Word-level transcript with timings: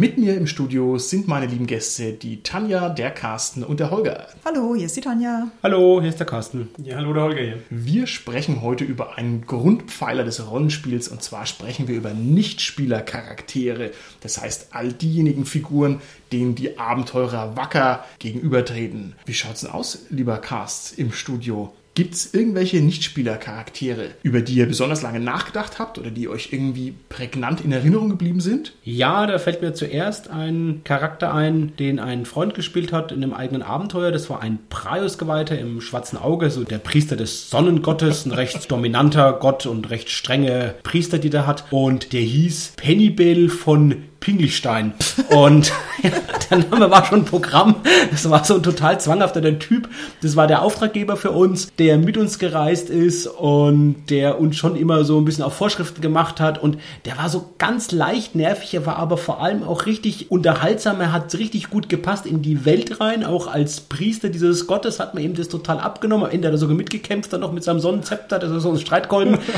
Mit 0.00 0.16
mir 0.16 0.34
im 0.34 0.46
Studio 0.46 0.96
sind 0.96 1.28
meine 1.28 1.44
lieben 1.44 1.66
Gäste, 1.66 2.14
die 2.14 2.42
Tanja, 2.42 2.88
der 2.88 3.10
Carsten 3.10 3.62
und 3.62 3.80
der 3.80 3.90
Holger. 3.90 4.28
Hallo, 4.46 4.74
hier 4.74 4.86
ist 4.86 4.96
die 4.96 5.02
Tanja. 5.02 5.50
Hallo, 5.62 6.00
hier 6.00 6.08
ist 6.08 6.18
der 6.18 6.26
Carsten. 6.26 6.70
Ja, 6.82 6.96
hallo, 6.96 7.12
der 7.12 7.22
Holger 7.22 7.42
hier. 7.42 7.58
Wir 7.68 8.06
sprechen 8.06 8.62
heute 8.62 8.82
über 8.82 9.18
einen 9.18 9.44
Grundpfeiler 9.46 10.24
des 10.24 10.50
Rollenspiels 10.50 11.08
und 11.08 11.22
zwar 11.22 11.44
sprechen 11.44 11.86
wir 11.86 11.96
über 11.96 12.14
Nichtspielercharaktere. 12.14 13.90
Das 14.22 14.40
heißt, 14.40 14.68
all 14.70 14.90
diejenigen 14.90 15.44
Figuren, 15.44 16.00
denen 16.32 16.54
die 16.54 16.78
Abenteurer 16.78 17.54
wacker 17.58 18.06
gegenübertreten. 18.20 19.16
Wie 19.26 19.34
schaut's 19.34 19.60
denn 19.60 19.70
aus, 19.70 20.06
lieber 20.08 20.38
Cast 20.38 20.98
im 20.98 21.12
Studio? 21.12 21.74
Gibt 21.94 22.14
es 22.14 22.32
irgendwelche 22.32 22.80
Nichtspielercharaktere, 22.80 24.10
über 24.22 24.42
die 24.42 24.54
ihr 24.54 24.66
besonders 24.66 25.02
lange 25.02 25.18
nachgedacht 25.18 25.80
habt 25.80 25.98
oder 25.98 26.10
die 26.10 26.28
euch 26.28 26.52
irgendwie 26.52 26.94
prägnant 27.08 27.62
in 27.62 27.72
Erinnerung 27.72 28.08
geblieben 28.08 28.40
sind? 28.40 28.74
Ja, 28.84 29.26
da 29.26 29.38
fällt 29.40 29.60
mir 29.60 29.74
zuerst 29.74 30.30
ein 30.30 30.82
Charakter 30.84 31.34
ein, 31.34 31.72
den 31.78 31.98
ein 31.98 32.26
Freund 32.26 32.54
gespielt 32.54 32.92
hat 32.92 33.10
in 33.10 33.24
einem 33.24 33.34
eigenen 33.34 33.62
Abenteuer. 33.62 34.12
Das 34.12 34.30
war 34.30 34.40
ein 34.40 34.60
Praios-Geweihter 34.70 35.58
im 35.58 35.80
schwarzen 35.80 36.16
Auge, 36.16 36.50
so 36.50 36.62
der 36.62 36.78
Priester 36.78 37.16
des 37.16 37.50
Sonnengottes, 37.50 38.24
ein 38.24 38.32
recht 38.32 38.70
dominanter 38.70 39.32
Gott 39.32 39.66
und 39.66 39.90
recht 39.90 40.10
strenge 40.10 40.76
Priester, 40.84 41.18
die 41.18 41.30
der 41.30 41.48
hat. 41.48 41.64
Und 41.72 42.12
der 42.12 42.22
hieß 42.22 42.74
Pennybel 42.76 43.48
von 43.48 44.04
Pinglichstein. 44.20 44.92
Und 45.30 45.72
ja, 46.02 46.10
der 46.50 46.58
Name 46.58 46.90
war 46.90 47.04
schon 47.04 47.24
Programm. 47.24 47.76
Das 48.10 48.28
war 48.30 48.44
so 48.44 48.56
ein 48.56 48.62
total 48.62 49.00
zwanghafter 49.00 49.40
der 49.40 49.58
Typ. 49.58 49.88
Das 50.22 50.36
war 50.36 50.46
der 50.46 50.62
Auftraggeber 50.62 51.16
für 51.16 51.30
uns, 51.30 51.72
der 51.78 51.89
mit 51.98 52.16
uns 52.16 52.38
gereist 52.38 52.90
ist 52.90 53.26
und 53.26 54.10
der 54.10 54.40
uns 54.40 54.56
schon 54.56 54.76
immer 54.76 55.04
so 55.04 55.18
ein 55.18 55.24
bisschen 55.24 55.44
auf 55.44 55.54
Vorschriften 55.54 56.00
gemacht 56.00 56.40
hat. 56.40 56.62
Und 56.62 56.78
der 57.04 57.16
war 57.18 57.28
so 57.28 57.50
ganz 57.58 57.92
leicht 57.92 58.34
nervig, 58.34 58.74
er 58.74 58.86
war 58.86 58.96
aber 58.96 59.16
vor 59.16 59.42
allem 59.42 59.62
auch 59.62 59.86
richtig 59.86 60.30
unterhaltsam. 60.30 61.00
Er 61.00 61.12
hat 61.12 61.32
richtig 61.34 61.70
gut 61.70 61.88
gepasst 61.88 62.26
in 62.26 62.42
die 62.42 62.64
Welt 62.64 63.00
rein. 63.00 63.24
Auch 63.24 63.46
als 63.46 63.80
Priester 63.80 64.28
dieses 64.28 64.66
Gottes 64.66 65.00
hat 65.00 65.14
man 65.14 65.22
ihm 65.22 65.34
das 65.34 65.48
total 65.48 65.78
abgenommen. 65.78 66.26
Am 66.26 66.32
Ende 66.32 66.48
hat 66.48 66.54
er 66.54 66.58
sogar 66.58 66.76
mitgekämpft, 66.76 67.32
dann 67.32 67.40
noch 67.40 67.52
mit 67.52 67.64
seinem 67.64 67.80
Sonnenzepter, 67.80 68.38
das 68.38 68.50
ist 68.50 68.62
so 68.62 68.70
ein 68.70 68.78
Streitkolben. 68.78 69.38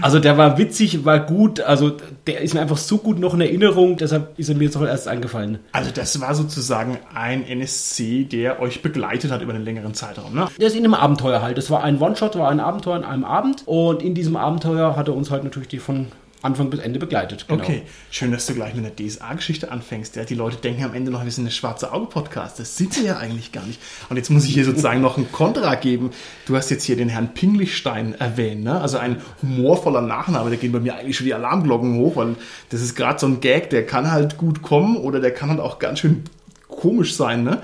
Also 0.00 0.20
der 0.20 0.38
war 0.38 0.58
witzig, 0.58 1.04
war 1.04 1.18
gut. 1.18 1.60
Also 1.60 1.92
der 2.26 2.40
ist 2.40 2.54
mir 2.54 2.60
einfach 2.60 2.76
so 2.76 2.98
gut 2.98 3.18
noch 3.18 3.34
in 3.34 3.40
Erinnerung 3.40 3.98
deshalb 4.00 4.38
ist 4.38 4.48
er 4.48 4.54
mir 4.54 4.64
jetzt 4.64 4.76
auch 4.76 4.82
erst 4.82 5.08
eingefallen. 5.08 5.58
Also 5.72 5.90
das 5.90 6.20
war 6.20 6.34
sozusagen 6.34 6.98
ein 7.14 7.46
NSC, 7.46 8.24
der 8.24 8.60
euch 8.60 8.82
begleitet 8.82 9.30
hat 9.30 9.42
über 9.42 9.54
einen 9.54 9.64
längeren 9.64 9.94
Zeitraum, 9.94 10.34
ne? 10.34 10.48
Der 10.58 10.68
ist 10.68 10.76
in 10.76 10.84
einem 10.84 10.94
Abenteuer 10.94 11.42
halt. 11.42 11.58
Das 11.58 11.67
war 11.70 11.82
ein 11.84 12.00
One-Shot, 12.00 12.38
war 12.38 12.50
ein 12.50 12.60
Abenteuer 12.60 12.96
in 12.96 13.04
einem 13.04 13.24
Abend. 13.24 13.62
Und 13.66 14.02
in 14.02 14.14
diesem 14.14 14.36
Abenteuer 14.36 14.96
hat 14.96 15.08
er 15.08 15.14
uns 15.14 15.30
halt 15.30 15.44
natürlich 15.44 15.68
die 15.68 15.78
von 15.78 16.08
Anfang 16.40 16.70
bis 16.70 16.78
Ende 16.78 17.00
begleitet. 17.00 17.46
Genau. 17.48 17.62
Okay, 17.62 17.82
schön, 18.10 18.30
dass 18.30 18.46
du 18.46 18.54
gleich 18.54 18.74
mit 18.74 18.84
einer 18.84 18.94
DSA-Geschichte 18.94 19.72
anfängst. 19.72 20.14
Ja, 20.14 20.24
die 20.24 20.36
Leute 20.36 20.56
denken 20.56 20.84
am 20.84 20.94
Ende 20.94 21.10
noch, 21.10 21.24
wir 21.24 21.30
sind 21.32 21.44
eine 21.44 21.50
schwarze 21.50 21.92
Auge-Podcast. 21.92 22.60
Das 22.60 22.76
sind 22.76 22.94
sie 22.94 23.06
ja 23.06 23.16
eigentlich 23.16 23.50
gar 23.50 23.66
nicht. 23.66 23.80
Und 24.08 24.16
jetzt 24.16 24.30
muss 24.30 24.44
ich 24.44 24.54
hier 24.54 24.64
sozusagen 24.64 25.00
noch 25.00 25.16
ein 25.16 25.32
Kontra 25.32 25.74
geben. 25.74 26.10
Du 26.46 26.54
hast 26.54 26.70
jetzt 26.70 26.84
hier 26.84 26.94
den 26.94 27.08
Herrn 27.08 27.34
Pinglichstein 27.34 28.14
erwähnt, 28.14 28.62
ne? 28.62 28.80
Also 28.80 28.98
ein 28.98 29.20
humorvoller 29.42 30.00
Nachname. 30.00 30.50
Da 30.50 30.56
gehen 30.56 30.70
bei 30.70 30.78
mir 30.78 30.94
eigentlich 30.94 31.16
schon 31.16 31.26
die 31.26 31.34
Alarmglocken 31.34 31.98
hoch, 31.98 32.14
weil 32.14 32.36
das 32.68 32.82
ist 32.82 32.94
gerade 32.94 33.18
so 33.18 33.26
ein 33.26 33.40
Gag, 33.40 33.70
der 33.70 33.84
kann 33.84 34.12
halt 34.12 34.36
gut 34.36 34.62
kommen 34.62 34.96
oder 34.96 35.18
der 35.18 35.34
kann 35.34 35.50
halt 35.50 35.60
auch 35.60 35.80
ganz 35.80 35.98
schön 35.98 36.22
komisch 36.68 37.16
sein, 37.16 37.42
ne? 37.42 37.62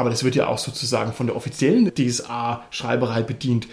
Aber 0.00 0.08
das 0.08 0.24
wird 0.24 0.34
ja 0.34 0.46
auch 0.46 0.56
sozusagen 0.56 1.12
von 1.12 1.26
der 1.26 1.36
offiziellen 1.36 1.92
DSA-Schreiberei 1.94 3.20
bedient. 3.20 3.68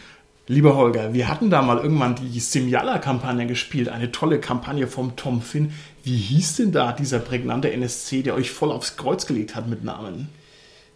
Lieber 0.46 0.76
Holger, 0.76 1.14
wir 1.14 1.30
hatten 1.30 1.50
da 1.50 1.62
mal 1.62 1.78
irgendwann 1.78 2.16
die 2.16 2.42
Simjala-Kampagne 2.42 3.48
gespielt, 3.48 3.88
eine 3.88 4.12
tolle 4.12 4.42
Kampagne 4.42 4.88
vom 4.88 5.16
Tom 5.16 5.42
Finn. 5.42 5.72
Wie 6.04 6.18
hieß 6.18 6.58
denn 6.58 6.74
da 6.74 6.92
dieser 6.92 7.20
prägnante 7.20 7.72
NSC, 7.72 8.24
der 8.24 8.36
euch 8.36 8.52
voll 8.52 8.74
aufs 8.74 8.98
Kreuz 8.98 9.26
gelegt 9.26 9.56
hat 9.56 9.70
mit 9.70 9.86
Namen? 9.86 10.28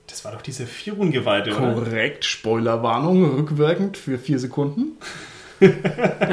Das 0.07 0.25
war 0.25 0.33
doch 0.33 0.41
dieser 0.41 0.65
Firun-Geweihte, 0.67 1.55
oder? 1.55 1.75
Korrekt, 1.75 2.25
Spoilerwarnung, 2.25 3.23
rückwirkend 3.33 3.95
für 3.95 4.19
vier 4.19 4.37
Sekunden. 4.37 4.97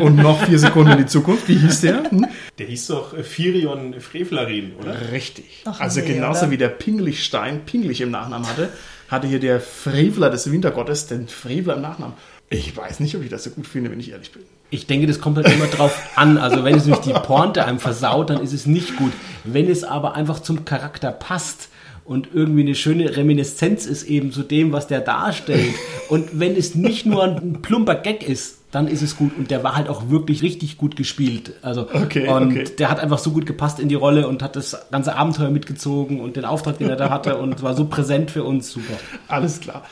Und 0.00 0.16
noch 0.16 0.42
vier 0.44 0.58
Sekunden 0.58 0.92
in 0.92 0.98
die 0.98 1.06
Zukunft. 1.06 1.48
Wie 1.48 1.56
hieß 1.56 1.82
der? 1.82 2.10
Hm? 2.10 2.26
Der 2.58 2.66
hieß 2.66 2.86
doch 2.88 3.14
Firion 3.22 4.00
Frevlarin, 4.00 4.72
oder? 4.80 5.12
Richtig. 5.12 5.62
Ach, 5.66 5.80
also 5.80 6.00
nee, 6.00 6.14
genauso 6.14 6.42
oder? 6.42 6.50
wie 6.52 6.56
der 6.56 6.68
Pinglichstein 6.68 7.64
Pinglich 7.66 8.00
im 8.00 8.10
Nachnamen 8.10 8.48
hatte, 8.48 8.70
hatte 9.08 9.26
hier 9.26 9.40
der 9.40 9.60
Frevler 9.60 10.30
des 10.30 10.50
Wintergottes 10.50 11.06
den 11.06 11.28
Frevler 11.28 11.76
im 11.76 11.82
Nachnamen. 11.82 12.14
Ich 12.50 12.74
weiß 12.74 13.00
nicht, 13.00 13.14
ob 13.14 13.22
ich 13.22 13.28
das 13.28 13.44
so 13.44 13.50
gut 13.50 13.66
finde, 13.66 13.90
wenn 13.90 14.00
ich 14.00 14.10
ehrlich 14.10 14.32
bin. 14.32 14.42
Ich 14.70 14.86
denke, 14.86 15.06
das 15.06 15.20
kommt 15.20 15.36
halt 15.36 15.52
immer 15.52 15.66
drauf 15.66 15.98
an. 16.16 16.38
Also 16.38 16.64
wenn 16.64 16.74
es 16.74 16.86
nämlich 16.86 17.04
die 17.04 17.12
Pointe 17.12 17.64
einem 17.64 17.78
versaut, 17.78 18.30
dann 18.30 18.42
ist 18.42 18.54
es 18.54 18.64
nicht 18.66 18.96
gut. 18.96 19.12
Wenn 19.44 19.70
es 19.70 19.84
aber 19.84 20.14
einfach 20.14 20.40
zum 20.40 20.64
Charakter 20.64 21.12
passt 21.12 21.68
und 22.08 22.30
irgendwie 22.32 22.62
eine 22.62 22.74
schöne 22.74 23.18
Reminiszenz 23.18 23.84
ist 23.84 24.04
eben 24.04 24.32
zu 24.32 24.42
dem, 24.42 24.72
was 24.72 24.86
der 24.86 25.00
darstellt. 25.00 25.74
Und 26.08 26.40
wenn 26.40 26.56
es 26.56 26.74
nicht 26.74 27.04
nur 27.04 27.22
ein 27.22 27.60
plumper 27.60 27.96
Gag 27.96 28.26
ist, 28.26 28.60
dann 28.70 28.88
ist 28.88 29.02
es 29.02 29.14
gut. 29.14 29.32
Und 29.36 29.50
der 29.50 29.62
war 29.62 29.76
halt 29.76 29.90
auch 29.90 30.08
wirklich 30.08 30.42
richtig 30.42 30.78
gut 30.78 30.96
gespielt. 30.96 31.52
Also 31.60 31.82
okay, 31.92 32.26
und 32.26 32.52
okay. 32.52 32.64
der 32.78 32.90
hat 32.90 32.98
einfach 32.98 33.18
so 33.18 33.30
gut 33.32 33.44
gepasst 33.44 33.78
in 33.78 33.90
die 33.90 33.94
Rolle 33.94 34.26
und 34.26 34.42
hat 34.42 34.56
das 34.56 34.86
ganze 34.90 35.16
Abenteuer 35.16 35.50
mitgezogen 35.50 36.22
und 36.22 36.36
den 36.36 36.46
Auftrag, 36.46 36.78
den 36.78 36.88
er 36.88 36.96
da 36.96 37.10
hatte 37.10 37.36
und 37.36 37.62
war 37.62 37.74
so 37.74 37.84
präsent 37.84 38.30
für 38.30 38.42
uns. 38.42 38.70
Super. 38.72 38.94
Alles 39.28 39.60
klar. 39.60 39.84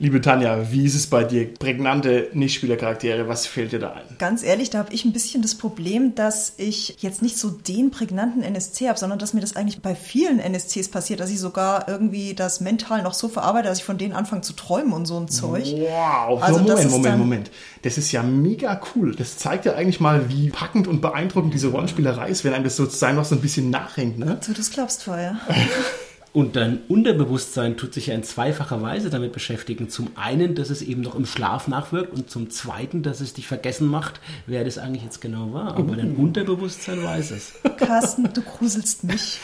Liebe 0.00 0.20
Tanja, 0.20 0.70
wie 0.70 0.84
ist 0.84 0.94
es 0.94 1.08
bei 1.08 1.24
dir? 1.24 1.52
Prägnante 1.54 2.28
Nichtspielercharaktere, 2.32 3.26
was 3.26 3.48
fällt 3.48 3.72
dir 3.72 3.80
da 3.80 3.94
ein? 3.94 4.04
Ganz 4.18 4.44
ehrlich, 4.44 4.70
da 4.70 4.78
habe 4.78 4.94
ich 4.94 5.04
ein 5.04 5.12
bisschen 5.12 5.42
das 5.42 5.56
Problem, 5.56 6.14
dass 6.14 6.52
ich 6.56 6.98
jetzt 7.00 7.20
nicht 7.20 7.36
so 7.36 7.50
den 7.50 7.90
prägnanten 7.90 8.44
NSC 8.44 8.88
habe, 8.88 8.96
sondern 8.96 9.18
dass 9.18 9.34
mir 9.34 9.40
das 9.40 9.56
eigentlich 9.56 9.82
bei 9.82 9.96
vielen 9.96 10.38
NSCs 10.38 10.88
passiert, 10.88 11.18
dass 11.18 11.30
ich 11.30 11.40
sogar 11.40 11.88
irgendwie 11.88 12.34
das 12.34 12.60
mental 12.60 13.02
noch 13.02 13.12
so 13.12 13.26
verarbeite, 13.26 13.66
dass 13.66 13.78
ich 13.78 13.84
von 13.84 13.98
denen 13.98 14.12
anfange 14.12 14.42
zu 14.42 14.52
träumen 14.52 14.92
und 14.92 15.06
so 15.06 15.18
ein 15.18 15.26
Zeug. 15.26 15.64
Wow, 15.64 16.40
also 16.44 16.60
Moment, 16.60 16.90
Moment, 16.92 17.18
Moment. 17.18 17.50
Das 17.82 17.98
ist 17.98 18.12
ja 18.12 18.22
mega 18.22 18.80
cool. 18.94 19.16
Das 19.16 19.36
zeigt 19.36 19.64
ja 19.64 19.74
eigentlich 19.74 19.98
mal, 19.98 20.28
wie 20.28 20.50
packend 20.50 20.86
und 20.86 21.00
beeindruckend 21.00 21.52
diese 21.54 21.68
Rollenspielerei 21.68 22.28
ist, 22.28 22.44
wenn 22.44 22.54
einem 22.54 22.62
das 22.62 22.76
sozusagen 22.76 23.16
noch 23.16 23.24
so 23.24 23.34
ein 23.34 23.40
bisschen 23.40 23.70
nachhängt, 23.70 24.16
ne? 24.16 24.38
So, 24.42 24.52
das 24.52 24.70
glaubst 24.70 25.04
du 25.08 25.10
ja. 25.10 25.40
Und 26.32 26.56
dein 26.56 26.80
Unterbewusstsein 26.88 27.76
tut 27.76 27.94
sich 27.94 28.08
ja 28.08 28.14
in 28.14 28.22
zweifacher 28.22 28.82
Weise 28.82 29.08
damit 29.08 29.32
beschäftigen. 29.32 29.88
Zum 29.88 30.10
einen, 30.14 30.54
dass 30.54 30.68
es 30.70 30.82
eben 30.82 31.00
noch 31.00 31.14
im 31.14 31.24
Schlaf 31.24 31.68
nachwirkt 31.68 32.12
und 32.12 32.30
zum 32.30 32.50
zweiten, 32.50 33.02
dass 33.02 33.20
es 33.20 33.32
dich 33.32 33.46
vergessen 33.46 33.88
macht, 33.88 34.20
wer 34.46 34.62
das 34.64 34.78
eigentlich 34.78 35.04
jetzt 35.04 35.20
genau 35.20 35.52
war. 35.52 35.76
Aber 35.76 35.96
dein 35.96 36.16
uh. 36.16 36.22
Unterbewusstsein 36.22 37.02
weiß 37.02 37.30
es. 37.30 37.54
Carsten, 37.78 38.28
du 38.32 38.42
gruselst 38.42 39.04
mich. 39.04 39.38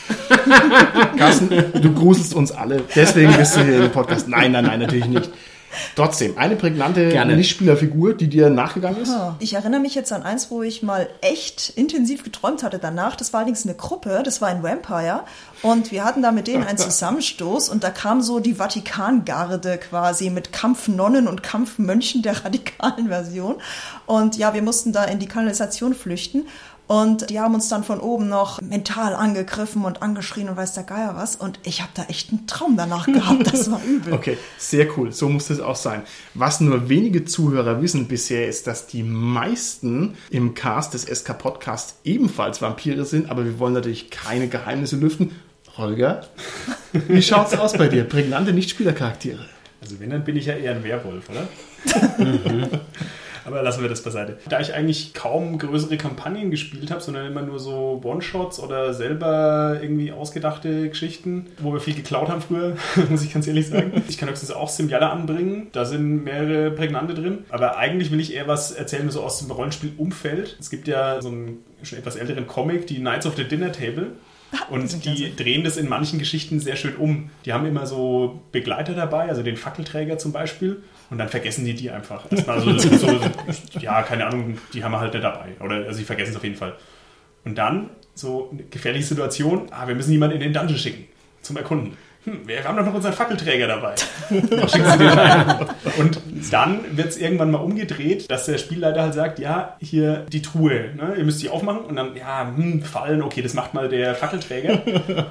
Carsten, 1.17 1.49
du 1.49 1.93
gruselst 1.93 2.35
uns 2.35 2.51
alle. 2.51 2.83
Deswegen 2.95 3.35
bist 3.35 3.57
du 3.57 3.63
hier 3.63 3.85
im 3.85 3.91
Podcast. 3.91 4.27
Nein, 4.27 4.51
nein, 4.51 4.65
nein, 4.65 4.79
natürlich 4.79 5.07
nicht. 5.07 5.31
Trotzdem, 5.95 6.37
eine 6.37 6.55
prägnante 6.55 7.09
Gerne. 7.09 7.35
Nichtspielerfigur, 7.35 8.13
die 8.13 8.27
dir 8.27 8.49
nachgegangen 8.49 9.01
ist? 9.01 9.13
Ich 9.39 9.53
erinnere 9.53 9.81
mich 9.81 9.95
jetzt 9.95 10.11
an 10.11 10.23
eins, 10.23 10.51
wo 10.51 10.63
ich 10.63 10.83
mal 10.83 11.07
echt 11.21 11.73
intensiv 11.75 12.23
geträumt 12.23 12.63
hatte 12.63 12.79
danach. 12.79 13.15
Das 13.15 13.33
war 13.33 13.39
allerdings 13.39 13.65
eine 13.65 13.75
Gruppe, 13.75 14.21
das 14.23 14.41
war 14.41 14.49
ein 14.49 14.63
Vampire. 14.63 15.21
Und 15.61 15.91
wir 15.91 16.03
hatten 16.03 16.21
da 16.21 16.31
mit 16.31 16.47
denen 16.47 16.63
einen 16.63 16.77
Zusammenstoß 16.85 17.69
und 17.69 17.83
da 17.83 17.89
kam 17.89 18.21
so 18.21 18.39
die 18.39 18.55
Vatikangarde 18.55 19.77
quasi 19.77 20.29
mit 20.29 20.51
Kampfnonnen 20.51 21.27
und 21.27 21.43
Kampfmönchen 21.43 22.21
der 22.21 22.43
radikalen 22.45 23.07
Version. 23.07 23.55
Und 24.05 24.37
ja, 24.37 24.53
wir 24.53 24.61
mussten 24.61 24.91
da 24.91 25.03
in 25.05 25.19
die 25.19 25.27
Kanalisation 25.27 25.93
flüchten. 25.93 26.47
Und 26.87 27.31
die 27.31 27.39
haben 27.39 27.55
uns 27.55 27.67
dann 27.67 27.83
von 27.83 27.99
oben 27.99 28.29
noch 28.29 28.61
mental 28.61 29.15
angegriffen 29.15 29.85
und 29.85 30.03
angeschrien 30.03 30.49
und 30.49 30.57
weiß 30.57 30.73
der 30.73 30.83
Geier 30.83 31.15
was. 31.15 31.35
Und 31.35 31.59
ich 31.63 31.81
habe 31.81 31.91
da 31.95 32.03
echt 32.03 32.31
einen 32.31 32.45
Traum 32.45 32.77
danach 32.77 33.07
gehabt. 33.07 33.51
Das 33.51 33.71
war 33.71 33.81
übel. 33.87 34.13
okay, 34.13 34.37
sehr 34.57 34.87
cool. 34.97 35.11
So 35.11 35.27
muss 35.29 35.49
es 35.49 35.59
auch 35.59 35.75
sein. 35.75 36.03
Was 36.35 36.61
nur 36.61 36.87
wenige 36.87 37.25
Zuhörer 37.25 37.81
wissen 37.81 38.07
bisher, 38.07 38.47
ist, 38.47 38.67
dass 38.67 38.85
die 38.85 39.01
meisten 39.01 40.15
im 40.29 40.53
Cast 40.53 40.93
des 40.93 41.03
SK 41.03 41.37
Podcasts 41.39 41.95
ebenfalls 42.03 42.61
Vampire 42.61 43.05
sind. 43.05 43.31
Aber 43.31 43.45
wir 43.45 43.57
wollen 43.57 43.73
natürlich 43.73 44.11
keine 44.11 44.47
Geheimnisse 44.47 44.97
lüften. 44.97 45.31
Holger, 45.77 46.21
wie 46.93 47.21
schaut's 47.21 47.53
aus 47.57 47.73
bei 47.73 47.87
dir? 47.87 48.05
Prägnante 48.05 48.53
Nichtspielercharaktere. 48.53 49.45
Also 49.81 49.99
wenn, 49.99 50.09
dann 50.09 50.23
bin 50.23 50.37
ich 50.37 50.45
ja 50.45 50.53
eher 50.53 50.71
ein 50.71 50.83
Werwolf, 50.83 51.29
oder? 51.29 51.47
mhm. 52.17 52.69
Aber 53.45 53.61
lassen 53.61 53.81
wir 53.81 53.89
das 53.89 54.01
beiseite. 54.01 54.37
Da 54.49 54.59
ich 54.59 54.73
eigentlich 54.73 55.13
kaum 55.13 55.57
größere 55.57 55.97
Kampagnen 55.97 56.51
gespielt 56.51 56.91
habe, 56.91 57.01
sondern 57.01 57.27
immer 57.27 57.43
nur 57.43 57.59
so 57.59 58.01
One-Shots 58.03 58.59
oder 58.59 58.93
selber 58.93 59.77
irgendwie 59.81 60.11
ausgedachte 60.11 60.89
Geschichten, 60.89 61.47
wo 61.59 61.71
wir 61.73 61.79
viel 61.79 61.95
geklaut 61.95 62.29
haben 62.29 62.41
früher, 62.41 62.75
muss 63.09 63.23
ich 63.23 63.33
ganz 63.33 63.47
ehrlich 63.47 63.67
sagen. 63.67 63.91
Ich 64.07 64.17
kann 64.17 64.29
höchstens 64.29 64.51
auch 64.51 64.69
Simjala 64.69 65.11
anbringen. 65.11 65.67
Da 65.71 65.83
sind 65.83 66.23
mehrere 66.23 66.71
Prägnante 66.71 67.13
drin. 67.13 67.39
Aber 67.49 67.77
eigentlich 67.77 68.11
will 68.11 68.19
ich 68.19 68.33
eher 68.33 68.47
was 68.47 68.71
erzählen, 68.71 69.09
so 69.09 69.21
aus 69.23 69.39
dem 69.39 69.51
Rollenspielumfeld. 69.51 70.57
Es 70.59 70.69
gibt 70.69 70.87
ja 70.87 71.21
so 71.21 71.29
einen 71.29 71.63
schon 71.83 71.99
etwas 71.99 72.15
älteren 72.15 72.47
Comic, 72.47 72.87
die 72.87 72.95
Knights 72.95 73.25
of 73.25 73.35
the 73.35 73.43
Dinner 73.43 73.71
Table. 73.71 74.11
Und 74.69 74.89
sind 74.89 75.05
die 75.05 75.35
drehen 75.35 75.63
das 75.63 75.77
in 75.77 75.89
manchen 75.89 76.19
Geschichten 76.19 76.59
sehr 76.59 76.75
schön 76.75 76.95
um. 76.95 77.29
Die 77.45 77.53
haben 77.53 77.65
immer 77.65 77.85
so 77.85 78.41
Begleiter 78.51 78.93
dabei, 78.93 79.27
also 79.27 79.43
den 79.43 79.57
Fackelträger 79.57 80.17
zum 80.17 80.31
Beispiel. 80.31 80.81
Und 81.09 81.17
dann 81.17 81.29
vergessen 81.29 81.65
die 81.65 81.73
die 81.73 81.89
einfach. 81.89 82.25
So, 82.31 82.77
so, 82.77 83.19
ja, 83.79 84.01
keine 84.03 84.25
Ahnung, 84.25 84.57
die 84.73 84.83
haben 84.83 84.91
wir 84.91 84.99
halt 84.99 85.13
nicht 85.13 85.23
dabei. 85.23 85.49
Oder 85.59 85.75
also 85.75 85.93
sie 85.93 86.03
vergessen 86.03 86.31
es 86.31 86.37
auf 86.37 86.43
jeden 86.43 86.55
Fall. 86.55 86.75
Und 87.43 87.57
dann 87.57 87.91
so 88.15 88.49
eine 88.51 88.63
gefährliche 88.63 89.05
Situation, 89.05 89.67
ah, 89.71 89.87
wir 89.87 89.95
müssen 89.95 90.11
jemanden 90.11 90.35
in 90.37 90.41
den 90.41 90.53
Dungeon 90.53 90.77
schicken 90.77 91.05
zum 91.41 91.57
Erkunden. 91.57 91.95
Hm, 92.25 92.47
wir 92.47 92.63
haben 92.63 92.75
doch 92.75 92.85
noch 92.85 92.93
unseren 92.93 93.13
Fackelträger 93.13 93.67
dabei. 93.67 93.93
Und 95.97 96.19
dann 96.51 96.79
wird 96.97 97.09
es 97.09 97.17
irgendwann 97.17 97.51
mal 97.51 97.59
umgedreht, 97.59 98.29
dass 98.29 98.45
der 98.45 98.57
Spielleiter 98.57 99.03
halt 99.03 99.13
sagt, 99.13 99.39
ja, 99.39 99.77
hier 99.79 100.25
die 100.31 100.41
Truhe, 100.41 100.89
ne? 100.95 101.13
ihr 101.17 101.23
müsst 101.23 101.43
die 101.43 101.49
aufmachen. 101.49 101.85
Und 101.85 101.95
dann, 101.95 102.15
ja, 102.15 102.51
hm, 102.55 102.81
fallen, 102.81 103.21
okay, 103.21 103.43
das 103.43 103.53
macht 103.53 103.75
mal 103.75 103.89
der 103.89 104.15
Fackelträger. 104.15 104.81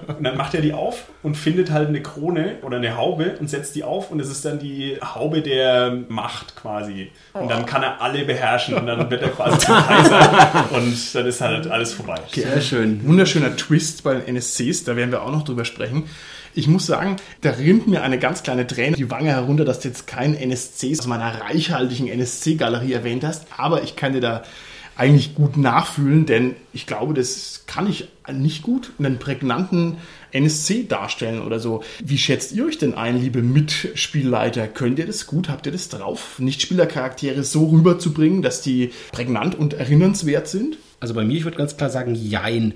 Und 0.06 0.22
dann 0.22 0.36
macht 0.36 0.54
er 0.54 0.60
die 0.60 0.72
auf 0.72 1.06
und 1.22 1.36
findet 1.36 1.70
halt 1.70 1.88
eine 1.88 2.00
Krone 2.00 2.56
oder 2.62 2.76
eine 2.76 2.96
Haube 2.96 3.36
und 3.40 3.50
setzt 3.50 3.74
die 3.74 3.82
auf. 3.82 4.10
Und 4.10 4.20
es 4.20 4.30
ist 4.30 4.44
dann 4.44 4.60
die 4.60 4.96
Haube 5.02 5.42
der 5.42 5.98
Macht 6.08 6.54
quasi. 6.54 7.10
Und 7.32 7.50
dann 7.50 7.66
kann 7.66 7.82
er 7.82 8.00
alle 8.00 8.24
beherrschen 8.24 8.74
und 8.74 8.86
dann 8.86 9.10
wird 9.10 9.22
er 9.22 9.30
quasi 9.30 9.58
zum 9.58 9.74
Kaiser. 9.74 10.68
Und 10.70 11.14
dann 11.14 11.26
ist 11.26 11.40
halt 11.40 11.66
alles 11.66 11.92
vorbei. 11.92 12.20
Sehr 12.30 12.60
schön. 12.60 13.04
Wunderschöner 13.04 13.56
Twist 13.56 14.04
bei 14.04 14.14
den 14.14 14.36
NSCs, 14.36 14.84
da 14.84 14.94
werden 14.94 15.10
wir 15.10 15.22
auch 15.22 15.32
noch 15.32 15.42
drüber 15.42 15.64
sprechen. 15.64 16.04
Ich 16.56 16.68
muss 16.68 16.86
sagen, 16.86 17.16
da 17.40 17.50
rinnt 17.50 17.88
mir 17.88 18.02
eine 18.02 18.18
ganz 18.18 18.44
kleine 18.44 18.66
Träne 18.66 18.96
die 18.96 19.10
Wange 19.10 19.30
herunter, 19.30 19.64
dass 19.64 19.80
du 19.80 19.88
jetzt 19.88 20.06
keinen 20.06 20.34
NSC 20.34 20.96
aus 20.98 21.06
meiner 21.06 21.40
reichhaltigen 21.40 22.06
NSC-Galerie 22.06 22.92
erwähnt 22.92 23.24
hast, 23.24 23.46
aber 23.56 23.82
ich 23.82 23.96
kann 23.96 24.12
dir 24.12 24.20
da 24.20 24.44
eigentlich 24.96 25.34
gut 25.34 25.56
nachfühlen, 25.56 26.26
denn 26.26 26.54
ich 26.72 26.86
glaube, 26.86 27.14
das 27.14 27.64
kann 27.66 27.88
ich 27.88 28.08
nicht 28.32 28.62
gut 28.62 28.92
einen 29.00 29.18
prägnanten 29.18 29.96
NSC 30.30 30.86
darstellen 30.86 31.42
oder 31.42 31.58
so. 31.58 31.82
Wie 32.04 32.18
schätzt 32.18 32.52
ihr 32.52 32.64
euch 32.66 32.78
denn 32.78 32.94
ein, 32.94 33.20
liebe 33.20 33.42
Mitspielleiter? 33.42 34.68
Könnt 34.68 35.00
ihr 35.00 35.06
das 35.06 35.26
gut? 35.26 35.48
Habt 35.48 35.66
ihr 35.66 35.72
das 35.72 35.88
drauf, 35.88 36.38
Nichtspielercharaktere 36.38 37.42
so 37.42 37.66
rüberzubringen, 37.66 38.42
dass 38.42 38.62
die 38.62 38.92
prägnant 39.10 39.56
und 39.56 39.74
erinnernswert 39.74 40.46
sind? 40.46 40.78
Also 41.00 41.14
bei 41.14 41.24
mir, 41.24 41.36
ich 41.36 41.44
würde 41.44 41.58
ganz 41.58 41.76
klar 41.76 41.90
sagen, 41.90 42.14
jein. 42.14 42.74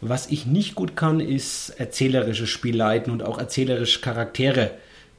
Was 0.00 0.28
ich 0.28 0.46
nicht 0.46 0.74
gut 0.74 0.94
kann, 0.94 1.20
ist 1.20 1.70
erzählerisches 1.70 2.48
Spiel 2.48 2.76
leiten 2.76 3.12
und 3.12 3.22
auch 3.22 3.38
erzählerisch 3.38 4.00
Charaktere 4.00 4.70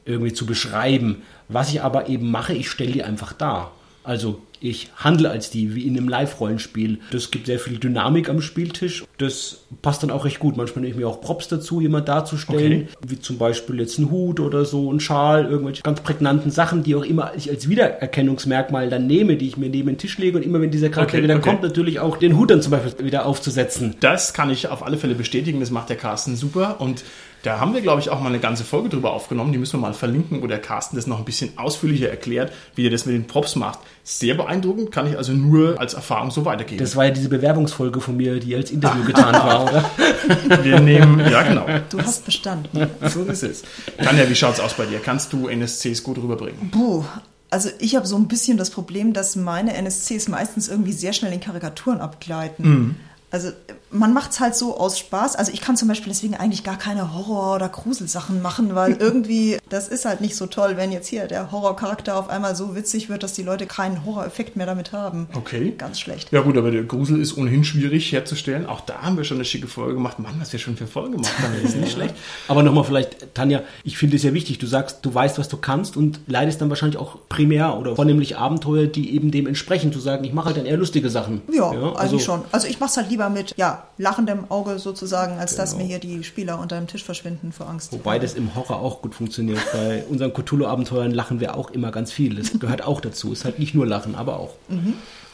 irgendwie 0.04 0.32
zu 0.32 0.46
beschreiben. 0.46 1.22
Was 1.48 1.70
ich 1.70 1.82
aber 1.82 2.08
eben 2.08 2.30
mache, 2.30 2.54
ich 2.54 2.70
stelle 2.70 2.92
die 2.92 3.02
einfach 3.02 3.32
dar. 3.32 3.72
Also 4.04 4.40
ich 4.60 4.90
handle 4.96 5.30
als 5.30 5.50
die, 5.50 5.74
wie 5.74 5.86
in 5.86 5.96
einem 5.96 6.08
Live-Rollenspiel. 6.08 6.98
Das 7.10 7.30
gibt 7.30 7.46
sehr 7.46 7.58
viel 7.58 7.78
Dynamik 7.78 8.28
am 8.28 8.42
Spieltisch. 8.42 9.04
Das 9.18 9.64
passt 9.80 10.02
dann 10.02 10.10
auch 10.10 10.24
recht 10.24 10.38
gut. 10.38 10.56
Manchmal 10.56 10.82
nehme 10.82 10.92
ich 10.92 11.00
mir 11.00 11.08
auch 11.08 11.20
Props 11.20 11.48
dazu, 11.48 11.80
jemand 11.80 12.08
darzustellen. 12.08 12.88
Wie 13.06 13.18
zum 13.18 13.38
Beispiel 13.38 13.80
jetzt 13.80 13.98
ein 13.98 14.10
Hut 14.10 14.38
oder 14.38 14.64
so, 14.64 14.92
ein 14.92 15.00
Schal, 15.00 15.46
irgendwelche 15.46 15.82
ganz 15.82 16.00
prägnanten 16.00 16.50
Sachen, 16.50 16.82
die 16.82 16.94
auch 16.94 17.04
immer 17.04 17.32
ich 17.36 17.50
als 17.50 17.68
Wiedererkennungsmerkmal 17.68 18.90
dann 18.90 19.06
nehme, 19.06 19.36
die 19.36 19.48
ich 19.48 19.56
mir 19.56 19.70
neben 19.70 19.88
den 19.88 19.98
Tisch 19.98 20.18
lege. 20.18 20.36
Und 20.36 20.44
immer 20.44 20.60
wenn 20.60 20.70
dieser 20.70 20.90
Charakter 20.90 21.14
Okay, 21.14 21.24
wieder 21.24 21.36
okay. 21.36 21.48
kommt, 21.48 21.62
natürlich 21.62 22.00
auch 22.00 22.18
den 22.18 22.36
Hut 22.36 22.50
dann 22.50 22.60
zum 22.60 22.72
Beispiel 22.72 23.06
wieder 23.06 23.24
aufzusetzen. 23.24 23.96
Das 24.00 24.34
kann 24.34 24.50
ich 24.50 24.68
auf 24.68 24.84
alle 24.84 24.98
Fälle 24.98 25.14
bestätigen. 25.14 25.60
Das 25.60 25.70
macht 25.70 25.88
der 25.88 25.96
Carsten 25.96 26.36
super. 26.36 26.80
Und 26.80 27.02
da 27.42 27.58
haben 27.58 27.72
wir, 27.72 27.80
glaube 27.80 28.00
ich, 28.00 28.10
auch 28.10 28.20
mal 28.20 28.28
eine 28.28 28.38
ganze 28.38 28.64
Folge 28.64 28.90
drüber 28.90 29.12
aufgenommen. 29.12 29.52
Die 29.52 29.58
müssen 29.58 29.74
wir 29.74 29.86
mal 29.86 29.94
verlinken, 29.94 30.42
wo 30.42 30.46
der 30.46 30.60
Carsten 30.60 30.96
das 30.96 31.06
noch 31.06 31.18
ein 31.18 31.24
bisschen 31.24 31.56
ausführlicher 31.56 32.10
erklärt, 32.10 32.52
wie 32.74 32.86
er 32.86 32.90
das 32.90 33.06
mit 33.06 33.14
den 33.14 33.26
Props 33.26 33.56
macht. 33.56 33.78
Sehr 34.04 34.34
beeindruckend, 34.34 34.92
kann 34.92 35.06
ich 35.06 35.16
also 35.16 35.32
nur 35.32 35.80
als 35.80 35.94
Erfahrung 35.94 36.30
so 36.30 36.44
weitergeben. 36.44 36.78
Das 36.78 36.96
war 36.96 37.06
ja 37.06 37.10
diese 37.10 37.28
Bewerbungsfolge 37.28 38.00
von 38.00 38.16
mir, 38.16 38.40
die 38.40 38.54
als 38.54 38.70
Interview 38.70 39.04
getan 39.04 39.34
war, 39.34 39.64
oder? 39.70 40.64
wir 40.64 40.80
nehmen, 40.80 41.20
ja 41.20 41.42
genau, 41.42 41.66
Du 41.88 41.98
hast 42.00 42.24
bestanden. 42.24 42.88
so 43.08 43.24
ist 43.24 43.42
es. 43.42 43.62
Tanja, 44.02 44.28
wie 44.28 44.34
schaut's 44.34 44.60
aus 44.60 44.74
bei 44.74 44.86
dir? 44.86 44.98
Kannst 44.98 45.32
du 45.32 45.48
NSCs 45.48 46.02
gut 46.02 46.18
rüberbringen? 46.18 46.70
Puh. 46.70 47.04
Also 47.52 47.68
ich 47.80 47.96
habe 47.96 48.06
so 48.06 48.16
ein 48.16 48.28
bisschen 48.28 48.58
das 48.58 48.70
Problem, 48.70 49.12
dass 49.12 49.34
meine 49.34 49.74
NSCs 49.74 50.28
meistens 50.28 50.68
irgendwie 50.68 50.92
sehr 50.92 51.12
schnell 51.12 51.32
in 51.32 51.40
Karikaturen 51.40 52.00
abgleiten. 52.00 52.96
Also 53.30 53.50
man 53.90 54.12
macht 54.12 54.32
es 54.32 54.40
halt 54.40 54.54
so 54.54 54.76
aus 54.76 54.98
Spaß. 54.98 55.36
Also 55.36 55.52
ich 55.52 55.60
kann 55.60 55.76
zum 55.76 55.88
Beispiel 55.88 56.12
deswegen 56.12 56.34
eigentlich 56.34 56.64
gar 56.64 56.78
keine 56.78 57.14
Horror- 57.14 57.56
oder 57.56 57.68
Gruselsachen 57.68 58.42
machen, 58.42 58.74
weil 58.74 58.92
irgendwie 58.98 59.58
das 59.68 59.88
ist 59.88 60.04
halt 60.04 60.20
nicht 60.20 60.36
so 60.36 60.46
toll, 60.46 60.76
wenn 60.76 60.92
jetzt 60.92 61.08
hier 61.08 61.26
der 61.26 61.52
Horrorcharakter 61.52 62.16
auf 62.16 62.28
einmal 62.28 62.56
so 62.56 62.74
witzig 62.74 63.08
wird, 63.08 63.22
dass 63.22 63.32
die 63.32 63.42
Leute 63.42 63.66
keinen 63.66 64.04
Horroreffekt 64.04 64.56
mehr 64.56 64.66
damit 64.66 64.92
haben. 64.92 65.28
Okay. 65.34 65.74
Ganz 65.78 66.00
schlecht. 66.00 66.32
Ja 66.32 66.40
gut, 66.40 66.56
aber 66.56 66.70
der 66.70 66.82
Grusel 66.82 67.20
ist 67.20 67.36
ohnehin 67.36 67.64
schwierig 67.64 68.10
herzustellen. 68.12 68.66
Auch 68.66 68.80
da 68.80 69.02
haben 69.02 69.16
wir 69.16 69.24
schon 69.24 69.36
eine 69.36 69.44
schicke 69.44 69.68
Folge 69.68 69.94
gemacht. 69.94 70.18
Mann, 70.18 70.34
was 70.40 70.52
wir 70.52 70.58
schon 70.58 70.76
für 70.76 70.86
Folgen 70.86 71.12
gemacht 71.12 71.38
haben, 71.38 71.54
das 71.62 71.72
ist 71.72 71.80
nicht 71.80 71.92
schlecht. 72.00 72.14
Aber 72.48 72.62
nochmal 72.62 72.84
vielleicht, 72.84 73.34
Tanja, 73.34 73.62
ich 73.84 73.96
finde 73.96 74.16
es 74.16 74.22
ja 74.22 74.34
wichtig, 74.34 74.58
du 74.58 74.66
sagst, 74.66 74.98
du 75.02 75.14
weißt, 75.14 75.38
was 75.38 75.48
du 75.48 75.56
kannst 75.56 75.96
und 75.96 76.20
leidest 76.26 76.60
dann 76.60 76.68
wahrscheinlich 76.68 76.98
auch 76.98 77.18
primär 77.28 77.76
oder 77.78 77.94
vornehmlich 77.96 78.36
Abenteuer, 78.36 78.86
die 78.86 79.14
eben 79.14 79.30
dem 79.30 79.46
entsprechen, 79.46 79.92
zu 79.92 80.00
sagen, 80.00 80.24
ich 80.24 80.32
mache 80.32 80.46
halt 80.46 80.56
dann 80.56 80.66
eher 80.66 80.76
lustige 80.76 81.10
Sachen. 81.10 81.42
Ja, 81.52 81.70
also, 81.70 81.96
eigentlich 81.96 82.24
schon. 82.24 82.42
Also 82.52 82.66
ich 82.66 82.80
mache 82.80 82.90
es 82.90 82.96
halt 82.96 83.10
lieber 83.10 83.19
mit 83.28 83.54
ja, 83.56 83.84
lachendem 83.98 84.50
Auge 84.50 84.78
sozusagen, 84.78 85.38
als 85.38 85.56
dass 85.56 85.76
mir 85.76 85.84
hier 85.84 85.98
die 85.98 86.24
Spieler 86.24 86.58
unter 86.58 86.76
dem 86.76 86.86
Tisch 86.86 87.04
verschwinden 87.04 87.52
vor 87.52 87.68
Angst. 87.68 87.92
Wobei 87.92 88.18
das 88.18 88.34
im 88.34 88.54
Horror 88.54 88.80
auch 88.80 89.02
gut 89.02 89.14
funktioniert. 89.14 89.60
Bei 89.72 90.04
unseren 90.08 90.32
Cthulhu-Abenteuern 90.32 91.10
lachen 91.10 91.40
wir 91.40 91.56
auch 91.56 91.70
immer 91.70 91.90
ganz 91.90 92.12
viel. 92.12 92.36
Das 92.36 92.58
gehört 92.58 92.82
auch 92.82 93.00
dazu. 93.00 93.32
Ist 93.32 93.44
halt 93.44 93.58
nicht 93.58 93.74
nur 93.74 93.86
Lachen, 93.86 94.14
aber 94.14 94.38
auch. 94.38 94.54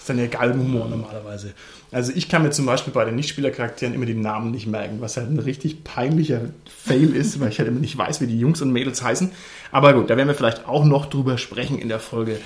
ist 0.06 0.10
dann 0.10 0.18
der 0.18 0.28
Galgenhumor 0.28 0.88
normalerweise. 0.88 1.52
Also 1.90 2.12
ich 2.14 2.28
kann 2.28 2.42
mir 2.42 2.50
zum 2.50 2.64
Beispiel 2.64 2.92
bei 2.92 3.04
den 3.04 3.16
Nichtspielercharakteren 3.16 3.92
immer 3.92 4.06
die 4.06 4.14
Namen 4.14 4.52
nicht 4.52 4.68
merken, 4.68 5.00
was 5.00 5.16
halt 5.16 5.30
ein 5.30 5.38
richtig 5.40 5.82
peinlicher 5.82 6.42
Fail 6.68 7.14
ist, 7.14 7.40
weil 7.40 7.48
ich 7.48 7.58
halt 7.58 7.68
immer 7.68 7.80
nicht 7.80 7.98
weiß, 7.98 8.20
wie 8.20 8.28
die 8.28 8.38
Jungs 8.38 8.62
und 8.62 8.72
Mädels 8.72 9.02
heißen. 9.02 9.32
Aber 9.72 9.94
gut, 9.94 10.08
da 10.08 10.16
werden 10.16 10.28
wir 10.28 10.36
vielleicht 10.36 10.68
auch 10.68 10.84
noch 10.84 11.06
drüber 11.06 11.38
sprechen 11.38 11.78
in 11.78 11.88
der 11.88 11.98
Folge. 11.98 12.38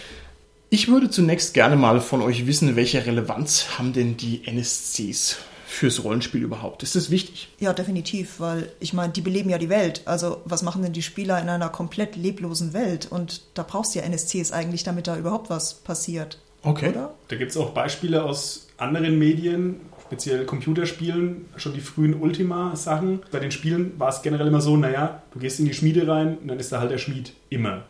Ich 0.73 0.87
würde 0.87 1.11
zunächst 1.11 1.53
gerne 1.53 1.75
mal 1.75 2.01
von 2.01 2.23
euch 2.23 2.47
wissen, 2.47 2.77
welche 2.77 3.05
Relevanz 3.05 3.77
haben 3.77 3.93
denn 3.93 4.17
die 4.17 4.47
NSCs 4.47 5.39
fürs 5.67 6.05
Rollenspiel 6.05 6.45
überhaupt? 6.45 6.85
Ist 6.85 6.95
das 6.95 7.11
wichtig? 7.11 7.49
Ja, 7.59 7.73
definitiv, 7.73 8.39
weil 8.39 8.71
ich 8.79 8.93
meine, 8.93 9.13
die 9.13 9.21
beleben 9.21 9.51
ja 9.51 9.59
die 9.59 9.69
Welt. 9.69 10.03
Also 10.05 10.43
was 10.45 10.63
machen 10.63 10.83
denn 10.83 10.93
die 10.93 11.03
Spieler 11.03 11.41
in 11.41 11.49
einer 11.49 11.71
komplett 11.71 12.15
leblosen 12.15 12.73
Welt? 12.73 13.09
Und 13.11 13.43
da 13.55 13.65
brauchst 13.65 13.95
du 13.95 13.99
ja 13.99 14.05
NSCs 14.05 14.53
eigentlich, 14.53 14.85
damit 14.85 15.09
da 15.09 15.17
überhaupt 15.17 15.51
was 15.51 15.75
passiert. 15.75 16.39
Okay. 16.63 16.91
Oder? 16.91 17.15
Da 17.27 17.37
gibt 17.37 17.51
es 17.51 17.57
auch 17.57 17.71
Beispiele 17.71 18.23
aus 18.23 18.69
anderen 18.77 19.19
Medien, 19.19 19.81
speziell 20.07 20.45
Computerspielen, 20.45 21.47
schon 21.57 21.73
die 21.73 21.81
frühen 21.81 22.15
Ultima-Sachen. 22.15 23.23
Bei 23.33 23.41
den 23.41 23.51
Spielen 23.51 23.99
war 23.99 24.11
es 24.11 24.23
generell 24.23 24.47
immer 24.47 24.61
so, 24.61 24.77
naja, 24.77 25.23
du 25.33 25.41
gehst 25.41 25.59
in 25.59 25.67
die 25.67 25.75
Schmiede 25.75 26.07
rein 26.07 26.39
und 26.39 26.47
dann 26.47 26.61
ist 26.61 26.71
da 26.71 26.79
halt 26.79 26.93
der 26.93 26.99
Schmied. 26.99 27.33
Immer. 27.49 27.85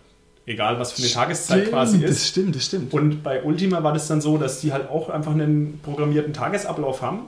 Egal, 0.46 0.78
was 0.80 0.92
für 0.92 1.02
eine 1.02 1.10
Tageszeit 1.12 1.68
quasi 1.70 2.00
Das 2.00 2.10
ist. 2.12 2.26
stimmt, 2.28 2.56
das 2.56 2.64
stimmt. 2.64 2.92
Und 2.92 3.22
bei 3.22 3.42
Ultima 3.44 3.82
war 3.82 3.92
das 3.92 4.08
dann 4.08 4.20
so, 4.20 4.36
dass 4.38 4.60
die 4.60 4.72
halt 4.72 4.88
auch 4.90 5.08
einfach 5.10 5.32
einen 5.32 5.78
programmierten 5.82 6.32
Tagesablauf 6.32 7.02
haben. 7.02 7.20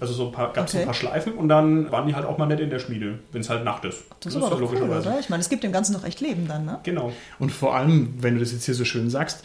Also 0.00 0.12
so 0.12 0.30
gab 0.32 0.56
es 0.56 0.74
Okay. 0.74 0.78
ein 0.80 0.84
paar 0.86 0.92
Schleifen 0.94 1.34
und 1.34 1.48
dann 1.48 1.92
waren 1.92 2.08
die 2.08 2.16
halt 2.16 2.26
auch 2.26 2.36
mal 2.36 2.46
nicht 2.46 2.58
in 2.58 2.68
der 2.68 2.80
Schmiede, 2.80 3.20
wenn 3.30 3.42
es 3.42 3.48
halt 3.48 3.64
Nacht 3.64 3.84
ist. 3.84 4.02
Das 4.18 4.34
ist 4.34 4.42
aber 4.42 4.56
doch 4.56 4.72
cool, 4.72 4.82
oder? 4.82 5.20
Ich 5.20 5.28
meine, 5.30 5.40
es 5.40 5.48
gibt 5.48 5.62
dem 5.62 5.70
Ganzen 5.70 5.92
noch 5.92 6.02
echt 6.04 6.20
Leben 6.20 6.48
dann, 6.48 6.64
ne? 6.64 6.80
Genau. 6.82 7.12
Und 7.38 7.52
vor 7.52 7.76
allem, 7.76 8.12
wenn 8.18 8.34
du 8.34 8.40
das 8.40 8.50
jetzt 8.50 8.64
hier 8.64 8.74
so 8.74 8.84
schön 8.84 9.08
sagst, 9.08 9.44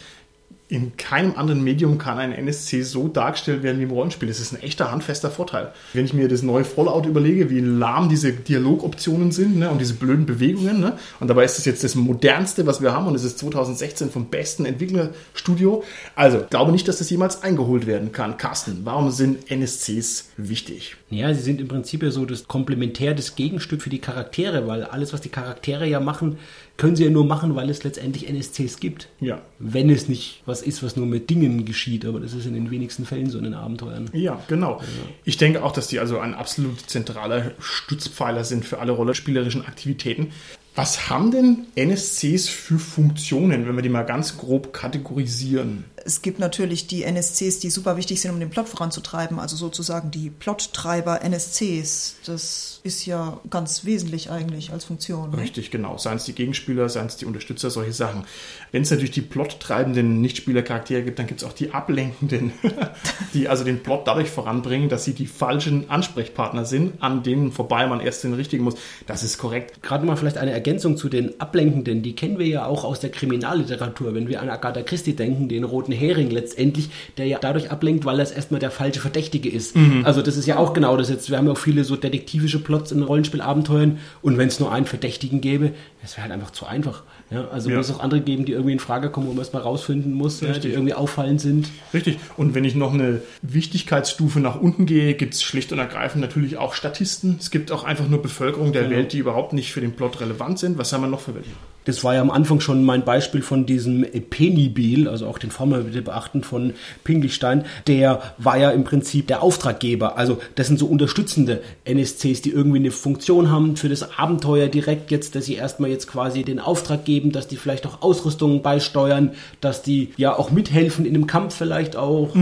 in 0.70 0.98
keinem 0.98 1.34
anderen 1.36 1.64
Medium 1.64 1.96
kann 1.96 2.18
ein 2.18 2.32
NSC 2.32 2.82
so 2.82 3.08
dargestellt 3.08 3.62
werden 3.62 3.78
wie 3.78 3.84
im 3.84 3.90
Rollenspiel. 3.90 4.28
Das 4.28 4.38
ist 4.38 4.52
ein 4.52 4.62
echter 4.62 4.92
handfester 4.92 5.30
Vorteil. 5.30 5.72
Wenn 5.94 6.04
ich 6.04 6.12
mir 6.12 6.28
das 6.28 6.42
neue 6.42 6.64
Fallout 6.64 7.06
überlege, 7.06 7.48
wie 7.48 7.60
lahm 7.60 8.10
diese 8.10 8.32
Dialogoptionen 8.32 9.32
sind 9.32 9.58
ne, 9.58 9.70
und 9.70 9.80
diese 9.80 9.94
blöden 9.94 10.26
Bewegungen, 10.26 10.80
ne, 10.80 10.98
und 11.20 11.28
dabei 11.28 11.44
ist 11.44 11.56
das 11.56 11.64
jetzt 11.64 11.84
das 11.84 11.94
modernste, 11.94 12.66
was 12.66 12.82
wir 12.82 12.92
haben, 12.92 13.06
und 13.06 13.14
es 13.14 13.24
ist 13.24 13.38
2016 13.38 14.10
vom 14.10 14.26
besten 14.26 14.66
Entwicklerstudio. 14.66 15.84
Also, 16.14 16.44
glaube 16.50 16.72
nicht, 16.72 16.86
dass 16.86 16.98
das 16.98 17.08
jemals 17.08 17.42
eingeholt 17.42 17.86
werden 17.86 18.12
kann. 18.12 18.36
Carsten, 18.36 18.80
warum 18.84 19.10
sind 19.10 19.50
NSCs 19.50 20.28
wichtig? 20.36 20.96
Ja, 21.10 21.32
sie 21.32 21.40
sind 21.40 21.60
im 21.60 21.68
Prinzip 21.68 22.02
ja 22.02 22.10
so 22.10 22.26
das 22.26 22.48
Komplementär, 22.48 23.14
das 23.14 23.34
Gegenstück 23.34 23.80
für 23.80 23.88
die 23.88 23.98
Charaktere, 23.98 24.66
weil 24.66 24.84
alles, 24.84 25.12
was 25.12 25.22
die 25.22 25.30
Charaktere 25.30 25.86
ja 25.86 26.00
machen, 26.00 26.38
können 26.76 26.96
sie 26.96 27.04
ja 27.04 27.10
nur 27.10 27.24
machen, 27.24 27.56
weil 27.56 27.70
es 27.70 27.82
letztendlich 27.82 28.28
NSCs 28.28 28.78
gibt. 28.78 29.08
Ja. 29.20 29.40
Wenn 29.58 29.88
es 29.88 30.08
nicht 30.08 30.42
was 30.44 30.60
ist, 30.60 30.82
was 30.82 30.96
nur 30.96 31.06
mit 31.06 31.30
Dingen 31.30 31.64
geschieht, 31.64 32.04
aber 32.04 32.20
das 32.20 32.34
ist 32.34 32.46
in 32.46 32.52
den 32.52 32.70
wenigsten 32.70 33.06
Fällen 33.06 33.30
so 33.30 33.38
in 33.38 33.44
den 33.44 33.54
Abenteuern. 33.54 34.10
Ja, 34.12 34.40
genau. 34.48 34.82
Ich 35.24 35.38
denke 35.38 35.64
auch, 35.64 35.72
dass 35.72 35.88
die 35.88 35.98
also 35.98 36.18
ein 36.18 36.34
absolut 36.34 36.80
zentraler 36.88 37.52
Stützpfeiler 37.58 38.44
sind 38.44 38.66
für 38.66 38.78
alle 38.78 38.92
rollenspielerischen 38.92 39.64
Aktivitäten. 39.64 40.28
Was 40.74 41.10
haben 41.10 41.32
denn 41.32 41.66
NSCs 41.74 42.48
für 42.48 42.78
Funktionen, 42.78 43.66
wenn 43.66 43.74
wir 43.74 43.82
die 43.82 43.88
mal 43.88 44.04
ganz 44.04 44.38
grob 44.38 44.72
kategorisieren? 44.72 45.84
Es 46.04 46.22
gibt 46.22 46.38
natürlich 46.38 46.86
die 46.86 47.02
NSCs, 47.02 47.60
die 47.60 47.70
super 47.70 47.96
wichtig 47.96 48.20
sind, 48.20 48.30
um 48.32 48.40
den 48.40 48.50
Plot 48.50 48.68
voranzutreiben, 48.68 49.38
also 49.38 49.56
sozusagen 49.56 50.10
die 50.10 50.30
Plottreiber 50.30 51.22
NSCs. 51.22 52.16
Das 52.26 52.80
ist 52.82 53.06
ja 53.06 53.40
ganz 53.50 53.84
wesentlich 53.84 54.30
eigentlich 54.30 54.72
als 54.72 54.84
Funktion. 54.84 55.30
Ne? 55.30 55.38
Richtig, 55.38 55.70
genau. 55.70 55.98
Seien 55.98 56.16
es 56.16 56.24
die 56.24 56.32
Gegenspieler, 56.32 56.88
seien 56.88 57.06
es 57.06 57.16
die 57.16 57.26
Unterstützer, 57.26 57.70
solche 57.70 57.92
Sachen. 57.92 58.24
Wenn 58.72 58.82
es 58.82 58.90
natürlich 58.90 59.10
die 59.10 59.20
plottreibenden 59.20 60.20
Nichtspielercharaktere 60.20 61.02
gibt, 61.02 61.18
dann 61.18 61.26
gibt 61.26 61.42
es 61.42 61.46
auch 61.46 61.52
die 61.52 61.72
ablenkenden, 61.72 62.52
die 63.34 63.48
also 63.48 63.64
den 63.64 63.82
Plot 63.82 64.06
dadurch 64.06 64.30
voranbringen, 64.30 64.88
dass 64.88 65.04
sie 65.04 65.12
die 65.12 65.26
falschen 65.26 65.90
Ansprechpartner 65.90 66.64
sind, 66.64 67.02
an 67.02 67.22
denen 67.22 67.52
vorbei 67.52 67.86
man 67.86 68.00
erst 68.00 68.24
den 68.24 68.34
richtigen 68.34 68.64
muss. 68.64 68.76
Das 69.06 69.22
ist 69.22 69.38
korrekt. 69.38 69.82
Gerade 69.82 70.06
mal 70.06 70.16
vielleicht 70.16 70.38
eine 70.38 70.52
Ergänzung 70.52 70.96
zu 70.96 71.08
den 71.08 71.40
Ablenkenden, 71.40 72.02
die 72.02 72.14
kennen 72.14 72.38
wir 72.38 72.46
ja 72.46 72.66
auch 72.66 72.84
aus 72.84 73.00
der 73.00 73.10
Kriminalliteratur. 73.10 74.14
Wenn 74.14 74.28
wir 74.28 74.40
an 74.40 74.50
Agatha 74.50 74.82
Christie 74.82 75.14
denken, 75.14 75.48
den 75.48 75.64
roten 75.64 75.92
Hering 75.98 76.30
letztendlich, 76.30 76.88
der 77.16 77.26
ja 77.26 77.38
dadurch 77.40 77.70
ablenkt, 77.70 78.04
weil 78.04 78.16
das 78.18 78.30
erstmal 78.30 78.60
der 78.60 78.70
falsche 78.70 79.00
Verdächtige 79.00 79.48
ist. 79.50 79.76
Also 80.04 80.22
das 80.22 80.36
ist 80.36 80.46
ja 80.46 80.56
auch 80.56 80.72
genau 80.72 80.96
das 80.96 81.10
jetzt. 81.10 81.28
Wir 81.30 81.36
haben 81.38 81.46
ja 81.46 81.52
auch 81.52 81.58
viele 81.58 81.84
so 81.84 81.96
detektivische 81.96 82.58
Plots 82.60 82.92
in 82.92 83.02
Rollenspielabenteuern 83.02 83.98
und 84.22 84.38
wenn 84.38 84.48
es 84.48 84.60
nur 84.60 84.72
einen 84.72 84.86
Verdächtigen 84.86 85.40
gäbe, 85.40 85.72
das 86.02 86.12
wäre 86.16 86.22
halt 86.22 86.32
einfach 86.32 86.50
zu 86.52 86.64
einfach. 86.66 87.02
Ja, 87.30 87.48
also 87.48 87.68
Ja. 87.68 87.76
muss 87.76 87.90
es 87.90 87.96
auch 87.96 88.00
andere 88.00 88.20
geben, 88.22 88.46
die 88.46 88.52
irgendwie 88.52 88.72
in 88.72 88.78
Frage 88.78 89.10
kommen, 89.10 89.26
wo 89.26 89.32
man 89.32 89.40
erstmal 89.40 89.60
rausfinden 89.62 90.12
muss, 90.14 90.40
ja, 90.40 90.46
die 90.48 90.52
Richtig. 90.54 90.72
irgendwie 90.72 90.94
auffallend 90.94 91.40
sind. 91.42 91.68
Richtig. 91.92 92.18
Und 92.38 92.54
wenn 92.54 92.64
ich 92.64 92.74
noch 92.74 92.94
eine 92.94 93.20
Wichtigkeitsstufe 93.42 94.40
nach 94.40 94.58
unten 94.60 94.86
gehe, 94.86 95.12
gibt 95.14 95.34
es 95.34 95.42
schlicht 95.42 95.70
und 95.72 95.78
ergreifend 95.78 96.22
natürlich 96.22 96.56
auch 96.56 96.72
Statisten. 96.72 97.36
Es 97.38 97.50
gibt 97.50 97.70
auch 97.70 97.84
einfach 97.84 98.08
nur 98.08 98.22
Bevölkerung 98.22 98.72
der 98.72 98.88
Welt, 98.88 99.12
die 99.12 99.18
überhaupt 99.18 99.52
nicht 99.52 99.72
für 99.72 99.80
den 99.82 99.92
Plot 99.92 100.20
relevant 100.20 100.58
sind. 100.58 100.78
Was 100.78 100.92
haben 100.92 101.02
wir 101.02 101.08
noch 101.08 101.20
für 101.20 101.34
welche? 101.34 101.50
Das 101.88 102.04
war 102.04 102.14
ja 102.14 102.20
am 102.20 102.30
Anfang 102.30 102.60
schon 102.60 102.84
mein 102.84 103.02
Beispiel 103.02 103.40
von 103.40 103.64
diesem 103.64 104.04
Penibil, 104.28 105.08
also 105.08 105.26
auch 105.26 105.38
den 105.38 105.50
Former 105.50 105.78
bitte 105.78 106.02
beachten 106.02 106.44
von 106.44 106.74
Pinglichstein. 107.02 107.64
Der 107.86 108.20
war 108.36 108.58
ja 108.58 108.70
im 108.72 108.84
Prinzip 108.84 109.26
der 109.26 109.42
Auftraggeber. 109.42 110.18
Also 110.18 110.36
das 110.54 110.66
sind 110.66 110.78
so 110.78 110.84
unterstützende 110.84 111.62
NSCs, 111.86 112.42
die 112.42 112.50
irgendwie 112.50 112.76
eine 112.76 112.90
Funktion 112.90 113.50
haben 113.50 113.76
für 113.76 113.88
das 113.88 114.18
Abenteuer 114.18 114.68
direkt 114.68 115.10
jetzt, 115.10 115.34
dass 115.34 115.46
sie 115.46 115.54
erstmal 115.54 115.88
jetzt 115.88 116.08
quasi 116.08 116.42
den 116.44 116.58
Auftrag 116.60 117.06
geben, 117.06 117.32
dass 117.32 117.48
die 117.48 117.56
vielleicht 117.56 117.86
auch 117.86 118.02
Ausrüstungen 118.02 118.60
beisteuern, 118.60 119.30
dass 119.62 119.80
die 119.80 120.10
ja 120.18 120.38
auch 120.38 120.50
mithelfen 120.50 121.06
in 121.06 121.14
einem 121.14 121.26
Kampf 121.26 121.54
vielleicht 121.54 121.96
auch, 121.96 122.36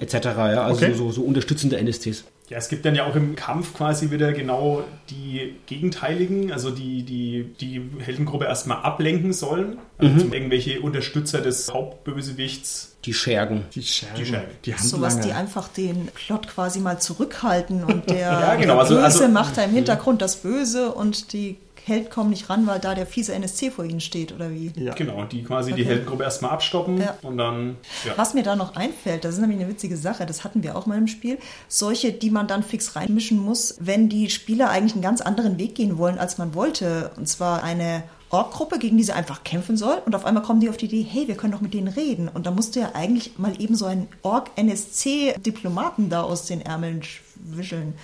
etc. 0.00 0.14
Ja, 0.24 0.62
also 0.62 0.86
Okay. 0.86 0.94
so, 0.94 1.10
so 1.10 1.20
unterstützende 1.20 1.76
NSCs. 1.76 2.24
Ja, 2.50 2.58
es 2.58 2.68
gibt 2.68 2.84
dann 2.84 2.96
ja 2.96 3.06
auch 3.06 3.14
im 3.14 3.36
Kampf 3.36 3.74
quasi 3.74 4.10
wieder 4.10 4.32
genau 4.32 4.82
die 5.08 5.54
Gegenteiligen, 5.66 6.50
also 6.50 6.70
die 6.70 7.04
die, 7.04 7.44
die 7.60 7.80
Heldengruppe 8.00 8.46
erstmal 8.46 8.78
ablenken 8.82 9.32
sollen, 9.32 9.78
also 9.98 10.18
zum 10.18 10.32
irgendwelche 10.32 10.80
Unterstützer 10.80 11.40
des 11.42 11.72
Hauptbösewichts. 11.72 12.96
Die 13.04 13.14
Schergen. 13.14 13.66
Die 13.72 13.82
Schergen. 13.84 14.16
Die 14.18 14.26
Schergen. 14.26 14.48
Die 14.64 14.72
Sowas, 14.72 15.20
die 15.20 15.30
einfach 15.30 15.68
den 15.68 16.08
Plot 16.08 16.48
quasi 16.48 16.80
mal 16.80 17.00
zurückhalten 17.00 17.84
und 17.84 18.10
der, 18.10 18.18
Ja, 18.18 18.54
genau, 18.56 18.74
der 18.74 18.82
also- 18.82 18.94
Böse 18.96 19.04
also- 19.04 19.28
macht 19.28 19.56
da 19.56 19.62
im 19.62 19.70
Hintergrund 19.70 20.20
das 20.20 20.34
Böse 20.36 20.90
und 20.92 21.32
die 21.32 21.56
Held 21.90 22.10
kommen 22.10 22.30
nicht 22.30 22.48
ran, 22.48 22.66
weil 22.66 22.78
da 22.80 22.94
der 22.94 23.04
fiese 23.06 23.34
NSC 23.34 23.70
vor 23.70 23.84
ihnen 23.84 24.00
steht 24.00 24.32
oder 24.32 24.50
wie. 24.50 24.72
ja. 24.76 24.94
Genau, 24.94 25.24
die 25.24 25.42
quasi 25.44 25.72
die 25.74 25.82
Okay. 25.82 25.90
Heldengruppe 25.90 26.22
erstmal 26.24 26.52
abstoppen 26.52 26.98
Ja. 27.00 27.16
und 27.22 27.36
dann 27.36 27.76
ja. 28.06 28.12
Was 28.16 28.32
mir 28.32 28.42
da 28.42 28.56
noch 28.56 28.76
einfällt, 28.76 29.24
das 29.24 29.34
ist 29.34 29.40
nämlich 29.40 29.58
eine 29.60 29.68
witzige 29.68 29.96
Sache, 29.96 30.24
das 30.24 30.44
hatten 30.44 30.62
wir 30.62 30.76
auch 30.76 30.86
mal 30.86 30.96
im 30.96 31.06
Spiel, 31.08 31.38
solche, 31.68 32.12
die 32.12 32.30
man 32.30 32.46
dann 32.46 32.62
fix 32.62 32.96
reinmischen 32.96 33.38
muss, 33.38 33.76
wenn 33.80 34.08
die 34.08 34.30
Spieler 34.30 34.70
eigentlich 34.70 34.94
einen 34.94 35.02
ganz 35.02 35.20
anderen 35.20 35.58
Weg 35.58 35.74
gehen 35.74 35.98
wollen, 35.98 36.18
als 36.18 36.38
man 36.38 36.54
wollte. 36.54 37.10
Und 37.16 37.28
zwar 37.28 37.62
eine 37.62 38.04
Ork-Gruppe, 38.30 38.78
gegen 38.78 38.96
die 38.96 39.02
sie 39.02 39.12
einfach 39.12 39.42
kämpfen 39.42 39.76
soll. 39.76 40.00
Und 40.06 40.14
auf 40.14 40.24
einmal 40.24 40.44
kommen 40.44 40.60
die 40.60 40.68
auf 40.68 40.76
die 40.76 40.86
Idee, 40.86 41.02
hey, 41.02 41.26
wir 41.26 41.36
können 41.36 41.52
doch 41.52 41.60
mit 41.60 41.74
denen 41.74 41.88
reden. 41.88 42.28
Und 42.28 42.46
da 42.46 42.52
musst 42.52 42.76
du 42.76 42.80
ja 42.80 42.90
eigentlich 42.94 43.36
mal 43.38 43.60
eben 43.60 43.74
so 43.74 43.86
einen 43.86 44.06
Ork-NSC-Diplomaten 44.22 46.08
da 46.10 46.22
aus 46.22 46.46
den 46.46 46.60
Ärmeln 46.60 47.02
wischeln. 47.36 47.94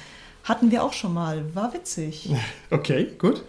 Hatten 0.47 0.71
wir 0.71 0.85
auch 0.85 0.93
schon 0.93 1.13
mal. 1.13 1.45
War 1.55 1.75
witzig. 1.75 2.31
Okay, 2.71 3.09
gut. 3.19 3.43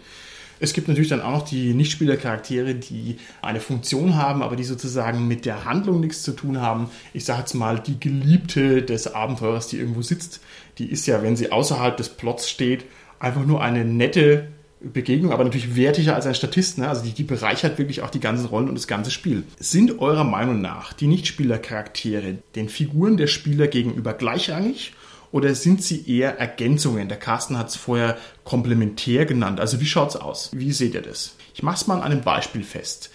Es 0.59 0.73
gibt 0.73 0.87
natürlich 0.87 1.09
dann 1.09 1.21
auch 1.21 1.31
noch 1.31 1.47
die 1.47 1.75
Nichtspielercharaktere, 1.75 2.73
die 2.73 3.17
eine 3.43 3.59
Funktion 3.59 4.15
haben, 4.15 4.41
aber 4.41 4.55
die 4.55 4.63
sozusagen 4.63 5.27
mit 5.27 5.45
der 5.45 5.65
Handlung 5.65 5.99
nichts 5.99 6.23
zu 6.23 6.31
tun 6.31 6.59
haben. 6.59 6.89
Ich 7.13 7.25
sage 7.25 7.41
jetzt 7.41 7.53
mal, 7.53 7.79
die 7.79 7.99
Geliebte 7.99 8.81
des 8.81 9.13
Abenteurers, 9.13 9.67
die 9.67 9.77
irgendwo 9.77 10.01
sitzt, 10.01 10.39
die 10.79 10.89
ist 10.89 11.05
ja, 11.05 11.21
wenn 11.21 11.35
sie 11.35 11.51
außerhalb 11.51 11.95
des 11.95 12.09
Plots 12.09 12.49
steht, 12.49 12.85
einfach 13.19 13.45
nur 13.45 13.61
eine 13.61 13.85
nette 13.85 14.47
Begegnung, 14.79 15.31
aber 15.31 15.43
natürlich 15.43 15.75
wertiger 15.75 16.15
als 16.15 16.25
ein 16.25 16.35
Statist. 16.35 16.79
Ne? 16.79 16.87
Also 16.87 17.03
die, 17.03 17.11
die 17.11 17.23
bereichert 17.23 17.77
wirklich 17.77 18.01
auch 18.01 18.09
die 18.09 18.19
ganzen 18.19 18.47
Rollen 18.47 18.69
und 18.69 18.75
das 18.75 18.87
ganze 18.87 19.11
Spiel. 19.11 19.43
Sind 19.59 19.99
eurer 19.99 20.23
Meinung 20.23 20.61
nach 20.61 20.93
die 20.93 21.07
Nichtspielercharaktere 21.07 22.39
den 22.55 22.69
Figuren 22.69 23.17
der 23.17 23.27
Spieler 23.27 23.67
gegenüber 23.67 24.13
gleichrangig 24.13 24.93
oder 25.31 25.53
sind 25.55 25.83
sie 25.83 26.09
eher 26.09 26.39
Ergänzungen? 26.39 27.09
Der 27.09 27.17
Carsten 27.17 27.57
hat 27.57 27.69
es 27.69 27.75
vorher 27.75 28.17
komplementär 28.43 29.25
genannt. 29.25 29.59
Also 29.59 29.81
wie 29.81 29.85
schaut's 29.85 30.15
aus? 30.15 30.51
Wie 30.53 30.71
seht 30.71 30.93
ihr 30.93 31.01
das? 31.01 31.35
Ich 31.53 31.63
mache 31.63 31.75
es 31.75 31.87
mal 31.87 31.95
an 31.95 32.03
einem 32.03 32.21
Beispiel 32.21 32.63
fest. 32.63 33.09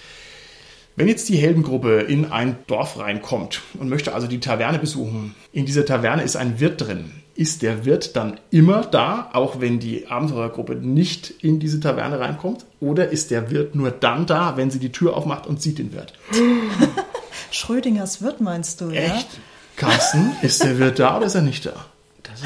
Wenn 0.95 1.09
jetzt 1.09 1.29
die 1.31 1.37
Heldengruppe 1.37 2.01
in 2.01 2.31
ein 2.31 2.57
Dorf 2.67 2.99
reinkommt 2.99 3.63
und 3.79 3.89
möchte 3.89 4.13
also 4.13 4.27
die 4.27 4.41
Taverne 4.41 4.79
besuchen, 4.79 5.35
in 5.51 5.65
dieser 5.65 5.87
Taverne 5.87 6.23
ist 6.23 6.37
ein 6.37 6.61
Wirt 6.61 6.83
drin. 6.83 7.13
Ist 7.35 7.63
der 7.63 7.87
Wirt 7.87 8.15
dann 8.15 8.39
immer 8.51 8.83
da, 8.83 9.31
auch 9.33 9.59
wenn 9.59 9.79
die 9.79 10.09
Abenteurergruppe 10.09 10.75
nicht 10.75 11.31
in 11.43 11.61
diese 11.61 11.81
Taverne 11.81 12.21
reinkommt? 12.21 12.67
Oder 12.79 13.09
ist 13.09 13.31
der 13.31 13.51
Wirt 13.51 13.75
nur 13.75 13.91
dann 13.91 14.27
da, 14.27 14.59
wenn 14.59 14.71
sie 14.71 14.81
die 14.81 14.93
Tür 14.93 15.17
aufmacht 15.17 15.47
und 15.47 15.63
sieht 15.63 15.79
den 15.79 15.95
Wirt? 15.95 16.13
Schrödingers 17.51 18.21
Wirt 18.21 18.43
meinst 18.43 18.83
du, 18.83 18.91
ja? 18.91 19.01
Echt? 19.01 19.29
Carsten, 19.77 20.33
ist 20.43 20.63
der 20.63 20.79
Wirt 20.79 20.99
da 20.99 21.17
oder 21.17 21.27
ist 21.27 21.35
er 21.35 21.43
nicht 21.43 21.65
da? 21.65 21.87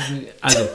Eine, 0.06 0.22
also, 0.40 0.68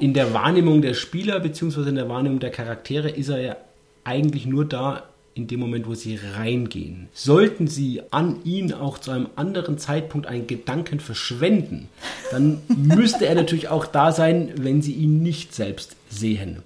in 0.00 0.14
der 0.14 0.32
Wahrnehmung 0.32 0.82
der 0.82 0.94
Spieler 0.94 1.40
beziehungsweise 1.40 1.90
in 1.90 1.94
der 1.94 2.08
Wahrnehmung 2.08 2.40
der 2.40 2.50
Charaktere 2.50 3.10
ist 3.10 3.28
er 3.28 3.40
ja 3.40 3.56
eigentlich 4.04 4.46
nur 4.46 4.64
da 4.64 5.04
in 5.34 5.46
dem 5.46 5.60
Moment, 5.60 5.86
wo 5.86 5.94
sie 5.94 6.18
reingehen. 6.36 7.08
Sollten 7.14 7.66
sie 7.66 8.02
an 8.10 8.44
ihn 8.44 8.72
auch 8.72 8.98
zu 8.98 9.10
einem 9.10 9.28
anderen 9.36 9.78
Zeitpunkt 9.78 10.26
einen 10.26 10.46
Gedanken 10.46 11.00
verschwenden, 11.00 11.88
dann 12.30 12.60
müsste 12.68 13.26
er 13.26 13.34
natürlich 13.34 13.68
auch 13.68 13.86
da 13.86 14.12
sein, 14.12 14.52
wenn 14.56 14.82
sie 14.82 14.92
ihn 14.92 15.22
nicht 15.22 15.54
selbst 15.54 15.96
sehen. 16.10 16.62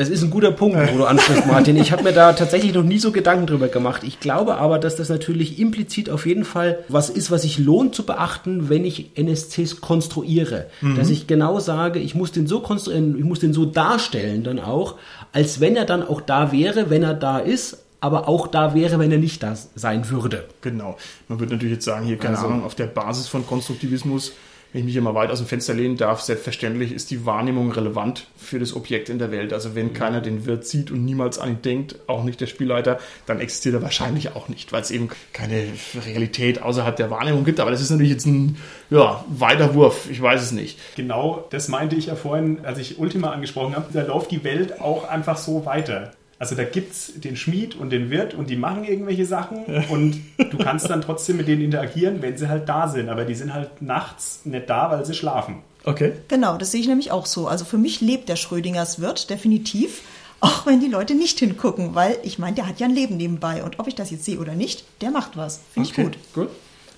Es 0.00 0.08
ist 0.08 0.22
ein 0.22 0.30
guter 0.30 0.52
Punkt, 0.52 0.78
wo 0.92 0.98
du 0.98 1.04
ansprichst, 1.06 1.48
Martin. 1.48 1.76
Ich 1.76 1.90
habe 1.90 2.04
mir 2.04 2.12
da 2.12 2.32
tatsächlich 2.32 2.72
noch 2.72 2.84
nie 2.84 3.00
so 3.00 3.10
Gedanken 3.10 3.48
drüber 3.48 3.66
gemacht. 3.66 4.04
Ich 4.04 4.20
glaube 4.20 4.54
aber, 4.54 4.78
dass 4.78 4.94
das 4.94 5.08
natürlich 5.08 5.58
implizit 5.58 6.08
auf 6.08 6.24
jeden 6.24 6.44
Fall 6.44 6.78
was 6.88 7.10
ist, 7.10 7.32
was 7.32 7.42
sich 7.42 7.58
lohnt 7.58 7.96
zu 7.96 8.06
beachten, 8.06 8.68
wenn 8.68 8.84
ich 8.84 9.10
NSCs 9.16 9.80
konstruiere. 9.80 10.66
Dass 10.96 11.10
ich 11.10 11.26
genau 11.26 11.58
sage, 11.58 11.98
ich 11.98 12.14
muss 12.14 12.30
den 12.30 12.46
so 12.46 12.60
konstruieren, 12.60 13.18
ich 13.18 13.24
muss 13.24 13.40
den 13.40 13.52
so 13.52 13.64
darstellen 13.64 14.44
dann 14.44 14.60
auch, 14.60 14.94
als 15.32 15.58
wenn 15.58 15.74
er 15.74 15.84
dann 15.84 16.04
auch 16.06 16.20
da 16.20 16.52
wäre, 16.52 16.90
wenn 16.90 17.02
er 17.02 17.14
da 17.14 17.40
ist, 17.40 17.78
aber 18.00 18.28
auch 18.28 18.46
da 18.46 18.76
wäre, 18.76 19.00
wenn 19.00 19.10
er 19.10 19.18
nicht 19.18 19.42
da 19.42 19.56
sein 19.74 20.08
würde. 20.10 20.44
Genau. 20.60 20.96
Man 21.26 21.40
würde 21.40 21.54
natürlich 21.54 21.74
jetzt 21.74 21.84
sagen, 21.84 22.06
hier, 22.06 22.18
keine 22.18 22.36
Also- 22.36 22.46
Ahnung, 22.46 22.64
auf 22.64 22.76
der 22.76 22.86
Basis 22.86 23.26
von 23.26 23.44
Konstruktivismus, 23.44 24.30
wenn 24.72 24.80
ich 24.80 24.84
mich 24.84 24.92
hier 24.92 25.02
mal 25.02 25.14
weit 25.14 25.30
aus 25.30 25.38
dem 25.38 25.46
Fenster 25.46 25.72
lehnen 25.72 25.96
darf, 25.96 26.20
selbstverständlich 26.20 26.92
ist 26.92 27.10
die 27.10 27.24
Wahrnehmung 27.24 27.72
relevant 27.72 28.26
für 28.36 28.58
das 28.58 28.76
Objekt 28.76 29.08
in 29.08 29.18
der 29.18 29.30
Welt. 29.30 29.54
Also 29.54 29.74
wenn 29.74 29.94
keiner 29.94 30.20
den 30.20 30.44
Wirt 30.44 30.66
sieht 30.66 30.90
und 30.90 31.04
niemals 31.04 31.38
an 31.38 31.50
ihn 31.50 31.62
denkt, 31.62 31.96
auch 32.06 32.22
nicht 32.22 32.40
der 32.40 32.46
Spielleiter, 32.46 32.98
dann 33.24 33.40
existiert 33.40 33.74
er 33.74 33.82
wahrscheinlich 33.82 34.36
auch 34.36 34.48
nicht, 34.48 34.70
weil 34.72 34.82
es 34.82 34.90
eben 34.90 35.08
keine 35.32 35.64
Realität 36.06 36.60
außerhalb 36.60 36.96
der 36.96 37.10
Wahrnehmung 37.10 37.44
gibt. 37.44 37.60
Aber 37.60 37.70
das 37.70 37.80
ist 37.80 37.90
natürlich 37.90 38.12
jetzt 38.12 38.26
ein 38.26 38.56
ja, 38.90 39.24
weiter 39.28 39.74
Wurf, 39.74 40.10
ich 40.10 40.20
weiß 40.20 40.42
es 40.42 40.52
nicht. 40.52 40.78
Genau, 40.96 41.46
das 41.50 41.68
meinte 41.68 41.96
ich 41.96 42.06
ja 42.06 42.16
vorhin, 42.16 42.60
als 42.64 42.78
ich 42.78 42.98
Ultima 42.98 43.30
angesprochen 43.30 43.74
habe. 43.74 43.86
Da 43.92 44.02
läuft 44.02 44.30
die 44.30 44.44
Welt 44.44 44.80
auch 44.80 45.08
einfach 45.08 45.38
so 45.38 45.64
weiter. 45.64 46.12
Also 46.38 46.54
da 46.54 46.64
gibt 46.64 46.92
es 46.92 47.12
den 47.16 47.36
Schmied 47.36 47.74
und 47.74 47.90
den 47.90 48.10
Wirt 48.10 48.34
und 48.34 48.48
die 48.48 48.56
machen 48.56 48.84
irgendwelche 48.84 49.26
Sachen 49.26 49.64
und 49.88 50.20
du 50.38 50.58
kannst 50.58 50.88
dann 50.88 51.00
trotzdem 51.00 51.36
mit 51.36 51.48
denen 51.48 51.62
interagieren, 51.62 52.22
wenn 52.22 52.36
sie 52.36 52.48
halt 52.48 52.68
da 52.68 52.86
sind. 52.86 53.08
Aber 53.08 53.24
die 53.24 53.34
sind 53.34 53.52
halt 53.52 53.82
nachts 53.82 54.42
nicht 54.44 54.70
da, 54.70 54.90
weil 54.90 55.04
sie 55.04 55.14
schlafen. 55.14 55.62
Okay. 55.84 56.12
Genau, 56.28 56.56
das 56.56 56.70
sehe 56.70 56.80
ich 56.80 56.86
nämlich 56.86 57.10
auch 57.10 57.26
so. 57.26 57.48
Also 57.48 57.64
für 57.64 57.78
mich 57.78 58.00
lebt 58.00 58.28
der 58.28 58.36
Schrödingers 58.36 59.00
Wirt 59.00 59.30
definitiv, 59.30 60.02
auch 60.40 60.66
wenn 60.66 60.80
die 60.80 60.86
Leute 60.86 61.14
nicht 61.14 61.38
hingucken, 61.40 61.94
weil 61.94 62.16
ich 62.22 62.38
meine, 62.38 62.54
der 62.54 62.68
hat 62.68 62.78
ja 62.78 62.86
ein 62.86 62.94
Leben 62.94 63.16
nebenbei 63.16 63.64
und 63.64 63.80
ob 63.80 63.88
ich 63.88 63.96
das 63.96 64.10
jetzt 64.10 64.24
sehe 64.24 64.38
oder 64.38 64.54
nicht, 64.54 64.84
der 65.00 65.10
macht 65.10 65.36
was. 65.36 65.60
Finde 65.72 65.88
ich 65.88 65.94
okay. 65.94 66.04
gut. 66.04 66.18
gut. 66.34 66.48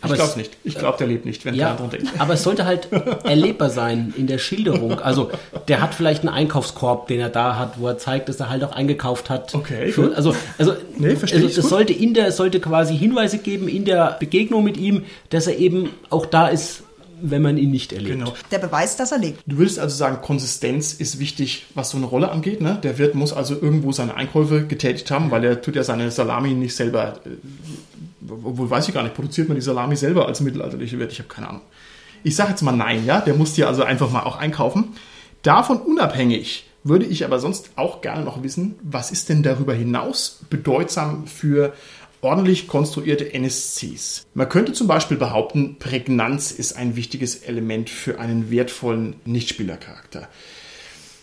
Aber 0.03 0.15
ich 0.15 0.19
glaube 0.19 0.31
es- 0.31 0.37
nicht. 0.37 0.57
Ich 0.65 0.79
glaube, 0.79 0.97
der 0.99 1.07
lebt 1.07 1.27
nicht, 1.27 1.45
wenn 1.45 1.55
Ja, 1.55 1.67
keiner 1.75 1.79
dran 1.79 1.91
denkt. 1.91 2.09
aber 2.19 2.35
es 2.35 2.43
sollte 2.43 2.65
halt 2.65 2.89
erlebbar 3.25 3.69
sein 3.71 4.15
in 4.17 4.27
der 4.27 4.39
Schilderung. 4.39 4.99
Also 4.99 5.31
der 5.69 5.81
hat 5.83 5.95
vielleicht 5.95 6.21
einen 6.21 6.31
Einkaufskorb, 6.35 7.09
den 7.09 7.21
er 7.21 7.29
da 7.29 7.57
hat, 7.59 7.79
wo 7.81 7.87
er 7.89 7.99
zeigt, 7.99 8.29
dass 8.29 8.41
er 8.41 8.49
halt 8.49 8.65
auch 8.65 8.73
eingekauft 8.73 9.29
hat. 9.31 9.55
Okay, 9.55 9.93
Für, 9.93 10.15
also 10.17 10.35
also, 10.59 10.75
Nee, 10.99 11.17
verstehe 11.17 11.43
also 11.45 11.61
gut. 11.61 11.71
sollte 11.71 11.93
in 11.93 12.15
der 12.15 12.29
es 12.29 12.37
sollte 12.37 12.61
quasi 12.61 12.97
Hinweise 12.97 13.39
geben 13.39 13.69
in 13.69 13.85
der 13.85 14.17
Begegnung 14.19 14.65
mit 14.65 14.77
ihm, 14.77 15.05
dass 15.31 15.47
er 15.47 15.59
eben 15.59 15.91
auch 16.09 16.25
da 16.27 16.49
ist, 16.49 16.83
wenn 17.23 17.43
man 17.43 17.59
ihn 17.59 17.71
nicht 17.71 17.93
erlebt. 17.93 18.19
Genau. 18.19 18.33
Der 18.51 18.59
Beweis, 18.59 18.97
dass 18.97 19.13
er 19.13 19.19
lebt. 19.19 19.43
Du 19.47 19.59
willst 19.59 19.79
also 19.79 19.95
sagen, 19.95 20.23
Konsistenz 20.23 20.95
ist 20.95 21.19
wichtig, 21.19 21.67
was 21.75 21.91
so 21.91 21.99
eine 21.99 22.07
Rolle 22.07 22.31
angeht. 22.31 22.63
Ne? 22.63 22.79
Der 22.83 22.97
Wirt 22.97 23.15
muss 23.15 23.35
also 23.35 23.55
irgendwo 23.61 23.93
seine 23.93 24.15
Einkäufe 24.15 24.65
getätigt 24.67 25.11
haben, 25.11 25.31
weil 25.31 25.45
er 25.45 25.61
tut 25.61 25.77
ja 25.77 25.85
seine 25.85 26.11
Salami 26.11 26.53
nicht 26.55 26.75
selber 26.75 27.21
äh, 27.27 27.29
obwohl 28.31 28.71
weiß 28.71 28.89
ich 28.89 28.95
gar 28.95 29.03
nicht, 29.03 29.15
produziert 29.15 29.49
man 29.49 29.57
die 29.57 29.63
Salami 29.63 29.97
selber 29.97 30.27
als 30.27 30.41
mittelalterliche 30.41 30.99
Wirt? 30.99 31.13
Ich 31.13 31.19
habe 31.19 31.29
keine 31.29 31.49
Ahnung. 31.49 31.63
Ich 32.23 32.37
sage 32.37 32.51
jetzt 32.51 32.63
mal 32.63 32.73
nein, 32.73 33.07
ja, 33.07 33.21
der 33.21 33.35
muss 33.35 33.55
dir 33.55 33.69
also 33.69 33.83
einfach 33.83 34.11
mal 34.11 34.23
auch 34.23 34.37
einkaufen. 34.37 34.95
Davon 35.43 35.79
unabhängig 35.79 36.67
würde 36.85 37.07
ich 37.07 37.25
aber 37.25 37.39
sonst 37.39 37.71
auch 37.77 38.01
gerne 38.01 38.25
noch 38.25 38.43
wissen, 38.43 38.75
was 38.83 39.11
ist 39.11 39.29
denn 39.29 39.43
darüber 39.43 39.75
hinaus 39.75 40.41
bedeutsam 40.51 41.27
für 41.27 41.73
ordentlich 42.23 42.69
konstruierte 42.69 43.33
NSCs. 43.33 44.27
Man 44.35 44.49
könnte 44.49 44.73
zum 44.73 44.87
Beispiel 44.87 45.17
behaupten, 45.17 45.77
Prägnanz 45.79 46.53
ist 46.53 46.77
ein 46.77 46.97
wichtiges 46.97 47.37
Element 47.37 47.89
für 47.89 48.19
einen 48.19 48.51
wertvollen 48.51 49.17
Nichtspielercharakter. 49.25 50.29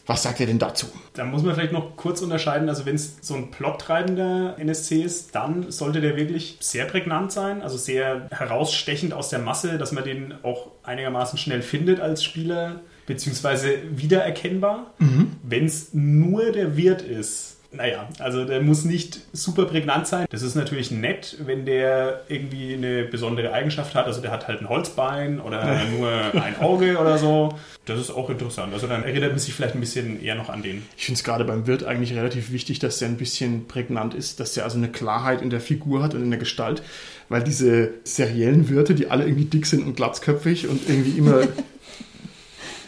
Was 0.08 0.24
sagt 0.24 0.40
ihr 0.40 0.48
denn 0.48 0.58
dazu? 0.58 0.88
Da 1.14 1.26
muss 1.26 1.44
man 1.44 1.54
vielleicht 1.54 1.74
noch 1.74 1.98
kurz 1.98 2.22
unterscheiden. 2.22 2.70
Also 2.70 2.86
wenn 2.86 2.96
es 2.96 3.18
so 3.22 3.36
ein 3.36 3.52
plottreibender 3.52 4.58
NSC 4.58 5.02
ist, 5.02 5.36
dann 5.36 5.70
sollte 5.70 6.00
der 6.00 6.16
wirklich 6.16 6.58
sehr 6.62 6.86
prägnant 6.86 7.34
sein, 7.34 7.62
also 7.62 7.78
sehr 7.78 8.28
herausstechend 8.32 9.14
aus 9.14 9.30
der 9.30 9.40
Masse, 9.40 9.78
dass 9.78 9.92
man 9.92 10.06
den 10.06 10.34
auch 10.44 10.72
einigermaßen 10.84 11.38
schnell 11.38 11.62
findet 11.62 12.00
als 12.00 12.24
Spieler, 12.24 12.80
beziehungsweise 13.06 13.70
wiedererkennbar. 13.92 14.94
Mhm. 15.00 15.34
Wenn 15.44 15.66
es 15.66 15.94
nur 15.94 16.54
der 16.54 16.78
Wirt 16.78 17.02
ist, 17.02 17.57
naja, 17.72 18.08
also 18.20 18.46
der 18.46 18.62
muss 18.62 18.86
nicht 18.86 19.20
super 19.34 19.66
prägnant 19.66 20.08
sein. 20.08 20.26
Das 20.30 20.42
ist 20.42 20.56
natürlich 20.56 20.92
nett, 20.92 21.38
wenn 21.46 21.66
der 21.66 22.22
irgendwie 22.30 22.74
eine 22.74 23.04
besondere 23.04 23.52
Eigenschaft 23.52 23.94
hat. 23.94 24.06
Also 24.06 24.22
der 24.22 24.32
hat 24.32 24.48
halt 24.48 24.62
ein 24.62 24.70
Holzbein 24.70 25.40
oder 25.42 25.84
nur 25.98 26.10
ein 26.42 26.60
Auge 26.60 26.98
oder 26.98 27.18
so. 27.18 27.54
Das 27.86 28.00
ist 28.00 28.10
auch 28.10 28.30
interessant. 28.30 28.74
Also 28.74 28.88
dann 28.88 29.04
erinnert 29.04 29.32
man 29.32 29.40
sich 29.40 29.54
vielleicht 29.54 29.76
ein 29.76 29.82
bisschen 29.82 30.22
eher 30.22 30.36
noch 30.36 30.50
an 30.50 30.62
den. 30.62 30.84
Ich 30.98 31.06
finde 31.06 31.18
es 31.18 31.24
gerade 31.24 31.44
beim 31.44 31.68
Wirt 31.68 31.84
eigentlich 31.84 32.14
relativ 32.14 32.52
wichtig, 32.52 32.80
dass 32.80 33.00
der 33.00 33.10
ein 33.10 33.18
bisschen 33.18 33.68
prägnant 33.68 34.14
ist, 34.14 34.40
dass 34.40 34.54
der 34.54 34.64
also 34.64 34.78
eine 34.78 34.90
Klarheit 34.90 35.42
in 35.42 35.50
der 35.50 35.62
Figur 35.62 36.02
hat 36.04 36.14
und 36.14 36.24
in 36.24 36.30
der 36.30 36.40
Gestalt. 36.40 36.82
Weil 37.30 37.44
diese 37.44 37.92
seriellen 38.04 38.70
Wirte, 38.70 38.96
die 38.96 39.08
alle 39.08 39.26
irgendwie 39.26 39.46
dick 39.46 39.66
sind 39.66 39.86
und 39.86 39.96
glatzköpfig 39.96 40.68
und 40.68 40.88
irgendwie 40.88 41.18
immer 41.18 41.42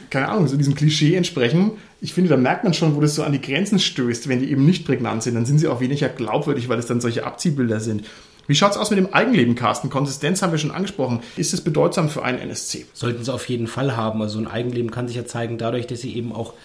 keine 0.09 0.29
Ahnung, 0.29 0.47
so 0.47 0.57
diesem 0.57 0.75
Klischee 0.75 1.15
entsprechen. 1.15 1.71
Ich 2.01 2.13
finde, 2.13 2.29
da 2.29 2.37
merkt 2.37 2.63
man 2.63 2.73
schon, 2.73 2.95
wo 2.95 3.01
das 3.01 3.15
so 3.15 3.23
an 3.23 3.31
die 3.31 3.41
Grenzen 3.41 3.79
stößt, 3.79 4.27
wenn 4.27 4.39
die 4.39 4.51
eben 4.51 4.65
nicht 4.65 4.85
prägnant 4.85 5.23
sind. 5.23 5.35
Dann 5.35 5.45
sind 5.45 5.59
sie 5.59 5.67
auch 5.67 5.81
weniger 5.81 6.09
glaubwürdig, 6.09 6.69
weil 6.69 6.79
es 6.79 6.87
dann 6.87 7.01
solche 7.01 7.25
Abziehbilder 7.25 7.79
sind. 7.79 8.05
Wie 8.47 8.55
schaut 8.55 8.71
es 8.71 8.77
aus 8.77 8.89
mit 8.89 8.97
dem 8.97 9.13
Eigenleben, 9.13 9.53
Carsten? 9.53 9.91
Konsistenz 9.91 10.41
haben 10.41 10.51
wir 10.51 10.57
schon 10.57 10.71
angesprochen. 10.71 11.19
Ist 11.37 11.53
es 11.53 11.61
bedeutsam 11.61 12.09
für 12.09 12.23
einen 12.23 12.39
NSC? 12.39 12.87
Sollten 12.93 13.23
sie 13.23 13.31
auf 13.31 13.47
jeden 13.47 13.67
Fall 13.67 13.95
haben. 13.95 14.23
Also 14.23 14.39
ein 14.39 14.47
Eigenleben 14.47 14.89
kann 14.89 15.07
sich 15.07 15.17
ja 15.17 15.25
zeigen 15.25 15.59
dadurch, 15.59 15.85
dass 15.85 16.01
sie 16.01 16.15
eben 16.15 16.31
auch 16.31 16.55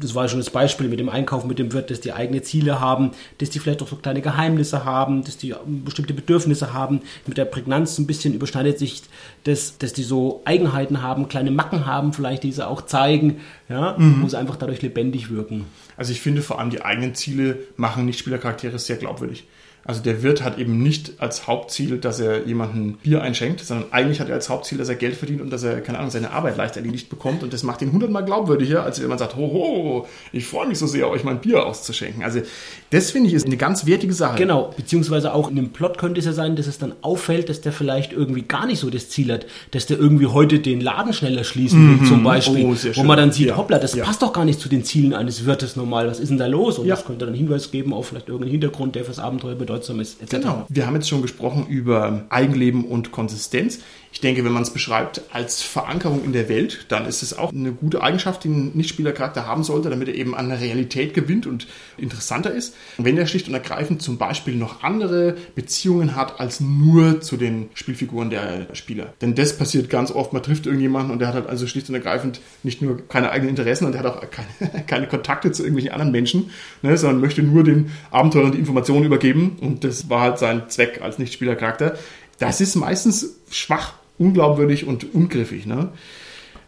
das 0.00 0.14
war 0.14 0.28
schon 0.28 0.38
das 0.38 0.50
Beispiel 0.50 0.88
mit 0.88 1.00
dem 1.00 1.08
Einkauf 1.08 1.44
mit 1.44 1.58
dem 1.58 1.72
Wirt, 1.72 1.90
dass 1.90 2.00
die 2.00 2.12
eigene 2.12 2.42
Ziele 2.42 2.80
haben, 2.80 3.12
dass 3.38 3.50
die 3.50 3.58
vielleicht 3.58 3.82
auch 3.82 3.88
so 3.88 3.96
kleine 3.96 4.20
Geheimnisse 4.20 4.84
haben, 4.84 5.24
dass 5.24 5.36
die 5.36 5.54
bestimmte 5.66 6.14
Bedürfnisse 6.14 6.72
haben. 6.72 7.00
Mit 7.26 7.38
der 7.38 7.46
Prägnanz 7.46 7.98
ein 7.98 8.06
bisschen 8.06 8.34
überschneidet 8.34 8.78
sich, 8.78 9.02
dass, 9.44 9.78
dass 9.78 9.92
die 9.92 10.02
so 10.02 10.42
Eigenheiten 10.44 11.02
haben, 11.02 11.28
kleine 11.28 11.50
Macken 11.50 11.86
haben, 11.86 12.12
vielleicht 12.12 12.42
die 12.42 12.52
sie 12.52 12.66
auch 12.66 12.82
zeigen, 12.82 13.40
ja, 13.68 13.96
mhm. 13.96 14.20
muss 14.20 14.34
einfach 14.34 14.56
dadurch 14.56 14.82
lebendig 14.82 15.30
wirken. 15.30 15.64
Also 15.96 16.12
ich 16.12 16.20
finde 16.20 16.42
vor 16.42 16.58
allem 16.58 16.70
die 16.70 16.82
eigenen 16.82 17.14
Ziele 17.14 17.58
machen 17.76 18.04
Nicht-Spielercharaktere 18.04 18.78
sehr 18.78 18.96
glaubwürdig. 18.96 19.46
Also 19.84 20.02
der 20.02 20.22
Wirt 20.22 20.42
hat 20.42 20.58
eben 20.58 20.82
nicht 20.82 21.12
als 21.18 21.46
Hauptziel, 21.46 21.98
dass 21.98 22.20
er 22.20 22.46
jemanden 22.46 22.98
Bier 22.98 23.22
einschenkt, 23.22 23.60
sondern 23.60 23.90
eigentlich 23.90 24.20
hat 24.20 24.28
er 24.28 24.34
als 24.34 24.50
Hauptziel, 24.50 24.76
dass 24.76 24.88
er 24.88 24.96
Geld 24.96 25.16
verdient 25.16 25.40
und 25.40 25.50
dass 25.50 25.62
er, 25.62 25.80
keine 25.80 25.98
Ahnung, 25.98 26.10
seine 26.10 26.30
Arbeit 26.30 26.56
leicht 26.56 26.76
erledigt 26.76 27.08
bekommt. 27.08 27.42
Und 27.42 27.52
das 27.52 27.62
macht 27.62 27.80
ihn 27.80 27.92
hundertmal 27.92 28.24
glaubwürdiger, 28.24 28.82
als 28.82 29.00
wenn 29.00 29.08
man 29.08 29.18
sagt, 29.18 29.36
hoho, 29.36 30.06
ich 30.32 30.46
freue 30.46 30.68
mich 30.68 30.78
so 30.78 30.86
sehr, 30.86 31.08
euch 31.08 31.24
mein 31.24 31.40
Bier 31.40 31.64
auszuschenken. 31.64 32.22
Also 32.22 32.42
das 32.90 33.10
finde 33.10 33.28
ich 33.28 33.34
ist 33.34 33.46
eine 33.46 33.56
ganz 33.56 33.86
wertige 33.86 34.12
Sache. 34.12 34.36
Genau, 34.36 34.74
beziehungsweise 34.76 35.32
auch 35.34 35.48
in 35.48 35.56
dem 35.56 35.70
Plot 35.70 35.98
könnte 35.98 36.20
es 36.20 36.26
ja 36.26 36.32
sein, 36.32 36.56
dass 36.56 36.66
es 36.66 36.78
dann 36.78 36.94
auffällt, 37.02 37.48
dass 37.48 37.60
der 37.60 37.72
vielleicht 37.72 38.12
irgendwie 38.12 38.42
gar 38.42 38.66
nicht 38.66 38.80
so 38.80 38.90
das 38.90 39.08
Ziel 39.08 39.32
hat, 39.32 39.46
dass 39.70 39.86
der 39.86 39.98
irgendwie 39.98 40.26
heute 40.26 40.58
den 40.58 40.80
Laden 40.80 41.12
schneller 41.12 41.44
schließen 41.44 41.80
will, 41.88 41.96
mhm. 41.96 42.06
zum 42.06 42.22
Beispiel. 42.22 42.64
Oh, 42.64 42.76
wo 42.96 43.02
man 43.04 43.16
dann 43.16 43.32
sieht, 43.32 43.48
ja. 43.48 43.56
hoppla, 43.56 43.78
das 43.78 43.94
ja. 43.94 44.04
passt 44.04 44.22
doch 44.22 44.32
gar 44.32 44.44
nicht 44.44 44.60
zu 44.60 44.68
den 44.68 44.84
Zielen 44.84 45.14
eines 45.14 45.44
Wirtes 45.44 45.76
normal. 45.76 46.08
Was 46.08 46.20
ist 46.20 46.28
denn 46.28 46.38
da 46.38 46.46
los? 46.46 46.78
Und 46.78 46.86
ja. 46.86 46.94
das 46.94 47.04
könnte 47.04 47.26
dann 47.26 47.34
Hinweis 47.34 47.70
geben 47.70 47.92
auf 47.92 48.08
vielleicht 48.08 48.28
irgendeinen 48.28 48.52
Hintergrund, 48.52 48.94
der 48.94 49.04
fürs 49.04 49.18
Abenteuer 49.18 49.54
bedeutsam 49.68 50.00
ist, 50.00 50.22
etc. 50.22 50.30
Genau. 50.36 50.66
Wir 50.68 50.86
haben 50.86 50.94
jetzt 50.94 51.08
schon 51.08 51.22
gesprochen 51.22 51.66
über 51.68 52.24
Eigenleben 52.30 52.84
und 52.84 53.12
Konsistenz. 53.12 53.80
Ich 54.10 54.20
denke, 54.20 54.44
wenn 54.44 54.52
man 54.52 54.62
es 54.62 54.70
beschreibt 54.70 55.22
als 55.32 55.62
Verankerung 55.62 56.24
in 56.24 56.32
der 56.32 56.48
Welt, 56.48 56.86
dann 56.88 57.06
ist 57.06 57.22
es 57.22 57.36
auch 57.36 57.52
eine 57.52 57.72
gute 57.72 58.02
Eigenschaft, 58.02 58.44
die 58.44 58.48
ein 58.48 58.72
Nichtspielercharakter 58.74 59.46
haben 59.46 59.64
sollte, 59.64 59.90
damit 59.90 60.08
er 60.08 60.14
eben 60.14 60.34
an 60.34 60.48
der 60.48 60.60
Realität 60.60 61.12
gewinnt 61.14 61.46
und 61.46 61.66
interessanter 61.98 62.50
ist. 62.50 62.74
Wenn 62.96 63.18
er 63.18 63.26
schlicht 63.26 63.48
und 63.48 63.54
ergreifend 63.54 64.00
zum 64.00 64.16
Beispiel 64.16 64.54
noch 64.54 64.82
andere 64.82 65.36
Beziehungen 65.54 66.16
hat 66.16 66.40
als 66.40 66.60
nur 66.60 67.20
zu 67.20 67.36
den 67.36 67.68
Spielfiguren 67.74 68.30
der 68.30 68.68
Spieler. 68.72 69.12
Denn 69.20 69.34
das 69.34 69.56
passiert 69.56 69.90
ganz 69.90 70.10
oft, 70.10 70.32
man 70.32 70.42
trifft 70.42 70.66
irgendjemanden 70.66 71.12
und 71.12 71.18
der 71.18 71.28
hat 71.28 71.34
halt 71.34 71.46
also 71.46 71.66
schlicht 71.66 71.88
und 71.88 71.94
ergreifend 71.94 72.40
nicht 72.62 72.80
nur 72.80 73.06
keine 73.08 73.30
eigenen 73.30 73.50
Interessen 73.50 73.84
und 73.84 73.92
der 73.92 74.02
hat 74.02 74.06
auch 74.06 74.24
keine, 74.30 74.84
keine 74.86 75.06
Kontakte 75.06 75.52
zu 75.52 75.62
irgendwelchen 75.62 75.92
anderen 75.92 76.12
Menschen, 76.12 76.50
ne, 76.82 76.96
sondern 76.96 77.20
möchte 77.20 77.42
nur 77.42 77.62
den 77.62 77.90
Abenteurern 78.10 78.52
die 78.52 78.58
Informationen 78.58 79.04
übergeben 79.04 79.58
und 79.60 79.84
das 79.84 80.08
war 80.08 80.22
halt 80.22 80.38
sein 80.38 80.68
Zweck 80.68 81.00
als 81.02 81.18
Nichtspielercharakter. 81.18 81.98
Das 82.38 82.60
ist 82.60 82.74
meistens 82.76 83.36
schwach, 83.50 83.94
unglaubwürdig 84.18 84.86
und 84.86 85.14
ungriffig. 85.14 85.66
Ne? 85.66 85.90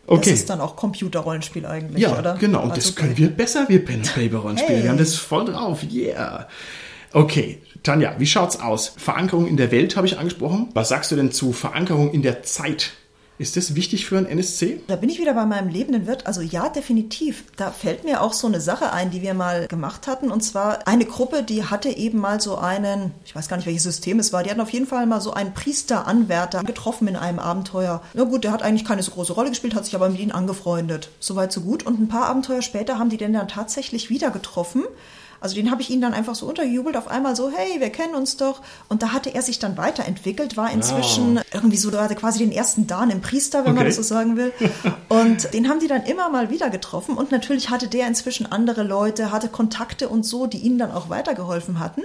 Okay. 0.07 0.31
Das 0.31 0.41
ist 0.41 0.51
dann 0.51 0.61
auch 0.61 0.77
Computerrollenspiel 0.77 1.67
eigentlich, 1.67 2.03
ja, 2.03 2.19
oder? 2.19 2.35
genau. 2.35 2.63
Und 2.63 2.73
also 2.73 2.83
das 2.83 2.97
können 2.97 3.17
wir 3.17 3.29
besser, 3.29 3.69
wir 3.69 3.85
Pen 3.85 4.03
Paper 4.15 4.39
Rollenspiele. 4.39 4.77
Hey. 4.79 4.83
Wir 4.83 4.91
haben 4.91 4.99
das 4.99 5.15
voll 5.15 5.45
drauf. 5.45 5.85
Yeah. 5.91 6.49
Okay, 7.13 7.59
Tanja, 7.83 8.15
wie 8.19 8.27
schaut's 8.27 8.59
aus? 8.59 8.93
Verankerung 8.97 9.47
in 9.47 9.57
der 9.57 9.71
Welt 9.71 9.97
habe 9.97 10.07
ich 10.07 10.19
angesprochen. 10.19 10.69
Was 10.75 10.89
sagst 10.89 11.11
du 11.11 11.17
denn 11.17 11.33
zu 11.33 11.53
Verankerung 11.53 12.13
in 12.13 12.23
der 12.23 12.43
Zeit? 12.43 12.93
Ist 13.41 13.57
das 13.57 13.75
wichtig 13.75 14.05
für 14.05 14.19
ein 14.19 14.27
NSC? 14.27 14.83
Da 14.87 14.97
bin 14.97 15.09
ich 15.09 15.19
wieder 15.19 15.33
bei 15.33 15.47
meinem 15.47 15.71
lebenden 15.71 16.07
Wirt. 16.07 16.27
Also 16.27 16.43
ja, 16.43 16.69
definitiv. 16.69 17.45
Da 17.57 17.71
fällt 17.71 18.05
mir 18.05 18.21
auch 18.21 18.35
so 18.35 18.47
eine 18.47 18.61
Sache 18.61 18.93
ein, 18.93 19.11
die 19.11 19.23
wir 19.23 19.33
mal 19.33 19.67
gemacht 19.67 20.07
hatten. 20.07 20.31
Und 20.31 20.43
zwar 20.43 20.87
eine 20.87 21.07
Gruppe, 21.07 21.43
die 21.43 21.65
hatte 21.65 21.89
eben 21.89 22.19
mal 22.19 22.39
so 22.39 22.59
einen, 22.59 23.13
ich 23.25 23.35
weiß 23.35 23.49
gar 23.49 23.57
nicht, 23.57 23.65
welches 23.65 23.85
System 23.85 24.19
es 24.19 24.35
war, 24.35 24.43
die 24.43 24.51
hatten 24.51 24.61
auf 24.61 24.75
jeden 24.75 24.87
Fall 24.87 25.07
mal 25.07 25.23
so 25.23 25.33
einen 25.33 25.55
Priesteranwärter 25.55 26.65
getroffen 26.65 27.09
in 27.09 27.17
einem 27.17 27.39
Abenteuer. 27.39 28.03
Na 28.13 28.25
gut, 28.25 28.45
der 28.45 28.53
hat 28.53 28.63
eigentlich 28.63 28.85
keine 28.85 29.03
so 29.03 29.13
große 29.13 29.33
Rolle 29.33 29.49
gespielt, 29.49 29.75
hat 29.75 29.87
sich 29.87 29.95
aber 29.95 30.11
mit 30.11 30.21
ihnen 30.21 30.33
angefreundet. 30.33 31.09
Soweit 31.19 31.51
so 31.51 31.63
gut. 31.63 31.87
Und 31.87 31.99
ein 31.99 32.09
paar 32.09 32.27
Abenteuer 32.27 32.61
später 32.61 32.99
haben 32.99 33.09
die 33.09 33.17
den 33.17 33.33
dann 33.33 33.49
tatsächlich 33.49 34.11
wieder 34.11 34.31
getroffen. 34.31 34.85
Also 35.41 35.55
den 35.55 35.71
habe 35.71 35.83
ich 35.83 35.91
ihn 35.91 36.01
dann 36.01 36.15
einfach 36.15 36.35
so 36.35 36.47
unterjubelt, 36.47 36.97
auf 36.97 37.09
einmal 37.09 37.35
so, 37.35 37.51
hey, 37.51 37.81
wir 37.81 37.91
kennen 37.91 38.15
uns 38.15 38.37
doch. 38.37 38.61
Und 38.89 39.03
da 39.03 39.13
hatte 39.13 39.35
er 39.35 39.43
sich 39.43 39.59
dann 39.59 39.77
weiterentwickelt, 39.77 40.57
war 40.57 40.71
inzwischen 40.71 41.37
wow. 41.37 41.45
irgendwie 41.53 41.77
so, 41.77 41.91
da 41.91 42.03
hatte 42.05 42.15
quasi 42.15 42.39
den 42.39 42.53
ersten 42.53 42.87
Dan 42.87 43.11
im 43.11 43.21
Priester, 43.21 43.61
wenn 43.65 43.73
okay. 43.73 43.77
man 43.77 43.87
das 43.87 43.97
so 43.97 44.03
sagen 44.03 44.37
will. 44.37 44.53
Und 45.09 45.53
den 45.55 45.69
haben 45.69 45.81
die 45.81 45.89
dann 45.89 46.05
immer 46.05 46.29
mal 46.29 46.51
wieder 46.51 46.71
getroffen. 46.71 47.17
Und 47.17 47.31
natürlich 47.31 47.71
hatte 47.71 47.89
der 47.89 48.07
inzwischen 48.07 48.51
andere 48.51 48.83
Leute, 48.83 49.33
hatte 49.33 49.49
Kontakte 49.49 50.09
und 50.09 50.25
so, 50.25 50.47
die 50.47 50.59
ihnen 50.59 50.79
dann 50.79 50.93
auch 50.93 51.09
weitergeholfen 51.09 51.81
hatten. 51.81 52.03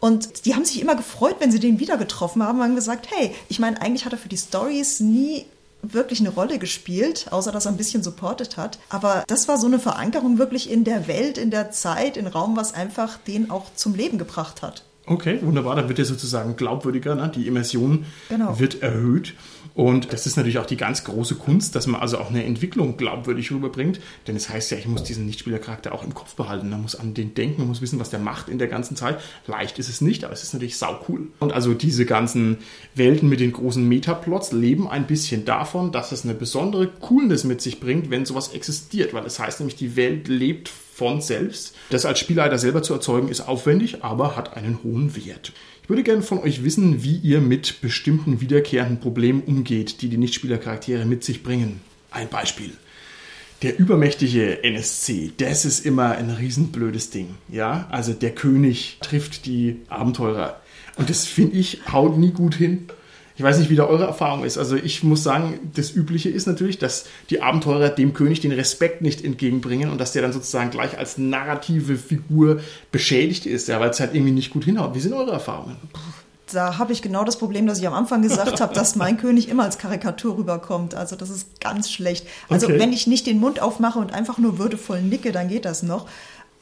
Und 0.00 0.44
die 0.44 0.54
haben 0.54 0.64
sich 0.66 0.82
immer 0.82 0.96
gefreut, 0.96 1.36
wenn 1.38 1.50
sie 1.50 1.60
den 1.60 1.80
wieder 1.80 1.96
getroffen 1.96 2.42
haben, 2.42 2.62
haben 2.62 2.74
gesagt, 2.74 3.08
hey, 3.10 3.34
ich 3.48 3.58
meine, 3.58 3.80
eigentlich 3.80 4.04
hat 4.04 4.12
er 4.12 4.18
für 4.18 4.28
die 4.28 4.36
Stories 4.36 5.00
nie 5.00 5.46
wirklich 5.92 6.20
eine 6.20 6.30
Rolle 6.30 6.58
gespielt, 6.58 7.26
außer 7.30 7.52
dass 7.52 7.66
er 7.66 7.72
ein 7.72 7.76
bisschen 7.76 8.02
supportet 8.02 8.56
hat. 8.56 8.78
Aber 8.88 9.24
das 9.26 9.48
war 9.48 9.58
so 9.58 9.66
eine 9.66 9.78
Verankerung 9.78 10.38
wirklich 10.38 10.70
in 10.70 10.84
der 10.84 11.08
Welt, 11.08 11.38
in 11.38 11.50
der 11.50 11.70
Zeit, 11.70 12.16
in 12.16 12.26
Raum, 12.26 12.56
was 12.56 12.74
einfach 12.74 13.18
den 13.18 13.50
auch 13.50 13.74
zum 13.74 13.94
Leben 13.94 14.18
gebracht 14.18 14.62
hat. 14.62 14.84
Okay, 15.06 15.38
wunderbar. 15.42 15.76
Dann 15.76 15.88
wird 15.88 15.98
er 15.98 16.06
sozusagen 16.06 16.56
glaubwürdiger. 16.56 17.14
Ne? 17.14 17.30
Die 17.34 17.46
Immersion 17.46 18.06
genau. 18.28 18.58
wird 18.58 18.82
erhöht. 18.82 19.34
Und 19.74 20.12
das 20.12 20.26
ist 20.26 20.36
natürlich 20.36 20.58
auch 20.58 20.66
die 20.66 20.76
ganz 20.76 21.02
große 21.02 21.34
Kunst, 21.34 21.74
dass 21.74 21.88
man 21.88 22.00
also 22.00 22.18
auch 22.18 22.30
eine 22.30 22.44
Entwicklung 22.44 22.96
glaubwürdig 22.96 23.50
rüberbringt. 23.50 24.00
Denn 24.26 24.36
es 24.36 24.44
das 24.44 24.52
heißt 24.54 24.70
ja, 24.70 24.78
ich 24.78 24.86
muss 24.86 25.02
diesen 25.02 25.26
Nichtspielercharakter 25.26 25.92
auch 25.92 26.04
im 26.04 26.14
Kopf 26.14 26.34
behalten. 26.34 26.70
Man 26.70 26.82
muss 26.82 26.94
an 26.94 27.12
den 27.12 27.34
denken, 27.34 27.62
man 27.62 27.68
muss 27.68 27.82
wissen, 27.82 27.98
was 27.98 28.10
der 28.10 28.20
macht 28.20 28.48
in 28.48 28.58
der 28.58 28.68
ganzen 28.68 28.94
Zeit. 28.94 29.18
Leicht 29.46 29.80
ist 29.80 29.88
es 29.88 30.00
nicht, 30.00 30.24
aber 30.24 30.32
es 30.32 30.44
ist 30.44 30.52
natürlich 30.52 30.78
sau 30.78 31.00
cool. 31.08 31.28
Und 31.40 31.52
also 31.52 31.74
diese 31.74 32.06
ganzen 32.06 32.58
Welten 32.94 33.28
mit 33.28 33.40
den 33.40 33.52
großen 33.52 33.86
Metaplots 33.86 34.52
leben 34.52 34.88
ein 34.88 35.08
bisschen 35.08 35.44
davon, 35.44 35.90
dass 35.90 36.12
es 36.12 36.24
eine 36.24 36.34
besondere 36.34 36.86
Coolness 36.86 37.42
mit 37.42 37.60
sich 37.60 37.80
bringt, 37.80 38.10
wenn 38.10 38.26
sowas 38.26 38.52
existiert. 38.52 39.12
Weil 39.12 39.26
es 39.26 39.34
das 39.34 39.46
heißt 39.46 39.60
nämlich, 39.60 39.76
die 39.76 39.96
Welt 39.96 40.28
lebt 40.28 40.68
von 40.68 41.20
selbst. 41.20 41.74
Das 41.90 42.06
als 42.06 42.20
Spielleiter 42.20 42.58
selber 42.58 42.82
zu 42.84 42.94
erzeugen 42.94 43.28
ist 43.28 43.40
aufwendig, 43.40 44.04
aber 44.04 44.36
hat 44.36 44.56
einen 44.56 44.78
hohen 44.84 45.16
Wert. 45.16 45.52
Ich 45.84 45.90
würde 45.90 46.02
gerne 46.02 46.22
von 46.22 46.38
euch 46.38 46.64
wissen, 46.64 47.04
wie 47.04 47.18
ihr 47.18 47.42
mit 47.42 47.82
bestimmten 47.82 48.40
wiederkehrenden 48.40 49.00
Problemen 49.00 49.42
umgeht, 49.42 50.00
die 50.00 50.08
die 50.08 50.16
Nichtspielercharaktere 50.16 51.04
mit 51.04 51.22
sich 51.24 51.42
bringen. 51.42 51.82
Ein 52.10 52.30
Beispiel. 52.30 52.70
Der 53.60 53.78
übermächtige 53.78 54.64
NSC, 54.64 55.32
das 55.36 55.66
ist 55.66 55.84
immer 55.84 56.12
ein 56.12 56.30
riesenblödes 56.30 57.10
Ding. 57.10 57.34
Ja, 57.50 57.86
also 57.90 58.14
der 58.14 58.34
König 58.34 58.96
trifft 59.02 59.44
die 59.44 59.82
Abenteurer. 59.90 60.58
Und 60.96 61.10
das 61.10 61.26
finde 61.26 61.58
ich, 61.58 61.80
haut 61.92 62.16
nie 62.16 62.30
gut 62.30 62.54
hin. 62.54 62.86
Ich 63.36 63.42
weiß 63.42 63.58
nicht, 63.58 63.68
wie 63.68 63.74
da 63.74 63.84
eure 63.84 64.04
Erfahrung 64.04 64.44
ist. 64.44 64.58
Also 64.58 64.76
ich 64.76 65.02
muss 65.02 65.24
sagen, 65.24 65.58
das 65.74 65.90
Übliche 65.90 66.28
ist 66.30 66.46
natürlich, 66.46 66.78
dass 66.78 67.06
die 67.30 67.42
Abenteurer 67.42 67.88
dem 67.88 68.14
König 68.14 68.40
den 68.40 68.52
Respekt 68.52 69.02
nicht 69.02 69.24
entgegenbringen 69.24 69.90
und 69.90 70.00
dass 70.00 70.12
der 70.12 70.22
dann 70.22 70.32
sozusagen 70.32 70.70
gleich 70.70 70.96
als 70.98 71.18
narrative 71.18 71.96
Figur 71.96 72.60
beschädigt 72.92 73.46
ist, 73.46 73.66
ja, 73.66 73.80
weil 73.80 73.90
es 73.90 73.98
halt 73.98 74.14
irgendwie 74.14 74.32
nicht 74.32 74.50
gut 74.52 74.64
hinhaut. 74.64 74.94
Wie 74.94 75.00
sind 75.00 75.14
eure 75.14 75.32
Erfahrungen? 75.32 75.76
Da 76.52 76.78
habe 76.78 76.92
ich 76.92 77.02
genau 77.02 77.24
das 77.24 77.38
Problem, 77.38 77.66
das 77.66 77.80
ich 77.80 77.86
am 77.88 77.94
Anfang 77.94 78.22
gesagt 78.22 78.60
habe, 78.60 78.72
dass 78.74 78.94
mein 78.94 79.16
König 79.16 79.48
immer 79.48 79.64
als 79.64 79.78
Karikatur 79.78 80.36
rüberkommt. 80.36 80.94
Also 80.94 81.16
das 81.16 81.30
ist 81.30 81.60
ganz 81.60 81.90
schlecht. 81.90 82.26
Also 82.48 82.66
Okay. 82.66 82.78
wenn 82.78 82.92
ich 82.92 83.08
nicht 83.08 83.26
den 83.26 83.40
Mund 83.40 83.60
aufmache 83.60 83.98
und 83.98 84.12
einfach 84.12 84.38
nur 84.38 84.58
würdevoll 84.58 85.02
nicke, 85.02 85.32
dann 85.32 85.48
geht 85.48 85.64
das 85.64 85.82
noch. 85.82 86.06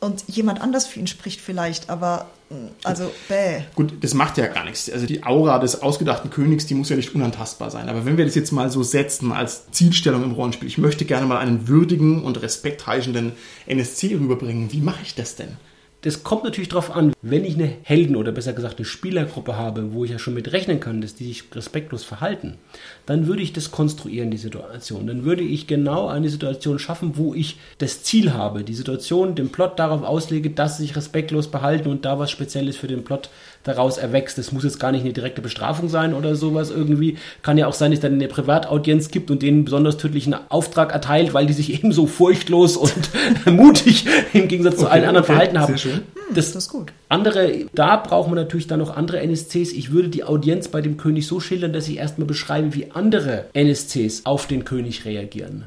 Und 0.03 0.25
jemand 0.27 0.61
anders 0.61 0.89
für 0.89 0.99
ihn 0.99 1.07
spricht 1.07 1.41
vielleicht, 1.41 1.89
aber 1.89 2.27
mh, 2.51 2.71
also 2.83 3.13
bäh. 3.29 3.61
Gut, 3.77 3.95
das 4.01 4.15
macht 4.15 4.37
ja 4.37 4.49
gar 4.49 4.65
nichts. 4.65 4.91
Also 4.91 5.07
die 5.07 5.23
Aura 5.23 5.61
des 5.61 5.81
ausgedachten 5.81 6.29
Königs, 6.29 6.67
die 6.67 6.75
muss 6.75 6.89
ja 6.89 6.97
nicht 6.97 7.15
unantastbar 7.15 7.71
sein. 7.71 7.89
Aber 7.89 8.05
wenn 8.05 8.19
wir 8.19 8.25
das 8.25 8.35
jetzt 8.35 8.51
mal 8.51 8.69
so 8.69 8.83
setzen 8.83 9.31
als 9.31 9.71
Zielstellung 9.71 10.25
im 10.25 10.33
Rollenspiel, 10.33 10.67
ich 10.67 10.77
möchte 10.77 11.05
gerne 11.05 11.27
mal 11.27 11.39
einen 11.39 11.69
würdigen 11.69 12.25
und 12.25 12.43
respektheischenden 12.43 13.31
NSC 13.67 14.17
rüberbringen, 14.17 14.73
wie 14.73 14.81
mache 14.81 15.03
ich 15.05 15.15
das 15.15 15.37
denn? 15.37 15.57
Das 16.03 16.25
kommt 16.25 16.43
natürlich 16.43 16.69
darauf 16.69 16.95
an, 16.95 17.13
wenn 17.23 17.45
ich 17.45 17.55
eine 17.55 17.73
Helden- 17.85 18.17
oder 18.17 18.33
besser 18.33 18.53
gesagt 18.53 18.79
eine 18.79 18.85
Spielergruppe 18.85 19.57
habe, 19.57 19.93
wo 19.93 20.05
ich 20.05 20.11
ja 20.11 20.19
schon 20.19 20.35
mit 20.35 20.53
rechnen 20.53 20.81
kann, 20.81 21.01
dass 21.01 21.15
die 21.15 21.27
sich 21.27 21.45
respektlos 21.55 22.03
verhalten, 22.03 22.59
dann 23.07 23.29
würde 23.29 23.43
ich 23.43 23.53
das 23.53 23.71
konstruieren, 23.71 24.33
die 24.33 24.37
Situation. 24.37 25.07
Dann 25.07 25.25
würde 25.25 25.45
ich 25.45 25.69
genau 25.69 26.09
eine 26.09 26.29
Situation 26.29 26.81
schaffen, 26.81 27.17
wo 27.17 27.35
ich 27.35 27.57
das 27.79 28.03
Ziel 28.03 28.33
habe, 28.33 28.65
die 28.65 28.75
Situation, 28.75 29.37
den 29.37 29.51
Plot 29.51 29.79
darauf 29.79 30.03
auslege, 30.03 30.51
dass 30.51 30.77
sie 30.77 30.83
sich 30.83 30.97
respektlos 30.97 31.47
behalten 31.47 31.89
und 31.89 32.05
da 32.05 32.19
was 32.19 32.33
Spezielles 32.33 32.77
für 32.77 32.89
den 32.89 33.05
Plot 33.05 33.31
daraus 33.65 33.99
erwächst. 33.99 34.39
Das 34.39 34.53
muss 34.53 34.65
jetzt 34.65 34.81
gar 34.81 34.93
nicht 34.93 35.03
eine 35.03 35.13
direkte 35.13 35.43
Bestrafung 35.43 35.89
sein 35.89 36.15
oder 36.15 36.35
sowas 36.35 36.71
irgendwie. 36.71 37.17
Kann 37.43 37.59
ja 37.59 37.67
auch 37.67 37.73
sein, 37.73 37.91
dass 37.91 37.99
es 37.99 38.03
dann 38.03 38.15
eine 38.15 38.29
Privataudienz 38.29 39.11
gibt 39.11 39.31
und 39.31 39.43
denen 39.43 39.59
einen 39.59 39.65
besonders 39.65 39.97
tödlichen 39.97 40.35
Auftrag 40.49 40.93
erteilt, 40.93 41.35
weil 41.35 41.47
die 41.47 41.53
sich 41.53 41.73
eben 41.83 41.93
so 41.93 42.07
furchtlos 42.07 42.77
und 42.77 43.11
mutig 43.47 44.07
im 44.33 44.49
Gegensatz 44.49 44.77
zu 44.77 44.83
Okay, 44.83 44.93
allen 44.93 45.05
anderen 45.05 45.25
okay, 45.25 45.33
verhalten 45.33 45.59
haben. 45.61 45.77
sehr 45.77 45.93
schön. 45.93 46.03
Das, 46.35 46.53
Das 46.53 46.65
ist 46.65 46.71
gut. 46.71 46.93
andere, 47.11 47.67
da 47.75 47.97
braucht 47.97 48.29
man 48.29 48.37
natürlich 48.37 48.67
dann 48.67 48.79
noch 48.79 48.97
andere 48.97 49.21
NSCs. 49.21 49.73
Ich 49.73 49.93
würde 49.93 50.09
die 50.09 50.25
Audienz 50.25 50.69
bei 50.69 50.81
dem 50.81 50.97
König 50.97 51.27
so 51.27 51.41
schildern, 51.41 51.75
dass 51.75 51.89
ich 51.89 51.99
erstmal 51.99 52.27
beschreibe, 52.27 52.75
wie 52.75 52.91
andere 52.93 53.45
NSCs 53.53 54.23
auf 54.25 54.47
den 54.47 54.65
König 54.65 55.05
reagieren. 55.05 55.65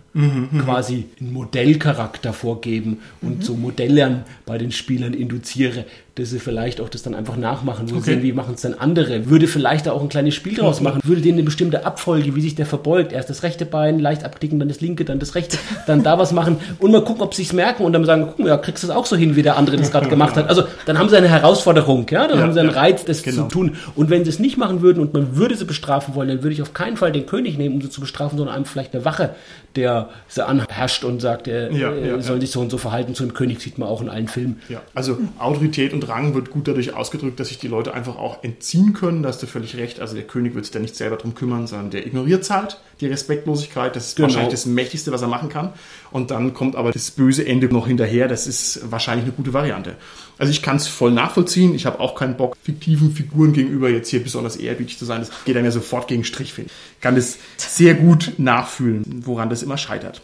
Quasi 0.64 1.06
einen 1.20 1.34
Modellcharakter 1.34 2.34
vorgeben 2.34 3.00
und 3.22 3.44
so 3.44 3.54
Modellern 3.54 4.24
bei 4.46 4.58
den 4.58 4.72
Spielern 4.72 5.14
induziere, 5.14 5.86
dass 6.16 6.30
sie 6.30 6.40
vielleicht 6.40 6.80
auch 6.80 6.88
das 6.88 7.02
dann 7.04 7.14
einfach 7.14 7.36
nachmachen, 7.36 7.88
sie 7.88 7.94
Okay. 7.94 8.14
sehen, 8.14 8.24
wie 8.24 8.32
machen 8.32 8.54
es 8.56 8.62
dann 8.62 8.74
andere. 8.74 9.30
Würde 9.30 9.48
vielleicht 9.48 9.86
da 9.86 9.92
auch 9.92 10.02
ein 10.02 10.08
kleines 10.08 10.34
Spiel 10.34 10.56
draus 10.56 10.80
machen, 10.80 11.02
würde 11.04 11.22
denen 11.22 11.34
eine 11.40 11.44
bestimmte 11.44 11.86
Abfolge, 11.86 12.36
wie 12.36 12.42
sich 12.42 12.56
der 12.56 12.66
verbeugt. 12.66 13.12
Erst 13.12 13.30
das 13.30 13.44
rechte 13.44 13.66
Bein, 13.66 14.00
leicht 14.00 14.24
abklicken, 14.24 14.58
dann 14.58 14.70
das 14.70 14.80
linke, 14.80 15.04
dann 15.04 15.20
das 15.20 15.36
rechte, 15.36 15.58
dann 15.88 16.04
da 16.04 16.18
was 16.18 16.32
machen 16.32 16.58
und 16.80 16.92
mal 16.92 17.04
gucken, 17.04 17.22
ob 17.22 17.34
sie 17.34 17.44
es 17.44 17.52
merken 17.52 17.84
und 17.84 17.92
dann 17.92 18.06
sagen, 18.06 18.28
guck 18.28 18.40
mal, 18.40 18.48
ja, 18.48 18.58
kriegst 18.58 18.84
du 18.84 18.88
es 18.88 18.94
auch 18.94 19.06
so 19.06 19.18
hin, 19.18 19.36
wie 19.36 19.42
der 19.44 19.58
andere 19.58 19.76
das 19.76 19.92
gerade 19.92 20.08
gemacht 20.10 20.38
hat. 20.38 20.48
Also 20.48 20.64
dann 20.86 20.98
haben 20.98 21.10
sie 21.10 21.18
eine 21.18 21.28
Herausforderung, 21.28 22.06
ja, 22.10 22.28
dann 22.28 22.38
Ja, 22.38 22.44
haben 22.46 22.54
sie 22.54 22.62
einen 22.62 22.70
ja, 22.70 22.76
Reiz, 22.80 23.04
das 23.04 23.22
genau. 23.22 23.44
zu 23.44 23.50
tun. 23.50 23.76
Und 23.96 24.10
wenn 24.10 24.24
sie 24.24 24.30
es 24.30 24.40
nicht 24.40 24.58
machen 24.58 24.82
würden 24.82 25.02
und 25.02 25.14
man 25.14 25.36
würde 25.36 25.56
sie 25.58 25.66
bestrafen 25.66 26.16
wollen, 26.16 26.30
dann 26.30 26.44
würde 26.44 26.54
ich 26.54 26.62
auf 26.62 26.74
keinen 26.74 26.96
Fall 26.96 27.12
den 27.12 27.26
König 27.26 27.58
nehmen, 27.58 27.76
um 27.76 27.82
sie 27.82 27.90
zu 27.90 28.00
bestrafen, 28.00 28.38
sondern 28.38 28.56
einfach 28.56 28.72
vielleicht 28.72 28.94
eine 28.96 29.04
Wache, 29.04 29.32
der 29.76 30.08
sie 30.30 30.46
anherrscht 30.48 31.04
und 31.04 31.20
sagt, 31.22 31.50
er 31.50 31.74
Ja, 31.74 31.92
äh, 31.92 32.08
ja, 32.08 32.22
soll 32.22 32.36
ja. 32.38 32.42
sich 32.42 32.52
so 32.52 32.62
und 32.62 32.70
so 32.72 32.78
verhalten. 32.78 33.14
Zu 33.16 33.24
dem 33.26 33.34
König 33.34 33.60
sieht 33.60 33.78
man 33.78 33.90
auch 33.90 34.02
in 34.02 34.08
allen 34.08 34.30
Filmen. 34.30 34.62
Ja, 34.70 34.82
also 34.94 35.18
Autorität 35.40 35.92
und 35.92 36.05
Rang 36.08 36.34
wird 36.34 36.50
gut 36.52 36.68
dadurch 36.68 36.94
ausgedrückt, 36.94 37.40
dass 37.40 37.50
sich 37.50 37.58
die 37.58 37.68
Leute 37.68 37.94
einfach 37.94 38.18
auch 38.18 38.44
entziehen 38.44 38.94
können. 38.94 39.24
Da 39.24 39.30
hast 39.30 39.42
du 39.44 39.48
völlig 39.48 39.76
recht. 39.78 40.00
Also 40.00 40.16
der 40.16 40.24
König 40.24 40.56
wird 40.56 40.66
sich 40.66 40.72
da 40.72 40.80
nicht 40.80 40.96
selber 40.96 41.18
drum 41.18 41.36
kümmern, 41.36 41.68
sondern 41.68 41.92
der 41.92 42.06
ignoriert 42.06 42.50
halt 42.50 42.80
die 43.02 43.08
Respektlosigkeit. 43.08 43.96
Das 43.96 44.08
ist 44.08 44.16
Genau. 44.16 44.28
wahrscheinlich 44.28 44.52
das 44.52 44.66
Mächtigste, 44.66 45.12
was 45.12 45.22
er 45.22 45.28
machen 45.28 45.50
kann. 45.50 45.74
Und 46.12 46.32
dann 46.32 46.54
kommt 46.54 46.76
aber 46.76 46.92
das 46.92 47.12
böse 47.12 47.46
Ende 47.46 47.68
noch 47.68 47.88
hinterher. 47.88 48.28
Das 48.28 48.48
ist 48.48 48.92
wahrscheinlich 48.92 49.26
eine 49.26 49.34
gute 49.34 49.54
Variante. 49.54 49.96
Also 50.38 50.52
ich 50.52 50.62
kann 50.62 50.78
es 50.78 50.88
voll 50.88 51.12
nachvollziehen. 51.12 51.76
Ich 51.76 51.86
habe 51.86 52.00
auch 52.00 52.16
keinen 52.16 52.38
Bock, 52.38 52.56
fiktiven 52.62 53.12
Figuren 53.12 53.54
gegenüber 53.54 53.90
jetzt 53.90 54.10
hier 54.10 54.22
besonders 54.24 54.56
ehrerbietig 54.56 54.98
zu 54.98 55.06
sein. 55.06 55.22
Das 55.22 55.32
geht 55.46 55.56
einem 55.56 55.66
ja 55.66 55.72
sofort 55.72 56.08
gegen 56.08 56.24
Strich, 56.24 56.54
finde 56.54 56.70
ich. 56.72 57.02
Kann 57.02 57.16
das 57.16 57.38
sehr 57.58 57.94
gut 57.96 58.34
nachfühlen, 58.38 59.24
woran 59.26 59.50
das 59.50 59.64
immer 59.64 59.78
scheitert. 59.78 60.22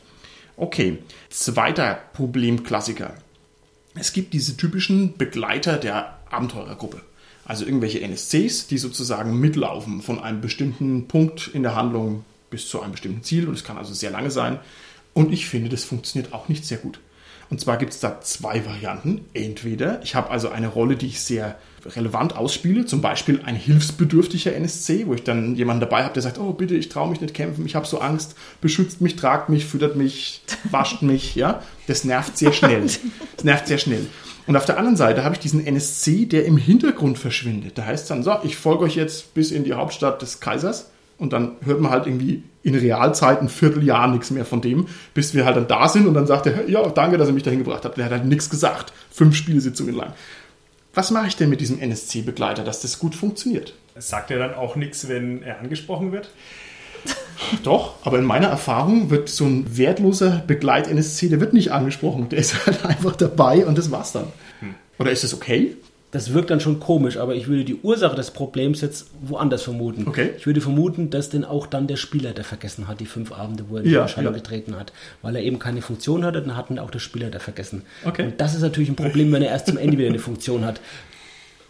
Okay, 0.58 1.00
zweiter 1.30 1.98
Problemklassiker. 2.14 3.14
Es 3.96 4.14
gibt 4.14 4.34
diese 4.34 4.56
typischen 4.56 5.18
Begleiter 5.18 5.78
der 5.78 6.18
Abenteurergruppe. 6.30 7.02
Also 7.46 7.66
irgendwelche 7.66 8.02
NSCs, 8.02 8.68
die 8.68 8.78
sozusagen 8.78 9.40
mitlaufen 9.40 10.02
von 10.02 10.20
einem 10.20 10.42
bestimmten 10.42 11.08
Punkt 11.08 11.50
in 11.54 11.64
der 11.64 11.76
Handlung 11.76 12.24
bis 12.50 12.70
zu 12.70 12.82
einem 12.82 12.94
bestimmten 12.94 13.24
Ziel. 13.24 13.48
Und 13.48 13.56
es 13.56 13.64
kann 13.64 13.78
also 13.78 13.94
sehr 13.94 14.12
lange 14.12 14.32
sein. 14.32 14.60
Und 15.14 15.34
ich 15.34 15.48
finde, 15.48 15.70
das 15.70 15.84
funktioniert 15.84 16.34
auch 16.34 16.48
nicht 16.48 16.66
sehr 16.66 16.78
gut. 16.78 17.00
Und 17.50 17.60
zwar 17.60 17.78
gibt 17.78 17.92
es 17.92 18.00
da 18.00 18.22
zwei 18.22 18.66
Varianten. 18.66 19.26
Entweder 19.34 20.02
ich 20.04 20.16
habe 20.16 20.30
also 20.30 20.50
eine 20.50 20.68
Rolle, 20.68 20.96
die 20.96 21.08
ich 21.08 21.20
sehr 21.22 21.58
relevant 21.86 22.36
ausspiele, 22.36 22.86
zum 22.86 23.02
Beispiel 23.02 23.42
ein 23.44 23.56
hilfsbedürftiger 23.56 24.54
NSC, 24.56 25.08
wo 25.08 25.14
ich 25.14 25.24
dann 25.24 25.56
jemanden 25.56 25.82
dabei 25.82 26.04
habe, 26.04 26.14
der 26.14 26.24
sagt, 26.24 26.40
oh 26.40 26.54
bitte, 26.54 26.76
ich 26.76 26.90
traue 26.90 27.10
mich 27.10 27.22
nicht 27.22 27.34
kämpfen, 27.34 27.66
ich 27.66 27.76
habe 27.76 27.88
so 27.88 28.00
Angst, 28.00 28.36
beschützt 28.62 29.02
mich, 29.02 29.16
tragt 29.16 29.50
mich, 29.50 29.66
füttert 29.66 29.96
mich, 29.96 30.42
wascht 30.72 31.02
mich, 31.02 31.36
ja. 31.36 31.62
Das 31.88 32.04
nervt 32.04 32.38
sehr 32.38 32.54
schnell. 32.54 32.86
Das 33.36 33.46
nervt 33.46 33.68
sehr 33.68 33.78
schnell. 33.78 34.06
Und 34.48 34.56
auf 34.56 34.66
der 34.66 34.78
anderen 34.78 34.98
Seite 34.98 35.24
habe 35.24 35.36
ich 35.36 35.40
diesen 35.40 35.66
NSC, 35.66 36.26
der 36.26 36.46
im 36.46 36.58
Hintergrund 36.58 37.18
verschwindet. 37.18 37.78
Da 37.78 37.86
heißt 37.86 38.10
dann, 38.10 38.24
so, 38.24 38.36
ich 38.44 38.58
folge 38.58 38.84
euch 38.84 38.96
jetzt 38.96 39.34
bis 39.34 39.52
in 39.52 39.64
die 39.64 39.74
Hauptstadt 39.74 40.22
des 40.22 40.40
Kaisers 40.40 40.92
und 41.18 41.34
dann 41.34 41.54
hört 41.64 41.80
man 41.80 41.92
halt 41.92 42.08
irgendwie 42.08 42.44
in 42.64 42.76
Realzeit 42.76 43.42
ein 43.42 43.50
Vierteljahr 43.50 44.08
nichts 44.08 44.32
mehr 44.32 44.46
von 44.46 44.62
dem, 44.62 44.88
bis 45.14 45.34
wir 45.34 45.46
halt 45.46 45.56
dann 45.56 45.68
da 45.68 45.88
sind 45.88 46.08
und 46.08 46.14
dann 46.14 46.28
sagt 46.28 46.48
er, 46.48 46.70
ja, 46.70 46.88
danke, 46.90 47.18
dass 47.18 47.28
ihr 47.28 47.34
mich 47.34 47.44
dahin 47.44 47.60
gebracht 47.60 47.86
habt. 47.86 47.98
Der 47.98 48.06
hat 48.06 48.12
halt 48.12 48.26
nichts 48.26 48.50
gesagt. 48.50 48.94
Fünf 49.12 49.36
Spielesitzungen 49.36 49.96
lang. 49.96 50.14
Was 50.94 51.12
mache 51.12 51.28
ich 51.28 51.38
denn 51.38 51.50
mit 51.50 51.62
diesem 51.62 51.80
NSC-Begleiter, 51.80 52.64
dass 52.64 52.82
das 52.82 53.00
gut 53.00 53.16
funktioniert? 53.16 53.74
Sagt 53.96 54.32
er 54.32 54.40
dann 54.40 54.54
auch 54.54 54.76
nichts, 54.76 55.08
wenn 55.08 55.42
er 55.44 55.60
angesprochen 55.60 56.12
wird? 56.12 56.32
Doch, 57.64 57.96
aber 58.04 58.20
in 58.20 58.26
meiner 58.26 58.48
Erfahrung 58.48 59.10
wird 59.10 59.30
so 59.30 59.46
ein 59.46 59.78
wertloser 59.78 60.44
Begleit-NSC, 60.46 61.30
der 61.30 61.40
wird 61.40 61.54
nicht 61.54 61.72
angesprochen. 61.72 62.30
Der 62.30 62.40
ist 62.40 62.66
halt 62.66 62.86
einfach 62.86 63.16
dabei 63.16 63.66
und 63.66 63.78
das 63.78 63.92
war's 63.92 64.12
dann. 64.12 64.28
Oder 65.00 65.12
ist 65.12 65.24
das 65.24 65.34
okay? 65.34 65.78
Das 66.12 66.34
wirkt 66.34 66.50
dann 66.50 66.60
schon 66.60 66.82
komisch, 66.82 67.16
aber 67.16 67.36
ich 67.36 67.48
würde 67.48 67.64
die 67.64 67.76
Ursache 67.82 68.18
des 68.18 68.32
Problems 68.32 68.82
jetzt 68.82 69.08
woanders 69.22 69.64
vermuten. 69.64 70.06
Okay. 70.08 70.32
Ich 70.38 70.46
würde 70.46 70.60
vermuten, 70.60 71.10
dass 71.10 71.30
denn 71.30 71.46
auch 71.46 71.66
dann 71.68 71.88
der 71.88 71.96
Spieler, 71.96 72.34
der 72.34 72.44
vergessen 72.44 72.90
hat, 72.90 73.00
die 73.00 73.06
fünf 73.06 73.32
Abende, 73.32 73.64
wo 73.70 73.76
er 73.78 73.84
in 73.84 73.88
die 73.88 73.94
Ja, 73.94 74.02
Erscheinung 74.02 74.34
ja. 74.34 74.40
getreten 74.40 74.76
hat, 74.78 74.92
weil 75.22 75.38
er 75.38 75.42
eben 75.42 75.58
keine 75.58 75.82
Funktion 75.82 76.26
hatte, 76.26 76.42
dann 76.42 76.58
hat 76.58 76.70
ihn 76.70 76.80
auch 76.80 76.92
der 76.92 77.00
Spieler 77.00 77.30
der 77.30 77.40
vergessen. 77.40 77.84
Okay. 78.04 78.24
Und 78.26 78.42
das 78.42 78.54
ist 78.54 78.62
natürlich 78.62 78.90
ein 78.90 78.98
Problem, 78.98 79.32
wenn 79.32 79.42
er 79.42 79.52
erst 79.52 79.68
zum 79.68 79.78
Ende 79.78 79.98
wieder 79.98 80.10
eine 80.10 80.20
Funktion 80.20 80.66
hat. 80.66 80.82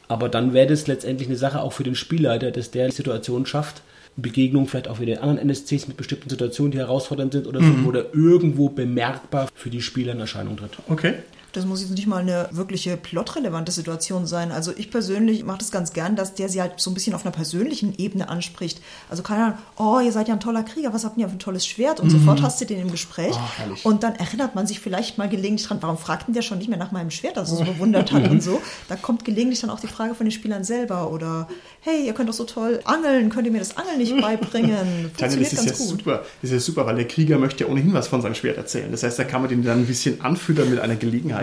Aber 0.08 0.28
dann 0.28 0.54
wäre 0.54 0.68
das 0.68 0.88
letztendlich 0.88 1.30
eine 1.30 1.38
Sache 1.38 1.62
auch 1.62 1.72
für 1.74 1.84
den 1.84 1.96
Spielleiter, 1.96 2.50
dass 2.52 2.72
der 2.72 2.88
die 2.88 2.96
Situation 2.96 3.46
schafft, 3.46 3.84
Begegnung 4.18 4.68
vielleicht 4.68 4.88
auch 4.90 5.00
wieder 5.00 5.22
anderen 5.22 5.38
NSCs 5.50 5.88
mit 5.88 5.96
bestimmten 5.98 6.30
Situationen, 6.30 6.72
die 6.72 6.80
herausfordernd 6.80 7.32
sind 7.32 7.48
oder 7.48 7.60
so, 7.62 7.68
Mhm. 7.68 7.86
wo 7.86 7.92
der 7.92 8.08
irgendwo 8.14 8.70
bemerkbar 8.70 9.48
für 9.54 9.70
die 9.70 9.82
Spieler 9.82 10.12
in 10.14 10.20
Erscheinung 10.20 10.58
tritt. 10.58 10.72
Okay. 10.90 11.14
Das 11.54 11.66
muss 11.66 11.82
jetzt 11.82 11.92
nicht 11.92 12.08
mal 12.08 12.22
eine 12.22 12.48
wirkliche 12.52 12.98
plotrelevante 12.98 13.72
Situation 13.72 14.26
sein. 14.26 14.52
Also 14.52 14.72
ich 14.76 14.90
persönlich 14.90 15.44
mache 15.44 15.60
das 15.60 15.72
ganz 15.72 15.94
gern, 15.94 16.16
dass 16.16 16.34
der 16.34 16.50
sie 16.50 16.62
halt 16.62 16.74
so 16.78 16.92
ein 16.92 16.94
bisschen 16.94 17.14
auf 17.14 17.26
einer 17.26 17.32
persönlichen 17.32 17.94
Ebene 17.98 18.30
anspricht. 18.30 18.82
Also 19.10 19.24
keine 19.24 19.46
Ahnung, 19.46 19.58
oh, 19.78 20.00
ihr 20.00 20.12
seid 20.12 20.28
ja 20.28 20.34
ein 20.34 20.40
toller 20.40 20.64
Krieger, 20.64 20.94
was 20.94 21.04
habt 21.04 21.18
ihr 21.18 21.28
für 21.28 21.36
ein 21.36 21.40
tolles 21.40 21.66
Schwert? 21.66 22.00
Und 22.00 22.10
sofort 22.10 22.42
hast 22.42 22.62
du 22.62 22.66
den 22.66 22.80
im 22.80 22.92
Gespräch. 22.92 23.36
Oh, 23.36 23.90
und 23.90 24.04
dann 24.04 24.16
erinnert 24.16 24.56
man 24.56 24.68
sich 24.68 24.80
vielleicht 24.80 25.18
mal 25.18 25.30
gelegentlich 25.30 25.68
dran, 25.68 25.78
warum 25.82 25.98
fragt 25.98 26.28
denn 26.28 26.34
der 26.34 26.42
schon 26.42 26.58
nicht 26.58 26.70
mehr 26.70 26.78
nach 26.78 26.92
meinem 26.92 27.12
Schwert, 27.12 27.38
das 27.38 27.52
er 27.52 27.58
so 27.58 27.64
bewundert 27.64 28.12
hat 28.12 28.30
und 28.30 28.42
so. 28.42 28.62
Da 28.88 28.96
kommt 28.96 29.26
gelegentlich 29.26 29.62
dann 29.62 29.70
auch 29.70 29.80
die 29.80 29.88
Frage 29.88 30.16
von 30.16 30.26
den 30.26 30.32
Spielern 30.32 30.64
selber 30.64 31.12
oder 31.12 31.48
hey, 31.82 32.06
ihr 32.06 32.14
könnt 32.14 32.30
doch 32.30 32.34
so 32.34 32.44
toll 32.44 32.80
angeln, 32.86 33.30
könnt 33.30 33.48
ihr 33.48 33.52
mir 33.52 33.60
das 33.60 33.76
Angeln 33.76 33.98
nicht 33.98 34.16
beibringen? 34.20 35.12
Funktioniert 35.18 35.52
das 35.52 35.54
ist 35.54 35.60
ja 35.60 35.66
ganz 35.66 35.80
gut. 35.80 35.88
super. 35.90 36.24
Das 36.42 36.52
ist 36.52 36.52
ja 36.52 36.60
super, 36.60 36.86
weil 36.86 36.96
der 36.96 37.08
Krieger 37.08 37.38
möchte 37.38 37.64
ja 37.64 37.70
ohnehin 37.70 37.94
was 37.94 38.08
von 38.08 38.22
seinem 38.22 38.36
Schwert 38.36 38.58
erzählen. 38.58 38.92
Das 38.92 39.04
heißt, 39.04 39.18
da 39.18 39.24
kann 39.24 39.42
man 39.42 39.50
den 39.50 39.64
dann 39.64 39.80
ein 39.80 39.88
bisschen 39.88 40.22
anfüttern 40.22 40.70
mit 40.70 40.80
einer 40.80 40.96
Gelegenheit. 40.96 41.41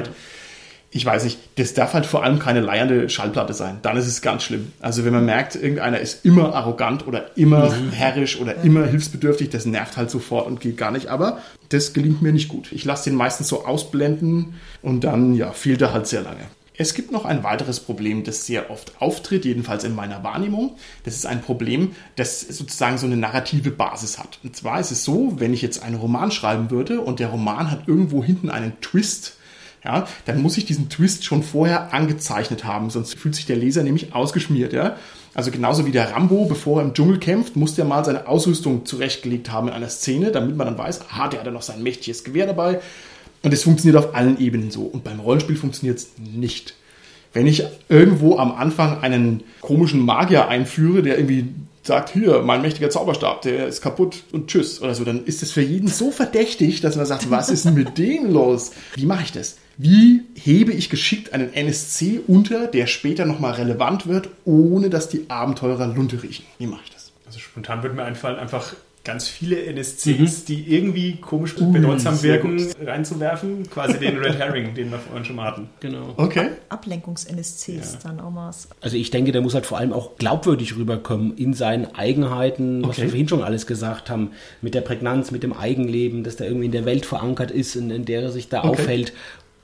Ich 0.91 1.05
weiß 1.05 1.25
nicht, 1.25 1.39
das 1.57 1.75
darf 1.75 1.93
halt 1.93 2.07
vor 2.07 2.25
allem 2.25 2.39
keine 2.39 2.61
leiernde 2.61 3.11
Schallplatte 3.11 3.53
sein. 3.53 3.79
Dann 3.83 3.99
ist 3.99 4.07
es 4.07 4.23
ganz 4.23 4.43
schlimm. 4.43 4.73
Also 4.81 5.05
wenn 5.05 5.13
man 5.13 5.27
merkt, 5.27 5.55
irgendeiner 5.55 6.01
ist 6.01 6.25
immer 6.25 6.55
arrogant 6.55 7.07
oder 7.07 7.37
immer 7.37 7.71
herrisch 7.93 8.41
oder 8.41 8.63
immer 8.65 8.87
hilfsbedürftig, 8.87 9.51
das 9.51 9.67
nervt 9.67 9.99
halt 9.99 10.11
sofort 10.11 10.47
und 10.47 10.61
geht 10.61 10.79
gar 10.79 10.91
nicht. 10.91 11.09
Aber 11.09 11.43
das 11.69 11.93
gelingt 11.93 12.23
mir 12.23 12.33
nicht 12.33 12.49
gut. 12.49 12.73
Ich 12.73 12.87
lasse 12.87 13.11
den 13.11 13.19
meistens 13.19 13.49
so 13.49 13.67
ausblenden 13.67 14.55
und 14.81 15.05
dann, 15.05 15.35
ja, 15.35 15.53
fehlt 15.53 15.83
er 15.83 15.93
halt 15.93 16.07
sehr 16.07 16.23
lange. 16.23 16.47
Es 16.81 16.95
gibt 16.95 17.11
noch 17.11 17.25
ein 17.25 17.43
weiteres 17.43 17.81
Problem, 17.81 18.23
das 18.23 18.47
sehr 18.47 18.71
oft 18.71 18.93
auftritt, 19.01 19.45
jedenfalls 19.45 19.83
in 19.83 19.97
meiner 19.97 20.23
Wahrnehmung. 20.23 20.77
Das 21.03 21.17
ist 21.17 21.27
ein 21.27 21.43
Problem, 21.43 21.97
das 22.15 22.41
sozusagen 22.41 22.99
so 22.99 23.07
eine 23.07 23.17
narrative 23.17 23.73
Basis 23.73 24.17
hat. 24.17 24.39
Und 24.45 24.55
zwar 24.55 24.79
ist 24.79 24.93
es 24.93 25.05
so, 25.05 25.35
wenn 25.39 25.53
ich 25.53 25.61
jetzt 25.61 25.83
einen 25.83 25.97
Roman 25.97 26.31
schreiben 26.31 26.71
würde 26.71 27.01
und 27.01 27.19
der 27.19 27.29
Roman 27.29 27.73
hat 27.73 27.89
irgendwo 27.89 28.23
hinten 28.23 28.49
einen 28.49 28.81
Twist, 28.81 29.38
ja, 29.89 30.07
dann 30.27 30.43
muss 30.43 30.59
ich 30.59 30.67
diesen 30.67 30.91
Twist 30.91 31.25
schon 31.25 31.43
vorher 31.43 31.95
angezeichnet 31.95 32.65
haben, 32.65 32.91
sonst 32.91 33.15
fühlt 33.19 33.35
sich 33.35 33.47
der 33.47 33.57
Leser 33.57 33.83
nämlich 33.83 34.15
ausgeschmiert, 34.15 34.75
ja. 34.75 34.97
Also 35.35 35.51
genauso 35.51 35.87
wie 35.87 35.93
der 35.93 36.13
Rambo, 36.13 36.45
bevor 36.45 36.81
er 36.81 36.87
im 36.87 36.93
Dschungel 36.93 37.19
kämpft, 37.19 37.57
muss 37.57 37.75
der 37.75 37.87
mal 37.87 38.05
seine 38.05 38.27
Ausrüstung 38.27 38.85
zurechtgelegt 38.85 39.51
haben 39.51 39.69
in 39.69 39.75
einer 39.75 39.89
Szene, 39.89 40.31
damit 40.31 40.57
man 40.57 40.67
dann 40.67 40.77
weiß, 40.77 41.03
aha, 41.09 41.29
der 41.29 41.41
hat 41.41 41.47
ja 41.47 41.53
noch 41.53 41.63
sein 41.63 41.83
mächtiges 41.83 42.23
Gewehr 42.25 42.47
dabei. 42.47 42.81
Und 43.43 43.55
es 43.55 43.63
funktioniert 43.63 43.97
auf 44.05 44.15
allen 44.15 44.39
Ebenen 44.41 44.71
so. 44.71 44.83
Und 44.83 45.05
beim 45.05 45.21
Rollenspiel 45.21 45.57
funktioniert 45.57 45.99
es 45.99 46.11
nicht. 46.19 46.75
Wenn 47.33 47.47
ich 47.47 47.63
irgendwo 47.89 48.37
am 48.37 48.53
Anfang 48.53 49.01
einen 49.01 49.45
komischen 49.61 50.01
Magier 50.01 50.49
einführe, 50.49 51.03
der 51.03 51.19
irgendwie 51.19 51.47
sagt, 51.83 52.11
hier, 52.11 52.43
mein 52.43 52.61
mächtiger 52.63 52.91
Zauberstab, 52.91 53.43
der 53.43 53.69
ist 53.69 53.81
kaputt 53.81 54.25
und 54.33 54.49
tschüss 54.49 54.83
oder 54.83 54.95
so, 54.95 55.05
dann 55.05 55.25
ist 55.25 55.43
es 55.43 55.53
für 55.53 55.63
jeden 55.63 55.89
so 55.89 56.11
verdächtig, 56.11 56.81
dass 56.81 56.97
man 56.97 57.07
sagt, 57.07 57.31
was 57.31 57.49
ist 57.49 57.65
denn 57.65 57.75
mit 57.75 57.97
dem 57.97 58.33
los? 58.33 58.73
Wie 58.97 59.07
mache 59.07 59.23
ich 59.25 59.33
das? 59.33 59.57
Wie 59.81 60.23
hebe 60.35 60.73
ich 60.73 60.91
geschickt 60.91 61.33
einen 61.33 61.55
NSC 61.55 62.21
unter, 62.27 62.67
der 62.67 62.89
später 62.89 63.25
nochmal 63.25 63.53
relevant 63.55 64.09
wird, 64.09 64.29
ohne 64.45 64.91
dass 64.91 65.09
die 65.09 65.27
Abenteurer 65.31 65.87
Lunte 65.87 66.21
riechen? 66.23 66.45
Wie 66.59 66.67
mache 66.67 66.81
ich 66.85 66.91
das? 66.93 67.13
Also 67.27 67.39
spontan 67.39 67.83
würde 67.85 67.95
mir 67.95 68.03
einfallen, 68.03 68.39
einfach 68.41 68.75
ganz 69.05 69.29
viele 69.29 69.65
NSCs, 69.65 70.45
die 70.47 70.75
irgendwie 70.75 71.17
komisch 71.17 71.55
bedeutsam 71.55 72.17
sehr 72.17 72.35
wirken, 72.43 72.61
reinzuwerfen. 72.85 73.71
Quasi 73.71 73.99
den 73.99 74.19
Red 74.19 74.35
Herring, 74.39 74.75
den 74.75 74.91
wir 74.91 74.99
vorhin 74.99 75.25
schon 75.25 75.37
mal 75.37 75.45
hatten. 75.47 75.69
Genau. 75.81 76.13
Okay. 76.17 76.49
Ablenkungs-NSCs 76.69 77.99
dann 78.03 78.19
auch 78.21 78.31
mal. 78.31 78.51
Also 78.81 78.97
ich 78.97 79.11
denke, 79.11 79.33
der 79.33 79.41
muss 79.41 79.55
halt 79.55 79.65
vor 79.65 79.79
allem 79.79 79.93
auch 79.93 80.17
glaubwürdig 80.17 80.77
rüberkommen 80.77 81.37
in 81.39 81.55
seinen 81.55 81.95
Eigenheiten, 81.95 82.83
was 82.83 82.91
Okay. 82.97 83.03
wir 83.03 83.09
vorhin 83.11 83.29
schon 83.29 83.43
alles 83.43 83.67
gesagt 83.67 84.11
haben, 84.11 84.33
mit 84.61 84.75
der 84.75 84.81
Prägnanz, 84.83 85.31
mit 85.31 85.43
dem 85.43 85.53
Eigenleben, 85.53 86.25
dass 86.25 86.37
der 86.37 86.49
irgendwie 86.49 86.67
in 86.67 86.73
der 86.73 86.85
Welt 86.85 87.07
verankert 87.07 87.51
ist, 87.51 87.77
in, 87.77 87.91
in 87.91 88.05
der 88.05 88.23
er 88.23 88.33
sich 88.33 88.49
da 88.49 88.65
Okay. 88.65 88.69
aufhält. 88.83 89.13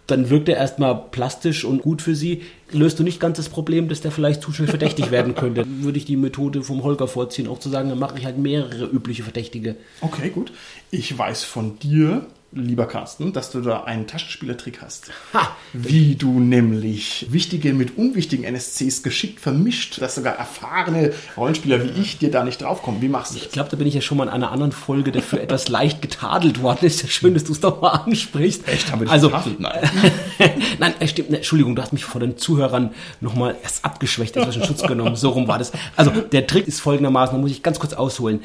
Dann 0.06 0.28
wirkt 0.28 0.48
er 0.48 0.56
erstmal 0.56 0.94
plastisch 1.10 1.64
und 1.64 1.82
gut 1.82 2.02
für 2.02 2.14
sie. 2.14 2.42
Löst 2.70 2.98
du 2.98 3.02
nicht 3.02 3.20
ganz 3.20 3.38
das 3.38 3.48
Problem, 3.48 3.88
dass 3.88 4.02
der 4.02 4.10
vielleicht 4.10 4.42
zu 4.42 4.52
schnell 4.52 4.68
verdächtig 4.68 5.10
werden 5.10 5.34
könnte. 5.34 5.64
Würde 5.82 5.96
ich 5.96 6.04
die 6.04 6.16
Methode 6.16 6.62
vom 6.62 6.82
Holger 6.82 7.08
vorziehen, 7.08 7.48
auch 7.48 7.58
zu 7.58 7.70
sagen, 7.70 7.88
dann 7.88 7.98
mache 7.98 8.18
ich 8.18 8.26
halt 8.26 8.36
mehrere 8.36 8.84
übliche 8.86 9.22
Verdächtige. 9.22 9.76
Okay, 10.00 10.28
gut. 10.28 10.52
Ich 10.90 11.16
weiß 11.16 11.44
von 11.44 11.78
dir, 11.78 12.26
lieber 12.54 12.86
Carsten, 12.86 13.32
dass 13.32 13.50
du 13.50 13.60
da 13.60 13.84
einen 13.84 14.06
Taschenspielertrick 14.06 14.80
hast. 14.80 15.10
Ha! 15.32 15.56
Wie 15.72 16.14
du 16.14 16.38
nämlich 16.40 17.26
wichtige 17.30 17.72
mit 17.74 17.98
unwichtigen 17.98 18.44
NSCs 18.44 19.02
geschickt 19.02 19.40
vermischt, 19.40 20.00
dass 20.00 20.14
sogar 20.14 20.34
erfahrene 20.36 21.12
Rollenspieler 21.36 21.82
wie 21.84 22.00
ich 22.00 22.18
dir 22.18 22.30
da 22.30 22.44
nicht 22.44 22.62
draufkommen. 22.62 23.02
Wie 23.02 23.08
machst 23.08 23.32
du 23.32 23.36
Ich 23.38 23.44
das? 23.44 23.52
glaube, 23.52 23.70
da 23.70 23.76
bin 23.76 23.86
ich 23.86 23.94
ja 23.94 24.00
schon 24.00 24.18
mal 24.18 24.24
in 24.24 24.30
einer 24.30 24.52
anderen 24.52 24.72
Folge 24.72 25.10
dafür 25.12 25.40
etwas 25.40 25.68
leicht 25.68 26.00
getadelt 26.00 26.62
worden. 26.62 26.86
Ist 26.86 27.02
ja 27.02 27.08
schön, 27.08 27.34
dass 27.34 27.44
du 27.44 27.52
es 27.52 27.60
doch 27.60 27.80
mal 27.80 27.90
ansprichst. 27.90 28.68
Echt? 28.68 28.90
Haben 28.92 29.00
wir 29.00 29.04
dich 29.06 29.12
also, 29.12 29.28
getadelt? 29.30 29.60
Nein. 29.60 29.90
Nein, 30.78 30.94
stimmt. 31.08 31.30
ne, 31.30 31.36
Entschuldigung, 31.38 31.74
du 31.74 31.82
hast 31.82 31.92
mich 31.92 32.04
vor 32.04 32.20
den 32.20 32.36
Zuhörern 32.36 32.90
nochmal 33.20 33.56
erst 33.62 33.84
abgeschwächt, 33.84 34.36
etwas 34.36 34.56
in 34.56 34.64
Schutz 34.64 34.82
genommen. 34.82 35.16
So 35.16 35.30
rum 35.30 35.48
war 35.48 35.58
das. 35.58 35.72
Also, 35.96 36.10
der 36.10 36.46
Trick 36.46 36.68
ist 36.68 36.80
folgendermaßen, 36.80 37.34
da 37.36 37.40
muss 37.40 37.50
ich 37.50 37.62
ganz 37.62 37.78
kurz 37.78 37.94
ausholen. 37.94 38.40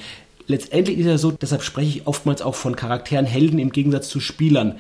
Letztendlich 0.49 0.97
ist 0.97 1.05
er 1.05 1.19
so, 1.19 1.29
deshalb 1.29 1.61
spreche 1.61 1.99
ich 1.99 2.07
oftmals 2.07 2.41
auch 2.41 2.55
von 2.55 2.75
Charakteren 2.75 3.27
Helden 3.27 3.59
im 3.59 3.71
Gegensatz 3.71 4.09
zu 4.09 4.19
Spielern. 4.19 4.79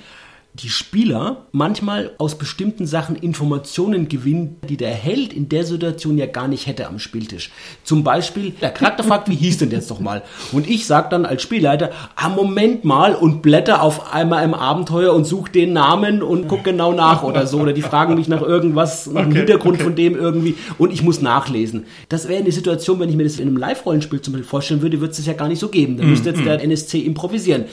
Die 0.55 0.69
Spieler 0.69 1.45
manchmal 1.51 2.11
aus 2.17 2.35
bestimmten 2.35 2.87
Sachen 2.87 3.15
Informationen 3.15 4.09
gewinnen, 4.09 4.57
die 4.67 4.77
der 4.77 4.89
Held 4.89 5.31
in 5.31 5.47
der 5.47 5.63
Situation 5.63 6.17
ja 6.17 6.25
gar 6.25 6.47
nicht 6.47 6.65
hätte 6.65 6.87
am 6.87 6.97
Spieltisch. 6.97 7.51
Zum 7.83 8.03
Beispiel, 8.03 8.51
der 8.59 8.71
Charakter 8.71 9.03
fragt, 9.03 9.29
wie 9.29 9.35
hieß 9.35 9.59
denn 9.59 9.69
jetzt 9.69 9.91
doch 9.91 9.99
mal? 9.99 10.23
Und 10.51 10.67
ich 10.67 10.87
sag 10.87 11.11
dann 11.11 11.27
als 11.27 11.43
Spielleiter, 11.43 11.91
ah, 12.15 12.29
Moment 12.29 12.83
mal 12.83 13.13
und 13.13 13.43
blätter 13.43 13.83
auf 13.83 14.11
einmal 14.11 14.43
im 14.43 14.55
Abenteuer 14.55 15.13
und 15.13 15.25
such 15.25 15.49
den 15.49 15.71
Namen 15.71 16.23
und 16.23 16.47
guck 16.47 16.63
genau 16.63 16.93
nach 16.93 17.21
oder 17.21 17.45
so. 17.45 17.59
Oder 17.59 17.71
die 17.71 17.83
fragen 17.83 18.15
mich 18.15 18.27
nach 18.27 18.41
irgendwas, 18.41 19.05
nach 19.05 19.21
dem 19.21 19.29
Okay, 19.29 19.37
Hintergrund 19.37 19.75
okay. 19.75 19.83
von 19.83 19.95
dem 19.95 20.15
irgendwie 20.15 20.55
und 20.79 20.91
ich 20.91 21.03
muss 21.03 21.21
nachlesen. 21.21 21.85
Das 22.09 22.27
wäre 22.27 22.41
eine 22.41 22.51
Situation, 22.51 22.99
wenn 22.99 23.09
ich 23.09 23.15
mir 23.15 23.23
das 23.23 23.39
in 23.39 23.47
einem 23.47 23.57
Live-Rollenspiel 23.57 24.21
zum 24.21 24.33
Beispiel 24.33 24.49
vorstellen 24.49 24.81
würde, 24.81 24.99
würde 24.99 25.11
es 25.11 25.17
das 25.17 25.27
ja 25.27 25.33
gar 25.33 25.47
nicht 25.47 25.59
so 25.59 25.69
geben. 25.69 25.97
Da 25.97 26.03
müsste 26.03 26.29
jetzt 26.29 26.43
der 26.43 26.61
NSC 26.61 26.99
improvisieren. 27.01 27.65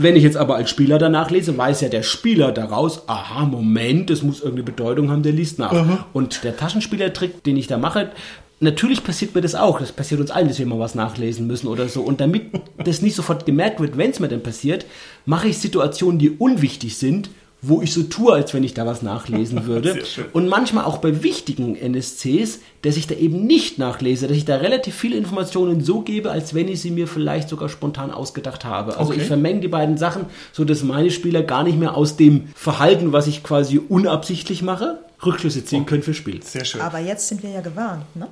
Wenn 0.00 0.14
ich 0.14 0.22
jetzt 0.22 0.36
aber 0.36 0.54
als 0.54 0.70
Spieler 0.70 0.96
danach 0.98 1.28
lese, 1.28 1.58
weiß 1.58 1.80
ja 1.80 1.88
der 1.88 2.04
Spieler 2.04 2.52
daraus, 2.52 3.08
aha, 3.08 3.44
Moment, 3.46 4.10
das 4.10 4.22
muss 4.22 4.38
irgendeine 4.38 4.62
Bedeutung 4.62 5.10
haben, 5.10 5.24
der 5.24 5.32
liest 5.32 5.58
nach. 5.58 6.06
Und 6.12 6.44
der 6.44 6.56
Taschenspielertrick, 6.56 7.42
den 7.42 7.56
ich 7.56 7.66
da 7.66 7.78
mache, 7.78 8.12
natürlich 8.60 9.02
passiert 9.02 9.34
mir 9.34 9.40
das 9.40 9.56
auch. 9.56 9.80
Das 9.80 9.90
passiert 9.90 10.20
uns 10.20 10.30
allen, 10.30 10.46
dass 10.46 10.60
wir 10.60 10.66
mal 10.66 10.78
was 10.78 10.94
nachlesen 10.94 11.48
müssen 11.48 11.66
oder 11.66 11.88
so. 11.88 12.02
Und 12.02 12.20
damit 12.20 12.44
das 12.84 13.02
nicht 13.02 13.16
sofort 13.16 13.44
gemerkt 13.44 13.80
wird, 13.80 13.98
wenn 13.98 14.12
es 14.12 14.20
mir 14.20 14.28
denn 14.28 14.40
passiert, 14.40 14.86
mache 15.26 15.48
ich 15.48 15.58
Situationen, 15.58 16.20
die 16.20 16.30
unwichtig 16.30 16.96
sind, 16.96 17.30
wo 17.60 17.82
ich 17.82 17.92
so 17.92 18.04
tue, 18.04 18.32
als 18.32 18.54
wenn 18.54 18.62
ich 18.62 18.72
da 18.74 18.86
was 18.86 19.02
nachlesen 19.02 19.66
würde. 19.66 19.92
Sehr 19.94 20.04
schön. 20.04 20.24
Und 20.32 20.48
manchmal 20.48 20.84
auch 20.84 20.98
bei 20.98 21.22
wichtigen 21.24 21.74
NSCs, 21.74 22.60
dass 22.82 22.96
ich 22.96 23.06
da 23.08 23.16
eben 23.16 23.46
nicht 23.46 23.78
nachlese, 23.78 24.28
dass 24.28 24.36
ich 24.36 24.44
da 24.44 24.56
relativ 24.56 24.94
viele 24.94 25.16
Informationen 25.16 25.82
so 25.82 26.02
gebe, 26.02 26.30
als 26.30 26.54
wenn 26.54 26.68
ich 26.68 26.80
sie 26.80 26.92
mir 26.92 27.08
vielleicht 27.08 27.48
sogar 27.48 27.68
spontan 27.68 28.10
ausgedacht 28.12 28.64
habe. 28.64 28.96
Also 28.96 29.10
Okay. 29.10 29.20
ich 29.22 29.26
vermenge 29.26 29.60
die 29.60 29.68
beiden 29.68 29.98
Sachen, 29.98 30.26
so 30.52 30.64
dass 30.64 30.84
meine 30.84 31.10
Spieler 31.10 31.42
gar 31.42 31.64
nicht 31.64 31.78
mehr 31.78 31.96
aus 31.96 32.16
dem 32.16 32.48
Verhalten, 32.54 33.12
was 33.12 33.26
ich 33.26 33.42
quasi 33.42 33.78
unabsichtlich 33.78 34.62
mache, 34.62 34.98
Rückschlüsse 35.26 35.64
ziehen 35.64 35.84
können 35.84 36.04
für 36.04 36.14
Spiel. 36.14 36.40
Sehr 36.44 36.64
schön. 36.64 36.80
Aber 36.80 37.00
jetzt 37.00 37.26
sind 37.26 37.42
wir 37.42 37.50
ja 37.50 37.60
gewarnt, 37.60 38.04
ne? 38.14 38.28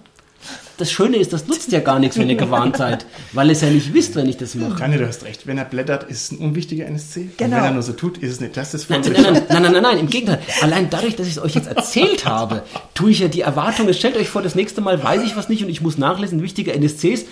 Das 0.79 0.91
Schöne 0.93 1.17
ist, 1.17 1.33
das 1.33 1.47
nutzt 1.47 1.73
ja 1.73 1.81
gar 1.81 1.99
nichts, 1.99 2.19
wenn 2.19 2.29
ihr 2.29 2.37
gewarnt 2.37 2.77
seid, 2.77 3.07
weil 3.33 3.47
ihr 3.47 3.53
es 3.53 3.63
ja 3.63 3.71
nicht 3.71 3.95
wisst, 3.95 4.15
wenn 4.15 4.29
ich 4.29 4.37
das 4.37 4.55
mache. 4.55 4.79
Rania, 4.81 4.99
du 4.99 5.07
hast 5.09 5.25
recht. 5.25 5.47
Wenn 5.47 5.57
er 5.57 5.65
blättert, 5.65 6.05
ist 6.11 6.25
es 6.25 6.33
ein 6.33 6.39
unwichtiger 6.39 6.85
NSC. 6.87 7.21
Und 7.21 7.39
Genau. 7.39 7.57
wenn 7.57 7.65
er 7.65 7.71
nur 7.73 7.83
so 7.83 7.93
tut, 7.93 8.19
ist 8.19 8.33
es 8.33 8.41
nicht. 8.41 8.57
Das 8.57 8.75
ist 8.75 8.91
Nein, 8.91 9.01
nein, 9.03 9.13
nein, 9.23 9.43
nein, 9.49 9.63
nein, 9.63 9.73
nein, 9.73 9.83
nein, 9.83 9.99
im 9.99 10.09
Gegenteil. 10.11 10.41
Allein 10.61 10.89
dadurch, 10.91 11.17
dass 11.17 11.27
ich 11.27 11.33
es 11.37 11.43
euch 11.43 11.55
jetzt 11.55 11.69
erzählt 11.69 12.27
habe, 12.27 12.63
tue 12.95 13.11
ich 13.11 13.21
ja 13.21 13.29
die 13.29 13.41
Erwartung, 13.41 13.89
es 13.89 13.97
stellt 13.99 14.17
euch 14.17 14.29
vor, 14.29 14.43
das 14.43 14.55
nächste 14.55 14.81
Mal 14.83 15.03
weiß 15.03 15.23
ich 15.25 15.37
was 15.37 15.49
nicht 15.49 15.63
und 15.63 15.71
ich 15.71 15.81
muss 15.81 15.97
nachlesen, 15.99 16.43
wichtige 16.43 16.73
NSCs 16.75 17.25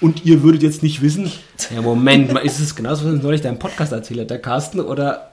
und 0.00 0.24
ihr 0.24 0.42
würdet 0.42 0.62
jetzt 0.62 0.82
nicht 0.82 1.00
wissen, 1.02 1.30
ja 1.74 1.80
Moment 1.80 2.32
mal, 2.32 2.40
ist 2.40 2.58
es 2.60 2.74
genauso, 2.74 3.04
was 3.04 3.12
uns 3.12 3.22
neulich 3.22 3.40
dein 3.40 3.58
Podcast 3.58 3.92
erzählt 3.92 4.20
hat, 4.20 4.30
der 4.30 4.40
Carsten, 4.40 4.80
oder 4.80 5.32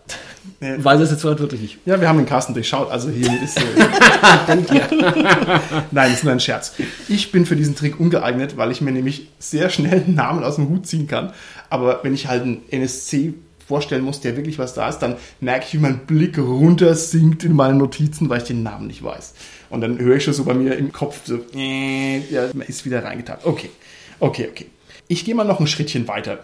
Nee. 0.59 0.75
weiß 0.77 0.99
es 1.01 1.11
jetzt 1.11 1.23
heute 1.23 1.39
wirklich 1.41 1.61
nicht? 1.61 1.77
Ja, 1.85 1.99
wir 1.99 2.07
haben 2.07 2.17
den 2.17 2.25
Carsten 2.25 2.53
durchschaut, 2.53 2.91
also 2.91 3.09
hier 3.09 3.41
ist 3.41 3.57
äh, 3.57 3.61
Nein, 5.91 6.13
ist 6.13 6.23
nur 6.23 6.33
ein 6.33 6.39
Scherz. 6.39 6.73
Ich 7.07 7.31
bin 7.31 7.45
für 7.45 7.55
diesen 7.55 7.75
Trick 7.75 7.99
ungeeignet, 7.99 8.57
weil 8.57 8.71
ich 8.71 8.81
mir 8.81 8.91
nämlich 8.91 9.29
sehr 9.39 9.69
schnell 9.69 10.03
einen 10.03 10.15
Namen 10.15 10.43
aus 10.43 10.55
dem 10.55 10.69
Hut 10.69 10.87
ziehen 10.87 11.07
kann. 11.07 11.33
Aber 11.69 11.99
wenn 12.03 12.13
ich 12.13 12.27
halt 12.27 12.43
einen 12.43 12.61
NSC 12.69 13.33
vorstellen 13.69 14.03
muss, 14.03 14.19
der 14.19 14.35
wirklich 14.35 14.57
was 14.57 14.73
da 14.73 14.89
ist, 14.89 14.99
dann 14.99 15.15
merke 15.39 15.65
ich, 15.67 15.73
wie 15.75 15.77
mein 15.77 15.99
Blick 15.99 16.37
runter 16.39 16.95
sinkt 16.95 17.43
in 17.43 17.53
meinen 17.53 17.77
Notizen, 17.77 18.27
weil 18.27 18.39
ich 18.39 18.47
den 18.47 18.63
Namen 18.63 18.87
nicht 18.87 19.03
weiß. 19.03 19.35
Und 19.69 19.81
dann 19.81 19.99
höre 19.99 20.17
ich 20.17 20.23
schon 20.23 20.33
so 20.33 20.43
bei 20.43 20.55
mir 20.55 20.75
im 20.75 20.91
Kopf 20.91 21.21
so, 21.23 21.39
äh, 21.55 22.19
ja, 22.31 22.45
ist 22.67 22.85
wieder 22.85 23.03
reingetan. 23.03 23.37
Okay, 23.43 23.69
okay, 24.19 24.49
okay. 24.49 24.65
Ich 25.07 25.23
gehe 25.23 25.35
mal 25.35 25.43
noch 25.43 25.59
ein 25.59 25.67
Schrittchen 25.67 26.07
weiter. 26.07 26.39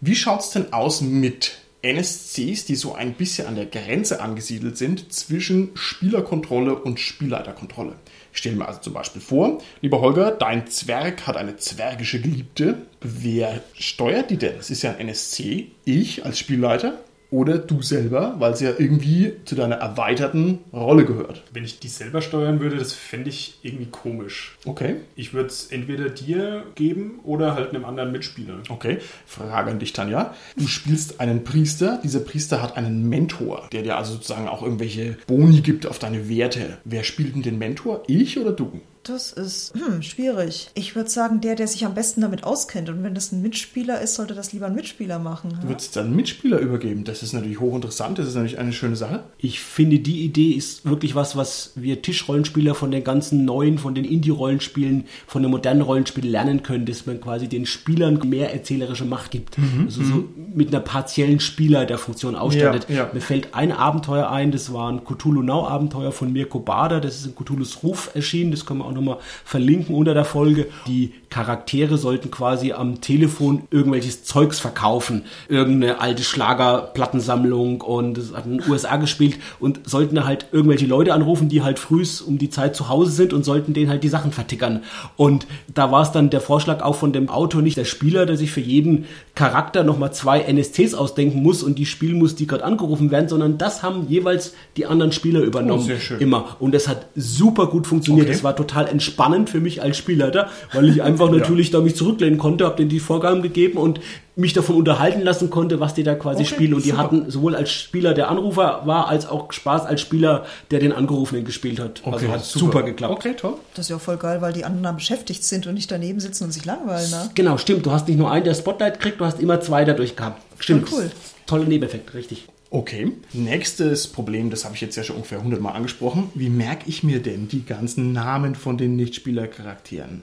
Wie 0.00 0.16
schaut's 0.16 0.50
denn 0.50 0.72
aus 0.72 1.00
mit 1.00 1.58
NSCs, 1.82 2.64
die 2.64 2.74
so 2.74 2.94
ein 2.94 3.14
bisschen 3.14 3.46
an 3.46 3.54
der 3.54 3.66
Grenze 3.66 4.20
angesiedelt 4.20 4.76
sind 4.76 5.12
zwischen 5.12 5.70
Spielerkontrolle 5.74 6.74
und 6.74 6.98
Spielleiterkontrolle? 6.98 7.94
Ich 8.32 8.38
stelle 8.38 8.56
mir 8.56 8.66
also 8.66 8.80
zum 8.80 8.92
Beispiel 8.92 9.22
vor, 9.22 9.62
lieber 9.80 10.00
Holger, 10.00 10.30
dein 10.32 10.66
Zwerg 10.66 11.26
hat 11.26 11.36
eine 11.36 11.56
zwergische 11.56 12.20
Geliebte. 12.20 12.86
Wer 13.00 13.62
steuert 13.74 14.30
die 14.30 14.36
denn? 14.36 14.56
Das 14.56 14.70
ist 14.70 14.82
ja 14.82 14.90
ein 14.90 14.98
NSC. 14.98 15.70
Ich 15.84 16.24
als 16.24 16.38
Spielleiter 16.38 16.98
oder 17.30 17.58
du 17.58 17.82
selber, 17.82 18.36
weil 18.38 18.56
sie 18.56 18.64
ja 18.64 18.72
irgendwie 18.78 19.32
zu 19.44 19.54
deiner 19.54 19.76
erweiterten 19.76 20.60
Rolle 20.72 21.04
gehört. 21.04 21.42
Wenn 21.52 21.64
ich 21.64 21.78
die 21.78 21.88
selber 21.88 22.22
steuern 22.22 22.60
würde, 22.60 22.76
das 22.76 22.92
fände 22.92 23.28
ich 23.28 23.58
irgendwie 23.62 23.86
komisch. 23.86 24.56
Okay, 24.64 24.96
Ich 25.14 25.34
würde 25.34 25.48
es 25.48 25.66
entweder 25.66 26.08
dir 26.08 26.64
geben 26.74 27.20
oder 27.24 27.54
halt 27.54 27.70
einem 27.70 27.84
anderen 27.84 28.12
Mitspieler. 28.12 28.60
okay. 28.68 28.98
Frage 29.26 29.70
an 29.70 29.78
dich, 29.78 29.92
Tanja. 29.92 30.34
Du 30.56 30.66
spielst 30.66 31.20
einen 31.20 31.44
Priester. 31.44 32.00
Dieser 32.02 32.20
Priester 32.20 32.62
hat 32.62 32.76
einen 32.76 33.08
Mentor, 33.08 33.68
der 33.72 33.82
dir 33.82 33.96
also 33.96 34.14
sozusagen 34.14 34.48
auch 34.48 34.62
irgendwelche 34.62 35.16
Boni 35.26 35.60
gibt 35.60 35.86
auf 35.86 35.98
deine 35.98 36.28
Werte. 36.28 36.78
Wer 36.84 37.04
spielt 37.04 37.34
denn 37.34 37.42
den 37.42 37.58
Mentor? 37.58 38.02
Ich 38.06 38.38
oder 38.38 38.52
du? 38.52 38.80
Das 39.08 39.32
ist 39.32 39.72
hm, 39.74 40.02
schwierig. 40.02 40.70
Ich 40.74 40.94
würde 40.94 41.08
sagen, 41.08 41.40
der, 41.40 41.54
der 41.54 41.66
sich 41.66 41.84
am 41.86 41.94
besten 41.94 42.20
damit 42.20 42.44
auskennt. 42.44 42.88
Und 42.90 43.02
wenn 43.02 43.14
das 43.14 43.32
ein 43.32 43.42
Mitspieler 43.42 44.00
ist, 44.00 44.14
sollte 44.14 44.34
das 44.34 44.52
lieber 44.52 44.66
ein 44.66 44.74
Mitspieler 44.74 45.18
machen. 45.18 45.50
Du 45.50 45.56
Ja? 45.62 45.68
würdest 45.68 45.96
dann 45.96 46.06
einen 46.06 46.16
Mitspieler 46.16 46.58
übergeben. 46.58 47.04
Das 47.04 47.22
ist 47.22 47.32
natürlich 47.32 47.60
hochinteressant. 47.60 48.18
Das 48.18 48.28
ist 48.28 48.34
natürlich 48.34 48.58
eine 48.58 48.72
schöne 48.72 48.96
Sache. 48.96 49.24
Ich 49.38 49.60
finde, 49.60 49.98
die 49.98 50.24
Idee 50.24 50.50
ist 50.50 50.84
wirklich 50.84 51.14
was, 51.14 51.36
was 51.36 51.72
wir 51.74 52.02
Tischrollenspieler 52.02 52.74
von 52.74 52.90
den 52.90 53.04
ganzen 53.04 53.44
neuen, 53.44 53.78
von 53.78 53.94
den 53.94 54.04
Indie-Rollenspielen, 54.04 55.04
von 55.26 55.42
den 55.42 55.50
modernen 55.50 55.82
Rollenspielen 55.82 56.30
lernen 56.30 56.62
können, 56.62 56.84
dass 56.86 57.06
man 57.06 57.20
quasi 57.20 57.48
den 57.48 57.66
Spielern 57.66 58.18
mehr 58.28 58.52
erzählerische 58.52 59.04
Macht 59.04 59.30
gibt. 59.30 59.56
Also 59.84 60.02
so 60.02 60.24
mit 60.54 60.68
einer 60.68 60.80
partiellen 60.80 61.40
Spielerfunktion 61.40 62.34
ausstattet. 62.34 62.86
Ja, 62.88 62.96
ja. 62.96 63.10
Mir 63.12 63.20
fällt 63.20 63.54
ein 63.54 63.72
Abenteuer 63.72 64.30
ein, 64.30 64.50
das 64.52 64.72
war 64.72 64.90
ein 64.90 65.04
Cthulhu 65.04 65.42
Now 65.42 65.66
Abenteuer 65.66 66.12
von 66.12 66.32
Mirko 66.32 66.58
Bader, 66.60 67.00
das 67.00 67.20
ist 67.20 67.26
in 67.26 67.34
Cthulhus 67.34 67.82
Ruf 67.82 68.10
erschienen, 68.14 68.50
das 68.50 68.66
können 68.66 68.80
wir 68.80 68.84
auch 68.86 68.97
nochmal 68.98 69.18
verlinken 69.44 69.94
unter 69.94 70.14
der 70.14 70.24
Folge. 70.24 70.68
Die 70.86 71.12
Charaktere 71.30 71.98
sollten 71.98 72.30
quasi 72.30 72.72
am 72.72 73.00
Telefon 73.00 73.62
irgendwelches 73.70 74.24
Zeugs 74.24 74.60
verkaufen. 74.60 75.24
Irgendeine 75.48 76.00
alte 76.00 76.22
Schlagerplattensammlung 76.22 77.82
und 77.82 78.16
es 78.16 78.32
hat 78.34 78.46
in 78.46 78.58
den 78.58 78.70
USA 78.70 78.96
gespielt 78.96 79.38
und 79.60 79.80
sollten 79.84 80.24
halt 80.24 80.46
irgendwelche 80.52 80.86
Leute 80.86 81.12
anrufen, 81.12 81.48
die 81.48 81.62
halt 81.62 81.78
frühs 81.78 82.22
um 82.22 82.38
die 82.38 82.50
Zeit 82.50 82.74
zu 82.74 82.88
Hause 82.88 83.12
sind 83.12 83.32
und 83.32 83.44
sollten 83.44 83.74
denen 83.74 83.90
halt 83.90 84.04
die 84.04 84.08
Sachen 84.08 84.32
vertickern. 84.32 84.82
Und 85.16 85.46
da 85.72 85.92
war 85.92 86.02
es 86.02 86.12
dann 86.12 86.30
der 86.30 86.40
Vorschlag 86.40 86.82
auch 86.82 86.94
von 86.94 87.12
dem 87.12 87.28
Autor 87.28 87.60
nicht 87.60 87.76
der 87.76 87.84
Spieler, 87.84 88.24
der 88.24 88.36
sich 88.36 88.50
für 88.50 88.60
jeden 88.60 89.04
Charakter 89.34 89.84
nochmal 89.84 90.12
zwei 90.12 90.40
NSCs 90.40 90.94
ausdenken 90.94 91.42
muss 91.42 91.62
und 91.62 91.78
die 91.78 91.86
spielen 91.86 92.18
muss, 92.18 92.36
die 92.36 92.46
gerade 92.46 92.64
angerufen 92.64 93.10
werden, 93.10 93.28
sondern 93.28 93.58
das 93.58 93.82
haben 93.82 94.06
jeweils 94.08 94.54
die 94.76 94.86
anderen 94.86 95.12
Spieler 95.12 95.40
übernommen. 95.40 95.82
Oh, 95.82 95.86
sehr 95.86 96.00
schön. 96.00 96.20
Immer. 96.20 96.56
Und 96.58 96.74
das 96.74 96.88
hat 96.88 97.06
super 97.14 97.66
gut 97.66 97.86
funktioniert. 97.86 98.26
Okay. 98.26 98.32
Das 98.32 98.42
war 98.42 98.56
total 98.56 98.88
entspannend 98.88 99.50
für 99.50 99.60
mich 99.60 99.82
als 99.82 99.98
Spielleiter, 99.98 100.48
weil 100.72 100.88
ich 100.88 101.02
einfach 101.02 101.17
natürlich 101.26 101.70
da 101.70 101.80
mich 101.80 101.96
zurücklehnen 101.96 102.38
konnte, 102.38 102.64
habe 102.64 102.76
denen 102.76 102.88
die 102.88 103.00
Vorgaben 103.00 103.42
gegeben 103.42 103.78
und 103.78 104.00
mich 104.36 104.52
davon 104.52 104.76
unterhalten 104.76 105.22
lassen 105.22 105.50
konnte, 105.50 105.80
was 105.80 105.94
die 105.94 106.04
da 106.04 106.14
quasi 106.14 106.42
Okay, 106.42 106.54
spielen. 106.54 106.74
Und 106.74 106.84
die 106.84 106.90
super. 106.90 107.02
hatten 107.02 107.30
sowohl 107.30 107.56
als 107.56 107.70
Spieler, 107.72 108.14
der 108.14 108.30
Anrufer 108.30 108.82
war, 108.84 109.08
als 109.08 109.26
auch 109.28 109.52
Spaß 109.52 109.84
als 109.86 110.00
Spieler, 110.00 110.46
der 110.70 110.78
den 110.78 110.92
Angerufenen 110.92 111.44
gespielt 111.44 111.80
hat. 111.80 112.02
also 112.06 112.28
hat 112.28 112.44
super, 112.44 112.82
geklappt. 112.84 113.12
Okay, 113.12 113.34
toll. 113.36 113.54
Das 113.74 113.86
ist 113.86 113.90
ja 113.90 113.98
voll 113.98 114.16
geil, 114.16 114.40
weil 114.40 114.52
die 114.52 114.64
anderen 114.64 114.96
beschäftigt 114.96 115.42
sind 115.42 115.66
und 115.66 115.74
nicht 115.74 115.90
daneben 115.90 116.20
sitzen 116.20 116.44
und 116.44 116.52
sich 116.52 116.64
langweilen. 116.64 117.10
Ne? 117.10 117.30
Genau, 117.34 117.58
stimmt. 117.58 117.84
Du 117.84 117.90
hast 117.90 118.06
nicht 118.06 118.18
nur 118.18 118.30
einen, 118.30 118.44
der 118.44 118.54
Spotlight 118.54 119.00
kriegt, 119.00 119.20
du 119.20 119.24
hast 119.24 119.40
immer 119.40 119.60
zwei 119.60 119.84
dadurch 119.84 120.14
gehabt. 120.14 120.40
Stimmt. 120.60 120.88
cool. 120.92 121.10
Toller 121.46 121.64
Nebeneffekt, 121.64 122.14
richtig. 122.14 122.46
Okay. 122.70 123.12
Nächstes 123.32 124.06
Problem, 124.08 124.50
das 124.50 124.64
habe 124.64 124.74
ich 124.74 124.82
jetzt 124.82 124.94
ja 124.96 125.02
schon 125.02 125.16
ungefähr 125.16 125.38
100 125.38 125.60
Mal 125.60 125.72
angesprochen. 125.72 126.30
Wie 126.34 126.50
merke 126.50 126.84
ich 126.86 127.02
mir 127.02 127.20
denn 127.20 127.48
die 127.48 127.64
ganzen 127.64 128.12
Namen 128.12 128.54
von 128.54 128.76
den 128.76 128.94
Nichtspielercharakteren? 128.96 130.22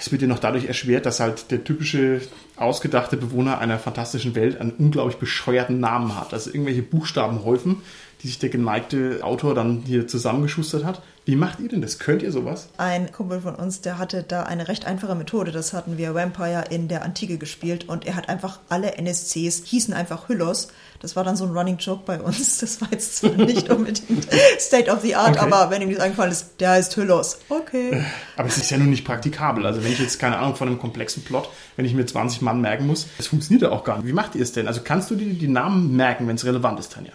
Es 0.00 0.12
wird 0.12 0.22
ja 0.22 0.28
noch 0.28 0.38
dadurch 0.38 0.66
erschwert, 0.66 1.06
dass 1.06 1.20
halt 1.20 1.50
der 1.50 1.64
typische 1.64 2.20
ausgedachte 2.56 3.16
Bewohner 3.16 3.58
einer 3.58 3.78
fantastischen 3.78 4.34
Welt 4.34 4.60
einen 4.60 4.72
unglaublich 4.72 5.16
bescheuerten 5.16 5.80
Namen 5.80 6.18
hat. 6.18 6.32
Also 6.32 6.50
irgendwelche 6.50 6.82
Buchstabenhäufen, 6.82 7.82
die 8.24 8.28
sich 8.28 8.38
der 8.38 8.48
geneigte 8.48 9.20
Autor 9.22 9.54
dann 9.54 9.82
hier 9.84 10.08
zusammengeschustert 10.08 10.82
hat. 10.82 11.02
Wie 11.26 11.36
macht 11.36 11.60
ihr 11.60 11.68
denn 11.68 11.80
das? 11.82 11.98
Könnt 11.98 12.22
ihr 12.22 12.32
sowas? 12.32 12.68
Ein 12.78 13.10
Kumpel 13.12 13.40
von 13.42 13.54
uns, 13.54 13.80
der 13.82 13.98
hatte 13.98 14.22
da 14.22 14.42
eine 14.44 14.66
recht 14.68 14.86
einfache 14.86 15.14
Methode. 15.14 15.52
Das 15.52 15.72
hatten 15.74 15.96
wir 15.98 16.14
Vampire 16.14 16.64
in 16.70 16.88
der 16.88 17.02
Antike 17.02 17.36
gespielt 17.38 17.88
und 17.88 18.06
er 18.06 18.14
hat 18.16 18.28
einfach 18.30 18.60
alle 18.70 18.96
NSCs, 18.98 19.62
hießen 19.64 19.92
einfach 19.94 20.28
Hyllos. 20.28 20.68
Das 21.00 21.16
war 21.16 21.24
dann 21.24 21.36
so 21.36 21.44
ein 21.44 21.50
Running 21.56 21.76
Joke 21.78 22.02
bei 22.06 22.18
uns. 22.20 22.58
Das 22.58 22.80
war 22.80 22.88
jetzt 22.92 23.16
zwar 23.16 23.32
nicht 23.32 23.68
unbedingt 23.70 24.26
State 24.58 24.90
of 24.90 25.02
the 25.02 25.14
Art, 25.16 25.36
Okay. 25.36 25.40
aber 25.52 25.70
wenn 25.70 25.82
ihm 25.82 25.90
das 25.92 26.00
eingefallen 26.00 26.32
ist, 26.32 26.60
der 26.60 26.70
heißt 26.70 26.96
Hyllos. 26.96 27.38
Okay. 27.50 28.02
Aber 28.38 28.48
es 28.48 28.56
ist 28.56 28.70
ja 28.70 28.78
nun 28.78 28.88
nicht 28.90 29.04
praktikabel. 29.04 29.66
Also 29.66 29.84
wenn 29.84 29.92
ich 29.92 29.98
jetzt 30.00 30.18
keine 30.18 30.38
Ahnung 30.38 30.56
von 30.56 30.68
einem 30.68 30.78
komplexen 30.78 31.24
Plot, 31.24 31.50
wenn 31.76 31.84
ich 31.84 31.92
mir 31.94 32.06
20 32.06 32.40
Mann 32.40 32.62
merken 32.62 32.86
muss, 32.86 33.06
das 33.18 33.26
funktioniert 33.26 33.62
ja 33.62 33.70
auch 33.70 33.84
gar 33.84 33.98
nicht. 33.98 34.06
Wie 34.06 34.12
macht 34.14 34.34
ihr 34.34 34.42
es 34.42 34.52
denn? 34.52 34.66
Also 34.66 34.80
kannst 34.82 35.10
du 35.10 35.14
dir 35.14 35.32
die 35.34 35.48
Namen 35.48 35.94
merken, 35.94 36.26
wenn 36.26 36.36
es 36.36 36.44
relevant 36.46 36.80
ist, 36.80 36.92
Tanja? 36.92 37.12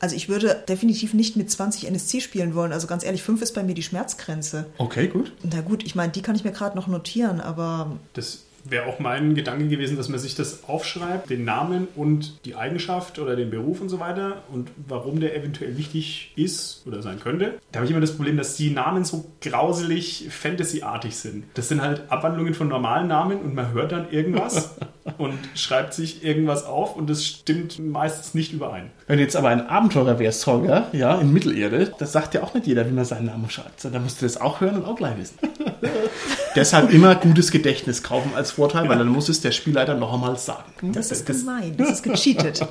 Also 0.00 0.14
ich 0.14 0.28
würde 0.28 0.62
definitiv 0.68 1.14
nicht 1.14 1.36
mit 1.36 1.50
20 1.50 1.86
NSC 1.88 2.20
spielen 2.20 2.54
wollen. 2.54 2.72
Also 2.72 2.86
ganz 2.86 3.04
ehrlich, 3.04 3.22
5 3.22 3.42
ist 3.42 3.54
bei 3.54 3.62
mir 3.62 3.74
die 3.74 3.82
Schmerzgrenze. 3.82 4.66
Okay, 4.78 5.08
gut. 5.08 5.32
Na 5.42 5.60
gut, 5.60 5.84
ich 5.84 5.94
meine, 5.94 6.12
die 6.12 6.22
kann 6.22 6.36
ich 6.36 6.44
mir 6.44 6.52
gerade 6.52 6.76
noch 6.76 6.86
notieren, 6.86 7.40
aber 7.40 7.96
Das 8.14 8.42
wäre 8.68 8.86
auch 8.86 8.98
mein 8.98 9.34
Gedanke 9.34 9.68
gewesen, 9.68 9.96
dass 9.96 10.08
man 10.08 10.18
sich 10.18 10.34
das 10.34 10.64
aufschreibt, 10.64 11.30
den 11.30 11.44
Namen 11.44 11.88
und 11.96 12.44
die 12.44 12.54
Eigenschaft 12.54 13.18
oder 13.18 13.36
den 13.36 13.50
Beruf 13.50 13.80
und 13.80 13.88
so 13.88 14.00
weiter 14.00 14.42
und 14.52 14.70
warum 14.86 15.20
der 15.20 15.36
eventuell 15.36 15.76
wichtig 15.76 16.32
ist 16.36 16.82
oder 16.86 17.02
sein 17.02 17.20
könnte. 17.20 17.58
Da 17.72 17.78
habe 17.78 17.86
ich 17.86 17.90
immer 17.90 18.00
das 18.00 18.16
Problem, 18.16 18.36
dass 18.36 18.56
die 18.56 18.70
Namen 18.70 19.04
so 19.04 19.26
grauselig 19.40 20.28
Fantasy-artig 20.30 21.16
sind. 21.16 21.44
Das 21.54 21.68
sind 21.68 21.82
halt 21.82 22.02
Abwandlungen 22.08 22.54
von 22.54 22.68
normalen 22.68 23.08
Namen 23.08 23.38
und 23.40 23.54
man 23.54 23.72
hört 23.72 23.92
dann 23.92 24.10
irgendwas 24.10 24.76
und 25.18 25.38
schreibt 25.54 25.94
sich 25.94 26.24
irgendwas 26.24 26.64
auf 26.64 26.96
und 26.96 27.08
das 27.08 27.24
stimmt 27.24 27.78
meistens 27.78 28.34
nicht 28.34 28.52
überein. 28.52 28.90
Wenn 29.06 29.16
du 29.16 29.22
jetzt 29.22 29.36
aber 29.36 29.48
ein 29.48 29.66
Abenteurer 29.66 30.18
wärst, 30.18 30.46
Holger, 30.46 30.88
ja, 30.92 31.18
in 31.18 31.32
Mittelerde, 31.32 31.92
das 31.98 32.12
sagt 32.12 32.34
ja 32.34 32.42
auch 32.42 32.54
nicht 32.54 32.66
jeder, 32.66 32.86
wie 32.86 32.92
man 32.92 33.04
seinen 33.04 33.26
Namen 33.26 33.48
schreibt. 33.48 33.84
Da 33.84 33.98
musst 33.98 34.20
du 34.20 34.26
das 34.26 34.38
auch 34.38 34.60
hören 34.60 34.76
und 34.76 34.84
auch 34.84 34.96
gleich 34.96 35.16
wissen. 35.16 35.38
Deshalb 36.56 36.92
immer 36.92 37.14
gutes 37.14 37.50
Gedächtnis 37.50 38.02
kaufen 38.02 38.32
als 38.34 38.57
Vorteil, 38.58 38.88
weil 38.88 38.98
dann 38.98 39.08
muss 39.08 39.28
es 39.28 39.40
der 39.40 39.52
Spielleiter 39.52 39.94
noch 39.94 40.12
einmal 40.12 40.36
sagen. 40.36 40.92
das 40.92 41.12
ist 41.12 41.24
gemein, 41.26 41.76
das 41.76 41.90
ist 41.90 42.02
gecheatet. 42.02 42.60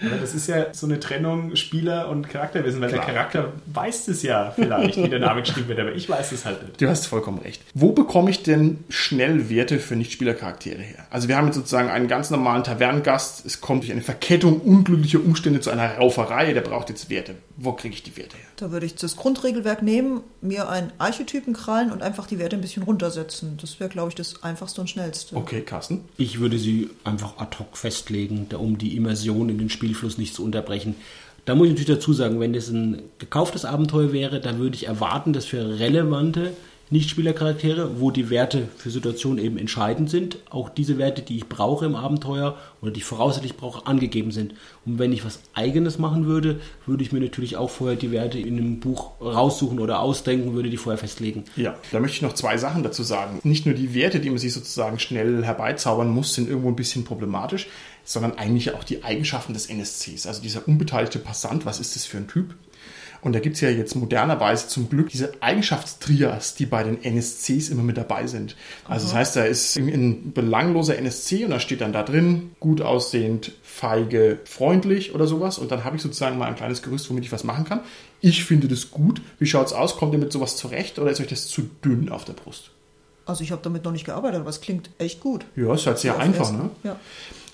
Aber 0.00 0.16
das 0.20 0.34
ist 0.34 0.46
ja 0.46 0.72
so 0.72 0.86
eine 0.86 1.00
Trennung 1.00 1.56
Spieler 1.56 2.08
und 2.08 2.28
Charakterwissen, 2.28 2.80
weil 2.80 2.90
Klar. 2.90 3.04
der 3.04 3.14
Charakter 3.14 3.52
weiß 3.66 4.08
es 4.08 4.22
ja 4.22 4.52
vielleicht, 4.54 4.96
wie 4.96 5.08
der 5.08 5.18
Name 5.18 5.42
geschrieben 5.42 5.68
wird, 5.68 5.80
aber 5.80 5.94
ich 5.94 6.08
weiß 6.08 6.32
es 6.32 6.44
halt 6.44 6.62
nicht. 6.62 6.80
Du 6.80 6.88
hast 6.88 7.06
vollkommen 7.06 7.38
recht. 7.38 7.62
Wo 7.74 7.92
bekomme 7.92 8.30
ich 8.30 8.42
denn 8.42 8.84
schnell 8.88 9.50
Werte 9.50 9.78
für 9.78 9.96
Nichtspielercharaktere 9.96 10.80
her? 10.80 11.06
Also 11.10 11.28
wir 11.28 11.36
haben 11.36 11.46
jetzt 11.46 11.56
sozusagen 11.56 11.88
einen 11.88 12.08
ganz 12.08 12.30
normalen 12.30 12.62
Tavernengast. 12.62 13.44
Es 13.46 13.60
kommt 13.60 13.82
durch 13.82 13.92
eine 13.92 14.02
Verkettung 14.02 14.60
unglücklicher 14.60 15.18
Umstände 15.18 15.60
zu 15.60 15.70
einer 15.70 15.96
Rauferei. 15.96 16.52
Der 16.52 16.60
braucht 16.60 16.88
jetzt 16.88 17.10
Werte. 17.10 17.34
Wo 17.56 17.72
kriege 17.72 17.94
ich 17.94 18.02
die 18.02 18.16
Werte 18.16 18.36
her? 18.36 18.46
Da 18.56 18.70
würde 18.70 18.86
ich 18.86 18.94
das 18.94 19.16
Grundregelwerk 19.16 19.82
nehmen, 19.82 20.20
mir 20.40 20.68
einen 20.68 20.92
Archetypen 20.98 21.54
krallen 21.54 21.90
und 21.90 22.02
einfach 22.02 22.26
die 22.26 22.38
Werte 22.38 22.56
ein 22.56 22.62
bisschen 22.62 22.82
runtersetzen. 22.82 23.56
Das 23.60 23.80
wäre, 23.80 23.90
glaube 23.90 24.10
ich, 24.10 24.14
das 24.14 24.42
einfachste 24.42 24.80
und 24.80 24.90
schnellste. 24.90 25.15
Okay, 25.32 25.62
Carsten. 25.62 26.04
Ich 26.16 26.40
würde 26.40 26.58
sie 26.58 26.90
einfach 27.04 27.38
ad 27.38 27.58
hoc 27.58 27.76
festlegen, 27.76 28.46
um 28.58 28.78
die 28.78 28.96
Immersion 28.96 29.48
in 29.48 29.58
den 29.58 29.70
Spielfluss 29.70 30.18
nicht 30.18 30.34
zu 30.34 30.44
unterbrechen. 30.44 30.94
Da 31.44 31.54
muss 31.54 31.68
ich 31.68 31.74
natürlich 31.74 31.98
dazu 31.98 32.12
sagen, 32.12 32.40
wenn 32.40 32.52
das 32.52 32.68
ein 32.68 33.02
gekauftes 33.18 33.64
Abenteuer 33.64 34.12
wäre, 34.12 34.40
dann 34.40 34.58
würde 34.58 34.76
ich 34.76 34.88
erwarten, 34.88 35.32
dass 35.32 35.46
für 35.46 35.78
relevante 35.78 36.52
Nichtspielercharaktere, 36.88 38.00
wo 38.00 38.12
die 38.12 38.30
Werte 38.30 38.68
für 38.76 38.90
Situationen 38.90 39.44
eben 39.44 39.58
entscheidend 39.58 40.08
sind, 40.08 40.38
auch 40.50 40.68
diese 40.68 40.98
Werte, 40.98 41.20
die 41.20 41.36
ich 41.36 41.48
brauche 41.48 41.84
im 41.84 41.96
Abenteuer 41.96 42.56
oder 42.80 42.92
die 42.92 42.98
ich 42.98 43.04
voraussichtlich 43.04 43.56
brauche, 43.56 43.86
angegeben 43.86 44.30
sind. 44.30 44.54
Und 44.84 45.00
wenn 45.00 45.12
ich 45.12 45.24
was 45.24 45.40
Eigenes 45.54 45.98
machen 45.98 46.26
würde, 46.26 46.60
würde 46.86 47.02
ich 47.02 47.10
mir 47.10 47.20
natürlich 47.20 47.56
auch 47.56 47.70
vorher 47.70 47.96
die 47.96 48.12
Werte 48.12 48.38
in 48.38 48.56
einem 48.56 48.78
Buch 48.78 49.20
raussuchen 49.20 49.80
oder 49.80 49.98
ausdenken, 49.98 50.54
würde 50.54 50.70
die 50.70 50.76
vorher 50.76 50.98
festlegen. 50.98 51.44
Ja, 51.56 51.74
da 51.90 51.98
möchte 51.98 52.16
ich 52.16 52.22
noch 52.22 52.34
zwei 52.34 52.56
Sachen 52.56 52.84
dazu 52.84 53.02
sagen. 53.02 53.40
Nicht 53.42 53.66
nur 53.66 53.74
die 53.74 53.92
Werte, 53.92 54.20
die 54.20 54.30
man 54.30 54.38
sich 54.38 54.52
sozusagen 54.52 55.00
schnell 55.00 55.44
herbeizaubern 55.44 56.08
muss, 56.08 56.34
sind 56.34 56.48
irgendwo 56.48 56.68
ein 56.68 56.76
bisschen 56.76 57.02
problematisch, 57.02 57.66
sondern 58.04 58.38
eigentlich 58.38 58.72
auch 58.74 58.84
die 58.84 59.02
Eigenschaften 59.02 59.54
des 59.54 59.66
NSCs. 59.66 60.26
Also 60.26 60.40
dieser 60.40 60.68
unbeteiligte 60.68 61.18
Passant, 61.18 61.66
was 61.66 61.80
ist 61.80 61.96
das 61.96 62.06
für 62.06 62.18
ein 62.18 62.28
Typ? 62.28 62.54
Und 63.20 63.34
da 63.34 63.40
gibt 63.40 63.56
es 63.56 63.60
ja 63.60 63.70
jetzt 63.70 63.94
modernerweise 63.94 64.68
zum 64.68 64.88
Glück 64.88 65.08
diese 65.08 65.32
Eigenschaftstrias, 65.40 66.54
die 66.54 66.66
bei 66.66 66.82
den 66.82 67.02
NSCs 67.02 67.68
immer 67.68 67.82
mit 67.82 67.96
dabei 67.96 68.26
sind. 68.26 68.56
Also 68.86 69.06
das 69.06 69.14
heißt, 69.14 69.36
da 69.36 69.44
ist 69.44 69.76
ein 69.76 70.32
belangloser 70.32 70.96
NSC 70.96 71.44
und 71.44 71.50
da 71.50 71.60
steht 71.60 71.80
dann 71.80 71.92
da 71.92 72.02
drin, 72.02 72.50
gut 72.60 72.80
aussehend, 72.80 73.52
feige, 73.62 74.38
freundlich 74.44 75.14
oder 75.14 75.26
sowas. 75.26 75.58
Und 75.58 75.70
dann 75.70 75.84
habe 75.84 75.96
ich 75.96 76.02
sozusagen 76.02 76.38
mal 76.38 76.46
ein 76.46 76.56
kleines 76.56 76.82
Gerüst, 76.82 77.10
womit 77.10 77.24
ich 77.24 77.32
was 77.32 77.44
machen 77.44 77.64
kann. 77.64 77.80
Ich 78.20 78.44
finde 78.44 78.68
das 78.68 78.90
gut. 78.90 79.20
Wie 79.38 79.46
schaut's 79.46 79.72
aus? 79.72 79.96
Kommt 79.96 80.12
ihr 80.12 80.18
mit 80.18 80.32
sowas 80.32 80.56
zurecht 80.56 80.98
oder 80.98 81.10
ist 81.10 81.20
euch 81.20 81.26
das 81.26 81.48
zu 81.48 81.62
dünn 81.84 82.08
auf 82.08 82.24
der 82.24 82.32
Brust? 82.32 82.70
Also 83.26 83.42
ich 83.42 83.50
habe 83.50 83.60
damit 83.62 83.84
noch 83.84 83.92
nicht 83.92 84.04
gearbeitet, 84.04 84.40
aber 84.40 84.50
es 84.50 84.60
klingt 84.60 84.90
echt 84.98 85.20
gut. 85.20 85.44
Ja, 85.56 85.74
ist 85.74 85.86
halt 85.86 85.98
sehr 85.98 86.16
einfach, 86.18 86.52
ne? 86.52 86.70
Ja. 86.84 86.96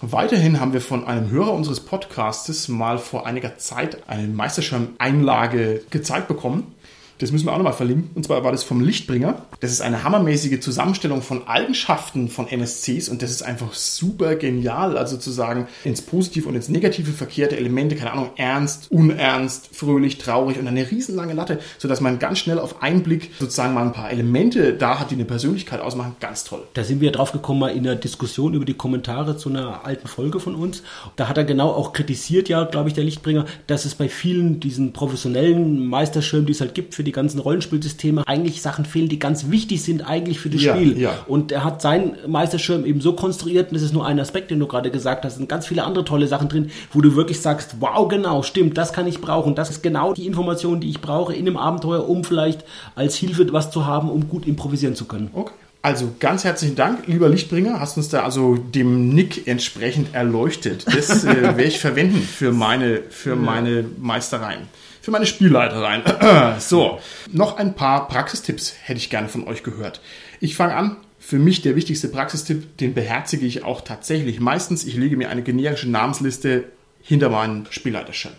Weiterhin 0.05 0.59
haben 0.59 0.73
wir 0.73 0.81
von 0.81 1.07
einem 1.07 1.31
Hörer 1.31 1.53
unseres 1.53 1.79
Podcastes 1.79 2.67
mal 2.67 2.99
vor 2.99 3.25
einiger 3.25 3.57
Zeit 3.59 4.09
eine 4.09 4.27
Meisterschirm-Einlage 4.27 5.83
gezeigt 5.91 6.27
bekommen. 6.27 6.75
Das 7.23 7.31
müssen 7.31 7.47
wir 7.47 7.53
auch 7.53 7.59
nochmal 7.59 7.73
verlinken. 7.73 8.11
Und 8.17 8.27
zwar 8.27 8.43
war 8.43 8.51
das 8.51 8.65
vom 8.65 8.81
Lichtbringer. 8.81 9.47
Das 9.61 9.71
ist 9.71 9.81
eine 9.81 10.03
hammermäßige 10.03 10.59
Zusammenstellung 10.59 11.23
von 11.23 11.47
Eigenschaften 11.47 12.29
von 12.29 12.49
NSCs 12.49 13.09
und 13.09 13.23
das 13.23 13.31
ist 13.31 13.43
einfach 13.43 13.75
super 13.75 14.35
genial. 14.35 14.99
Also 14.99 15.17
zu 15.17 15.31
sagen, 15.31 15.69
ins 15.85 16.03
Positive 16.03 16.49
und 16.49 16.57
ins 16.57 16.69
Negative 16.69 17.13
verkehrte 17.13 17.57
Elemente, 17.57 17.95
keine 17.95 18.13
Ahnung, 18.13 18.31
ernst, 18.35 18.91
unernst, 18.91 19.69
fröhlich, 19.73 20.19
traurig 20.19 20.59
und 20.59 20.67
eine 20.67 20.91
riesenlange 20.91 21.35
Latte, 21.35 21.61
sodass 21.79 22.01
man 22.01 22.19
ganz 22.19 22.41
schnell 22.41 22.59
auf 22.59 22.83
einen 22.83 23.05
Blick 23.05 23.31
sozusagen 23.39 23.73
mal 23.73 23.85
ein 23.85 23.93
paar 23.93 24.11
Elemente 24.11 24.75
da 24.75 24.99
hat, 24.99 25.13
die 25.13 25.15
eine 25.15 25.25
Persönlichkeit 25.25 25.81
ausmachen. 25.81 26.17
Ganz 26.19 26.43
toll. 26.43 26.65
Da 26.75 26.83
sind 26.83 27.01
wir 27.01 27.13
drauf 27.13 27.31
gekommen, 27.31 27.61
mal 27.61 27.69
in 27.69 27.85
der 27.85 27.95
Diskussion 27.95 28.55
über 28.55 28.65
die 28.65 28.75
Kommentare 28.75 29.37
zu 29.37 29.49
einer 29.49 29.87
alten 29.87 30.09
Folge 30.09 30.41
von 30.41 30.57
uns. 30.57 30.83
Da 31.15 31.29
hat 31.29 31.39
er 31.39 31.45
genau 31.45 31.71
auch 31.71 31.93
kritisiert, 31.93 32.49
ja, 32.49 32.65
glaube 32.65 32.89
ich, 32.89 32.97
der 32.97 33.05
Lichtbringer, 33.05 33.47
dass 33.69 33.85
es 33.85 33.95
bei 33.95 34.09
vielen 34.09 34.59
diesen 34.59 34.93
professionellen 34.93 35.87
Meisterschirmen, 35.87 36.47
die 36.47 36.53
es 36.53 36.61
halt 36.61 36.75
gibt 36.75 36.97
für 36.97 37.05
die 37.05 37.12
ganzen 37.13 37.39
Rollenspielsysteme, 37.39 38.27
eigentlich 38.27 38.63
Sachen 38.63 38.85
fehlen, 38.85 39.09
die 39.09 39.19
ganz 39.19 39.51
wichtig 39.51 39.83
sind 39.83 40.03
eigentlich 40.09 40.41
für 40.41 40.51
das 40.51 40.63
Ja, 40.63 40.75
Spiel. 40.75 40.99
ja. 40.99 41.13
Und 41.27 41.53
er 41.53 41.65
hat 41.65 41.81
seinen 41.83 42.17
Meisterschirm 42.27 42.85
eben 42.85 43.01
so 43.01 43.13
konstruiert, 43.13 43.69
und 43.69 43.75
das 43.75 43.83
ist 43.83 43.93
nur 43.93 44.07
ein 44.07 44.19
Aspekt, 44.19 44.51
den 44.51 44.59
du 44.59 44.67
gerade 44.67 44.91
gesagt 44.91 45.25
hast, 45.25 45.37
sind 45.37 45.49
ganz 45.49 45.67
viele 45.67 45.85
andere 45.85 46.05
tolle 46.05 46.27
Sachen 46.27 46.49
drin, 46.49 46.71
wo 46.93 47.01
du 47.01 47.15
wirklich 47.15 47.41
sagst, 47.41 47.77
wow, 47.81 48.09
genau, 48.09 48.43
stimmt, 48.43 48.77
das 48.79 48.93
kann 48.93 49.07
ich 49.07 49.21
brauchen. 49.21 49.55
Das 49.55 49.71
ist 49.71 49.83
genau 49.83 50.13
die 50.15 50.27
Information, 50.27 50.81
die 50.81 50.91
ich 50.91 51.01
brauche 51.01 51.35
in 51.35 51.47
einem 51.47 51.57
Abenteuer, 51.57 52.09
um 52.09 52.25
vielleicht 52.25 52.65
als 52.95 53.17
Hilfe 53.17 53.53
was 53.53 53.71
zu 53.71 53.87
haben, 53.87 54.11
um 54.11 54.29
gut 54.29 54.47
improvisieren 54.47 54.95
zu 54.95 55.05
können. 55.05 55.31
Okay. 55.33 55.53
Also 55.85 56.13
ganz 56.21 56.45
herzlichen 56.45 56.77
Dank, 56.77 57.09
lieber 57.09 57.29
Lichtbringer, 57.29 57.81
hast 57.81 57.97
uns 57.97 58.09
da 58.09 58.23
also 58.23 58.55
dem 58.55 59.09
Nick 59.09 59.49
entsprechend 59.49 60.15
erleuchtet. 60.15 60.87
Das 60.87 61.25
äh, 61.25 61.43
werde 61.43 61.65
ich 61.65 61.81
verwenden 61.81 62.23
für 62.23 62.53
meine, 62.53 63.01
für 63.11 63.35
meine 63.35 63.85
Meistereien, 63.99 64.61
für 65.03 65.11
meine 65.11 65.27
Spielleitereien. 65.27 66.03
so, 66.61 67.01
noch 67.31 67.59
ein 67.59 67.75
paar 67.75 68.09
Praxistipps 68.09 68.75
hätte 68.85 68.99
ich 68.99 69.11
gerne 69.11 69.29
von 69.29 69.47
euch 69.47 69.63
gehört. 69.63 70.01
Ich 70.41 70.57
fange 70.57 70.75
an. 70.75 70.97
für 71.19 71.39
mich 71.39 71.61
der 71.61 71.77
wichtigste 71.77 72.09
Praxistipp, 72.09 72.77
den 72.79 72.95
beherzige 72.95 73.47
ich 73.47 73.65
auch 73.65 73.83
tatsächlich 73.83 74.41
meistens. 74.41 74.85
Ich 74.85 74.97
lege 74.97 75.17
mir 75.17 75.29
eine 75.29 75.43
generische 75.43 75.91
Namensliste 75.91 76.65
hinter 77.03 77.29
meinen 77.29 77.67
Spielleiterschirm. 77.71 78.33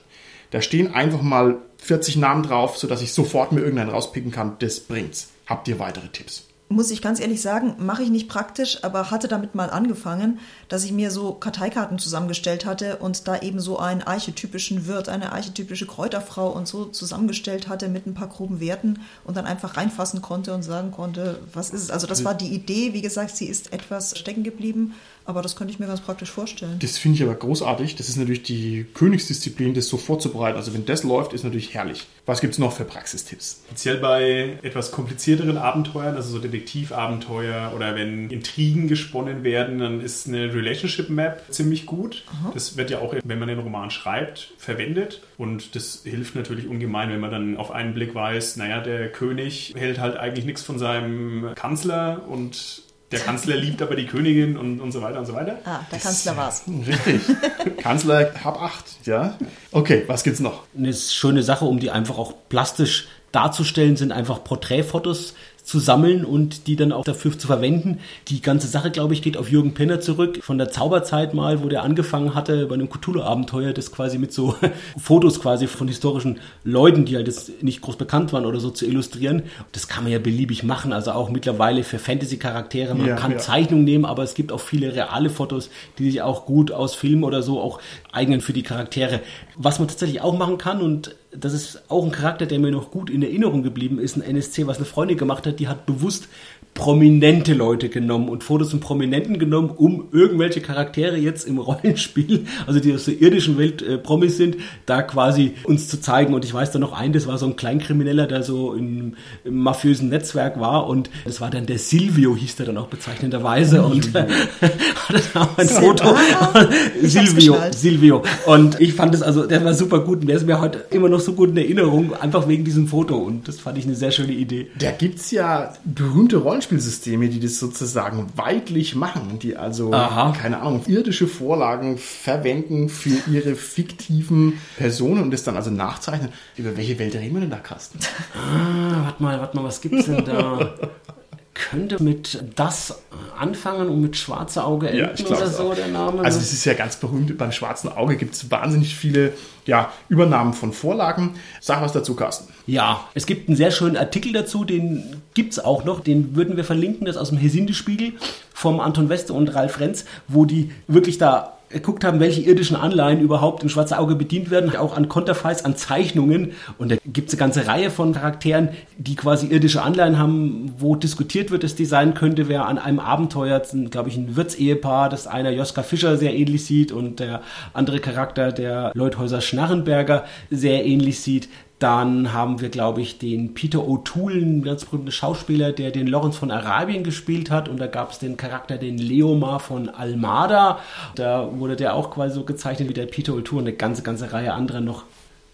Da 0.51 0.61
stehen 0.61 0.93
einfach 0.93 1.21
mal 1.21 1.57
40 1.77 2.17
Namen 2.17 2.43
drauf, 2.43 2.77
sodass 2.77 3.01
ich 3.01 3.13
sofort 3.13 3.51
mir 3.51 3.61
irgendeinen 3.61 3.89
rauspicken 3.89 4.31
kann. 4.31 4.57
Das 4.59 4.79
bringt's. 4.79 5.31
Habt 5.45 5.67
ihr 5.67 5.79
weitere 5.79 6.07
Tipps? 6.07 6.47
Muss 6.73 6.91
ich 6.91 7.01
ganz 7.01 7.19
ehrlich 7.19 7.41
sagen, 7.41 7.75
mache 7.77 8.03
ich 8.03 8.09
nicht 8.09 8.27
praktisch, 8.27 8.83
aber 8.83 9.11
hatte 9.11 9.27
damit 9.27 9.55
mal 9.55 9.69
angefangen, 9.69 10.39
dass 10.67 10.83
ich 10.83 10.91
mir 10.91 11.11
so 11.11 11.33
Karteikarten 11.33 11.99
zusammengestellt 11.99 12.65
hatte 12.65 12.97
und 12.97 13.27
da 13.27 13.39
eben 13.39 13.59
so 13.59 13.79
einen 13.79 14.01
archetypischen 14.01 14.87
Wirt, 14.87 15.09
eine 15.09 15.31
archetypische 15.31 15.87
Kräuterfrau 15.87 16.49
und 16.49 16.67
so 16.67 16.85
zusammengestellt 16.85 17.67
hatte 17.69 17.87
mit 17.87 18.07
ein 18.07 18.13
paar 18.13 18.27
groben 18.27 18.59
Werten 18.59 18.99
und 19.23 19.37
dann 19.37 19.45
einfach 19.45 19.77
reinfassen 19.77 20.21
konnte 20.21 20.53
und 20.53 20.63
sagen 20.63 20.91
konnte, 20.91 21.39
was 21.53 21.69
ist 21.69 21.83
es. 21.83 21.91
Also 21.91 22.07
das 22.07 22.25
war 22.25 22.33
die 22.33 22.53
Idee, 22.53 22.93
wie 22.93 23.01
gesagt, 23.01 23.35
sie 23.35 23.45
ist 23.45 23.71
etwas 23.71 24.17
stecken 24.17 24.43
geblieben, 24.43 24.93
aber 25.25 25.41
das 25.41 25.55
könnte 25.55 25.73
ich 25.73 25.79
mir 25.79 25.87
ganz 25.87 26.01
praktisch 26.01 26.31
vorstellen. 26.31 26.79
Das 26.79 26.97
finde 26.97 27.17
ich 27.17 27.23
aber 27.23 27.35
großartig. 27.35 27.95
Das 27.95 28.09
ist 28.09 28.17
natürlich 28.17 28.43
die 28.43 28.85
Königsdisziplin, 28.93 29.73
das 29.73 29.87
so 29.87 29.97
vorzubereiten. 29.97 30.57
Also 30.57 30.73
wenn 30.73 30.85
das 30.85 31.03
läuft, 31.03 31.33
ist 31.33 31.43
natürlich 31.43 31.73
herrlich. 31.73 32.05
Was 32.25 32.41
gibt 32.41 32.53
es 32.53 32.59
noch 32.59 32.71
für 32.71 32.85
Praxistipps? 32.85 33.63
Speziell 33.67 33.97
bei 33.97 34.57
etwas 34.61 34.91
komplizierteren 34.91 35.57
Abenteuern, 35.57 36.15
also 36.15 36.31
so 36.31 36.39
Detektivabenteuer 36.39 37.73
oder 37.75 37.95
wenn 37.95 38.29
Intrigen 38.29 38.87
gesponnen 38.87 39.43
werden, 39.43 39.79
dann 39.79 40.01
ist 40.01 40.27
eine 40.27 40.53
Relationship 40.53 41.09
Map 41.09 41.43
ziemlich 41.49 41.85
gut. 41.85 42.23
Aha. 42.31 42.51
Das 42.53 42.77
wird 42.77 42.89
ja 42.89 42.99
auch, 42.99 43.13
wenn 43.23 43.39
man 43.39 43.47
den 43.47 43.59
Roman 43.59 43.91
schreibt, 43.91 44.53
verwendet. 44.57 45.21
Und 45.37 45.75
das 45.75 46.01
hilft 46.03 46.35
natürlich 46.35 46.67
ungemein, 46.67 47.09
wenn 47.09 47.19
man 47.19 47.31
dann 47.31 47.57
auf 47.57 47.71
einen 47.71 47.93
Blick 47.93 48.15
weiß, 48.15 48.57
naja, 48.57 48.79
der 48.79 49.11
König 49.11 49.73
hält 49.75 49.99
halt 49.99 50.17
eigentlich 50.17 50.45
nichts 50.45 50.61
von 50.61 50.79
seinem 50.79 51.53
Kanzler 51.55 52.23
und 52.27 52.83
der 53.13 53.21
Kanzler 53.21 53.55
liebt 53.55 53.81
aber 53.81 53.95
die 53.95 54.05
Königin 54.05 54.57
und, 54.57 54.81
und 54.81 54.91
so 54.91 55.01
weiter 55.01 55.19
und 55.19 55.25
so 55.25 55.33
weiter. 55.33 55.59
Ah, 55.65 55.79
der 55.91 55.99
Kanzler 55.99 56.35
war's. 56.35 56.63
Richtig. 56.67 57.21
Kanzler 57.77 58.31
hab 58.43 58.61
acht, 58.61 58.85
ja. 59.05 59.37
Okay, 59.71 60.03
was 60.07 60.23
gibt's 60.23 60.39
noch? 60.39 60.63
Eine 60.77 60.93
schöne 60.93 61.43
Sache, 61.43 61.65
um 61.65 61.79
die 61.79 61.91
einfach 61.91 62.17
auch 62.17 62.33
plastisch 62.49 63.07
darzustellen, 63.31 63.95
sind 63.95 64.11
einfach 64.11 64.43
Porträtfotos 64.43 65.35
zu 65.63 65.79
sammeln 65.79 66.25
und 66.25 66.67
die 66.67 66.75
dann 66.75 66.91
auch 66.91 67.05
dafür 67.05 67.37
zu 67.37 67.47
verwenden. 67.47 67.99
Die 68.27 68.41
ganze 68.41 68.67
Sache, 68.67 68.91
glaube 68.91 69.13
ich, 69.13 69.21
geht 69.21 69.37
auf 69.37 69.49
Jürgen 69.49 69.73
Penner 69.73 70.01
zurück, 70.01 70.39
von 70.43 70.57
der 70.57 70.69
Zauberzeit 70.69 71.33
mal, 71.33 71.63
wo 71.63 71.69
der 71.69 71.83
angefangen 71.83 72.35
hatte 72.35 72.67
bei 72.67 72.75
einem 72.75 72.89
Cthulhu-Abenteuer, 72.89 73.71
das 73.71 73.91
quasi 73.91 74.17
mit 74.17 74.33
so 74.33 74.55
Fotos 75.01 75.39
quasi 75.39 75.67
von 75.67 75.87
historischen 75.87 76.39
Leuten, 76.65 77.05
die 77.05 77.15
halt 77.15 77.27
jetzt 77.27 77.63
nicht 77.63 77.81
groß 77.81 77.95
bekannt 77.95 78.33
waren 78.33 78.45
oder 78.45 78.59
so 78.59 78.71
zu 78.71 78.85
illustrieren. 78.85 79.43
Das 79.71 79.87
kann 79.87 80.03
man 80.03 80.11
ja 80.11 80.19
beliebig 80.19 80.63
machen, 80.63 80.91
also 80.91 81.11
auch 81.11 81.29
mittlerweile 81.29 81.83
für 81.83 81.97
Fantasy-Charaktere. 81.97 82.93
Man 82.93 83.07
ja, 83.07 83.15
kann 83.15 83.31
ja. 83.31 83.37
Zeichnungen 83.37 83.85
nehmen, 83.85 84.05
aber 84.05 84.23
es 84.23 84.33
gibt 84.33 84.51
auch 84.51 84.59
viele 84.59 84.93
reale 84.93 85.29
Fotos, 85.29 85.69
die 85.97 86.11
sich 86.11 86.21
auch 86.21 86.45
gut 86.45 86.73
aus 86.73 86.93
Filmen 86.93 87.23
oder 87.23 87.41
so 87.41 87.61
auch 87.61 87.79
eignen 88.11 88.41
für 88.41 88.53
die 88.53 88.63
Charaktere. 88.63 89.21
Was 89.55 89.79
man 89.79 89.87
tatsächlich 89.87 90.19
auch 90.21 90.37
machen 90.37 90.57
kann 90.57 90.81
und 90.81 91.15
das 91.35 91.53
ist 91.53 91.83
auch 91.89 92.03
ein 92.03 92.11
Charakter, 92.11 92.45
der 92.45 92.59
mir 92.59 92.71
noch 92.71 92.91
gut 92.91 93.09
in 93.09 93.23
Erinnerung 93.23 93.63
geblieben 93.63 93.99
ist, 93.99 94.15
ein 94.15 94.21
NSC, 94.21 94.67
was 94.67 94.77
eine 94.77 94.85
Freundin 94.85 95.17
gemacht 95.17 95.45
hat, 95.47 95.59
die 95.59 95.67
hat 95.67 95.85
bewusst 95.85 96.27
prominente 96.73 97.53
Leute 97.53 97.89
genommen 97.89 98.29
und 98.29 98.43
Fotos 98.43 98.71
von 98.71 98.79
Prominenten 98.79 99.37
genommen, 99.37 99.69
um 99.69 100.05
irgendwelche 100.11 100.59
Charaktere 100.59 101.17
jetzt 101.17 101.47
im 101.47 101.57
Rollenspiel, 101.63 102.45
also 102.67 102.79
die 102.79 102.93
aus 102.93 103.05
der 103.05 103.21
irdischen 103.21 103.57
Welt 103.57 103.81
äh, 103.81 103.97
Promis 103.97 104.37
sind, 104.37 104.57
da 104.85 105.01
quasi 105.01 105.53
uns 105.63 105.87
zu 105.87 106.01
zeigen. 106.01 106.33
Und 106.33 106.43
ich 106.43 106.53
weiß 106.53 106.71
da 106.71 106.79
noch 106.79 106.93
ein, 106.93 107.13
das 107.13 107.27
war 107.27 107.37
so 107.37 107.45
ein 107.45 107.55
Kleinkrimineller, 107.55 108.27
der 108.27 108.43
so 108.43 108.73
im, 108.73 109.15
im 109.43 109.59
mafiösen 109.59 110.09
Netzwerk 110.09 110.59
war 110.59 110.87
und 110.87 111.09
das 111.25 111.41
war 111.41 111.49
dann 111.49 111.65
der 111.65 111.77
Silvio, 111.77 112.35
hieß 112.35 112.57
der 112.57 112.65
dann 112.67 112.77
auch 112.77 112.87
bezeichnenderweise 112.87 113.83
und 113.83 114.13
äh, 114.15 114.25
das 115.09 115.35
war 115.35 115.49
ein 115.57 115.67
Foto. 115.67 116.09
Ah, 116.09 116.67
Silvio, 117.01 117.55
Silvio. 117.71 118.23
Und 118.45 118.81
ich 118.81 118.93
fand 118.93 119.15
es 119.15 119.21
also, 119.21 119.45
der 119.45 119.63
war 119.63 119.73
super 119.73 119.99
gut 119.99 120.21
und 120.21 120.27
der 120.27 120.37
ist 120.37 120.45
mir 120.45 120.59
heute 120.59 120.85
immer 120.89 121.09
noch 121.09 121.19
so 121.19 121.33
gut 121.33 121.49
in 121.51 121.57
Erinnerung, 121.57 122.13
einfach 122.19 122.47
wegen 122.47 122.65
diesem 122.65 122.87
Foto 122.87 123.17
und 123.17 123.47
das 123.47 123.59
fand 123.59 123.77
ich 123.77 123.85
eine 123.85 123.95
sehr 123.95 124.11
schöne 124.11 124.33
Idee. 124.33 124.67
Da 124.79 124.91
gibt's 124.91 125.31
ja 125.31 125.73
berühmte 125.85 126.37
Rollenspiele 126.37 126.62
Rollenspielsysteme, 126.63 127.29
die 127.29 127.39
das 127.39 127.59
sozusagen 127.59 128.27
weitlich 128.35 128.95
machen, 128.95 129.39
die 129.39 129.55
also, 129.57 129.91
Aha. 129.93 130.31
keine 130.31 130.61
Ahnung, 130.61 130.83
irdische 130.87 131.27
Vorlagen 131.27 131.97
verwenden 131.97 132.89
für 132.89 133.17
ihre 133.29 133.55
fiktiven 133.55 134.59
Personen 134.77 135.21
und 135.21 135.31
das 135.31 135.43
dann 135.43 135.55
also 135.55 135.71
nachzeichnen. 135.71 136.31
Über 136.57 136.77
welche 136.77 136.97
Welt 136.99 137.15
reden 137.15 137.33
wir 137.33 137.41
denn 137.41 137.49
da, 137.49 137.57
Carsten? 137.57 137.99
Ah, 138.35 139.03
warte 139.03 139.23
mal, 139.23 139.39
warte 139.39 139.57
mal, 139.57 139.63
was 139.63 139.81
gibt's 139.81 140.05
denn 140.05 140.23
da? 140.25 140.73
könnte 141.53 142.01
mit 142.01 142.43
das 142.55 143.03
anfangen 143.37 143.89
und 143.89 144.01
mit 144.01 144.17
Schwarze 144.17 144.63
Auge 144.63 144.89
enden 144.89 145.25
ja, 145.25 145.35
oder 145.35 145.47
so 145.47 145.71
auch. 145.71 145.75
der 145.75 145.87
Name. 145.87 146.23
Also 146.23 146.39
es 146.39 146.51
ist 146.51 146.65
ja 146.65 146.73
ganz 146.73 146.95
berühmt, 146.95 147.37
beim 147.37 147.51
Schwarzen 147.51 147.89
Auge 147.89 148.17
gibt 148.17 148.33
es 148.33 148.49
wahnsinnig 148.49 148.95
viele 148.95 149.33
ja, 149.65 149.91
Übernahmen 150.09 150.53
von 150.53 150.73
Vorlagen. 150.73 151.35
Sag 151.61 151.81
was 151.81 151.93
dazu, 151.93 152.15
Carsten. 152.15 152.51
Ja, 152.65 153.07
es 153.13 153.25
gibt 153.25 153.49
einen 153.49 153.55
sehr 153.55 153.71
schönen 153.71 153.97
Artikel 153.97 154.33
dazu, 154.33 154.65
den 154.65 155.21
gibt 155.33 155.53
es 155.53 155.59
auch 155.59 155.83
noch, 155.83 155.99
den 155.99 156.35
würden 156.35 156.57
wir 156.57 156.63
verlinken, 156.63 157.05
das 157.05 157.17
aus 157.17 157.29
dem 157.29 157.37
Hesinde-Spiegel 157.37 158.13
vom 158.53 158.79
Anton 158.79 159.09
Weste 159.09 159.33
und 159.33 159.53
Ralf 159.53 159.79
Renz, 159.79 160.05
wo 160.27 160.45
die 160.45 160.71
wirklich 160.87 161.17
da 161.17 161.57
geguckt 161.73 162.03
haben, 162.03 162.19
welche 162.19 162.41
irdischen 162.41 162.75
Anleihen 162.75 163.19
überhaupt 163.19 163.63
im 163.63 163.69
Schwarze 163.69 163.97
Auge 163.99 164.15
bedient 164.15 164.49
werden, 164.51 164.75
auch 164.75 164.95
an 164.95 165.09
Konterfeis, 165.09 165.65
an 165.65 165.75
Zeichnungen. 165.75 166.53
Und 166.77 166.91
da 166.91 166.95
gibt 167.05 167.27
es 167.27 167.33
eine 167.33 167.39
ganze 167.39 167.67
Reihe 167.67 167.89
von 167.89 168.13
Charakteren, 168.13 168.69
die 168.97 169.15
quasi 169.15 169.47
irdische 169.47 169.81
Anleihen 169.81 170.17
haben, 170.17 170.73
wo 170.77 170.95
diskutiert 170.95 171.51
wird, 171.51 171.63
das 171.63 171.75
Design 171.75 172.13
könnte, 172.13 172.47
wer 172.47 172.67
an 172.67 172.77
einem 172.77 172.99
Abenteuer, 172.99 173.61
glaube 173.89 174.09
ich, 174.09 174.15
ein 174.15 174.35
Wirtsehepaar, 174.35 175.09
das 175.09 175.27
einer 175.27 175.51
Joska 175.51 175.83
Fischer 175.83 176.17
sehr 176.17 176.33
ähnlich 176.33 176.65
sieht 176.65 176.91
und 176.91 177.19
der 177.19 177.41
andere 177.73 177.99
Charakter, 177.99 178.51
der 178.51 178.91
Leuthäuser 178.93 179.41
Schnarrenberger, 179.41 180.25
sehr 180.49 180.85
ähnlich 180.85 181.19
sieht. 181.19 181.49
Dann 181.83 182.31
haben 182.31 182.61
wir, 182.61 182.69
glaube 182.69 183.01
ich, 183.01 183.17
den 183.17 183.53
Peter 183.55 183.79
O'Toole, 183.79 184.41
ein 184.41 184.63
ganz 184.63 184.85
berühmter 184.85 185.11
Schauspieler, 185.11 185.73
der 185.73 185.91
den 185.91 186.07
Lawrence 186.07 186.39
von 186.39 186.49
Arabien 186.49 187.03
gespielt 187.03 187.51
hat. 187.51 187.67
Und 187.67 187.77
da 187.77 187.87
gab 187.87 188.11
es 188.11 188.19
den 188.19 188.37
Charakter, 188.37 188.77
den 188.77 188.97
Leomar 188.97 189.59
von 189.59 189.89
Almada. 189.89 190.79
Da 191.15 191.49
wurde 191.59 191.75
der 191.75 191.95
auch 191.95 192.09
quasi 192.09 192.35
so 192.35 192.45
gezeichnet 192.45 192.87
wie 192.87 192.93
der 192.93 193.05
Peter 193.07 193.33
O'Toole 193.33 193.57
und 193.57 193.67
eine 193.67 193.73
ganze, 193.73 194.01
ganze 194.01 194.31
Reihe 194.31 194.53
anderer 194.53 194.79
noch. 194.79 195.03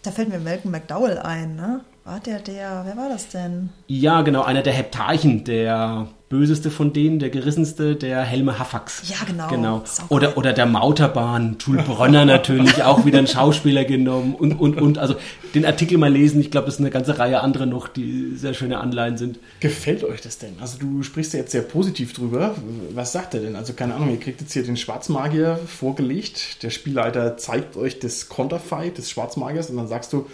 Da 0.04 0.12
fällt 0.12 0.30
mir 0.30 0.38
Malcolm 0.38 0.72
McDowell 0.72 1.18
ein, 1.18 1.56
ne? 1.56 1.82
War 2.10 2.20
der 2.20 2.40
der, 2.40 2.82
wer 2.88 2.98
war 2.98 3.08
das 3.08 3.28
denn? 3.28 3.70
Ja, 3.86 4.24
genau, 4.24 4.42
einer 4.42 4.64
der 4.64 4.74
Heptarchen, 4.74 5.44
der 5.44 6.08
böseste 6.28 6.72
von 6.72 6.92
denen, 6.92 7.20
der 7.20 7.30
gerissenste, 7.30 7.96
der 7.96 8.24
Helme 8.24 8.58
Hafax. 8.58 9.08
Ja, 9.08 9.18
genau. 9.28 9.48
genau. 9.48 9.84
Oder, 10.10 10.36
oder 10.36 10.52
der 10.52 10.66
Mauterbahn, 10.66 11.58
Jules 11.60 11.86
Bronner 11.86 12.26
natürlich, 12.26 12.84
auch 12.84 13.06
wieder 13.06 13.20
ein 13.20 13.28
Schauspieler 13.28 13.86
genommen 13.86 14.34
und, 14.34 14.54
und, 14.54 14.82
und. 14.82 14.98
Also 14.98 15.18
den 15.54 15.68
Artikel 15.68 16.00
mal 16.00 16.12
lesen, 16.12 16.42
ich 16.42 16.50
glaube, 16.50 16.66
das 16.66 16.76
ist 16.76 16.80
eine 16.80 16.90
ganze 16.90 17.20
Reihe 17.20 17.42
andere 17.42 17.68
noch, 17.68 17.88
die 17.88 18.32
sehr 18.36 18.56
schöne 18.56 18.80
Anleihen 18.80 19.18
sind. 19.20 19.38
Gefällt 19.60 20.04
euch 20.04 20.22
das 20.22 20.40
denn? 20.40 20.54
Also 20.60 20.80
du 20.80 21.04
sprichst 21.04 21.34
ja 21.34 21.42
jetzt 21.42 21.52
sehr 21.52 21.62
positiv 21.62 22.14
drüber. 22.14 22.56
Was 22.92 23.12
sagt 23.12 23.36
er 23.36 23.42
denn? 23.42 23.56
Also 23.56 23.74
keine 23.74 23.94
Ahnung, 23.94 24.10
ihr 24.10 24.20
kriegt 24.20 24.42
jetzt 24.42 24.54
hier 24.54 24.64
den 24.64 24.78
Schwarzmagier 24.78 25.60
vorgelegt. 25.68 26.64
Der 26.64 26.72
Spielleiter 26.72 27.38
zeigt 27.38 27.78
euch 27.78 28.00
das 28.00 28.30
Konterfei 28.30 28.90
des 28.90 29.12
Schwarzmagiers 29.12 29.70
und 29.70 29.78
dann 29.78 29.88
sagst 29.88 30.12
du, 30.12 30.26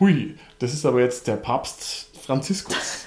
hui, 0.00 0.36
das 0.58 0.72
ist 0.72 0.86
aber 0.86 1.00
jetzt 1.00 1.26
der 1.26 1.36
Papst 1.36 2.08
Franziskus. 2.24 3.06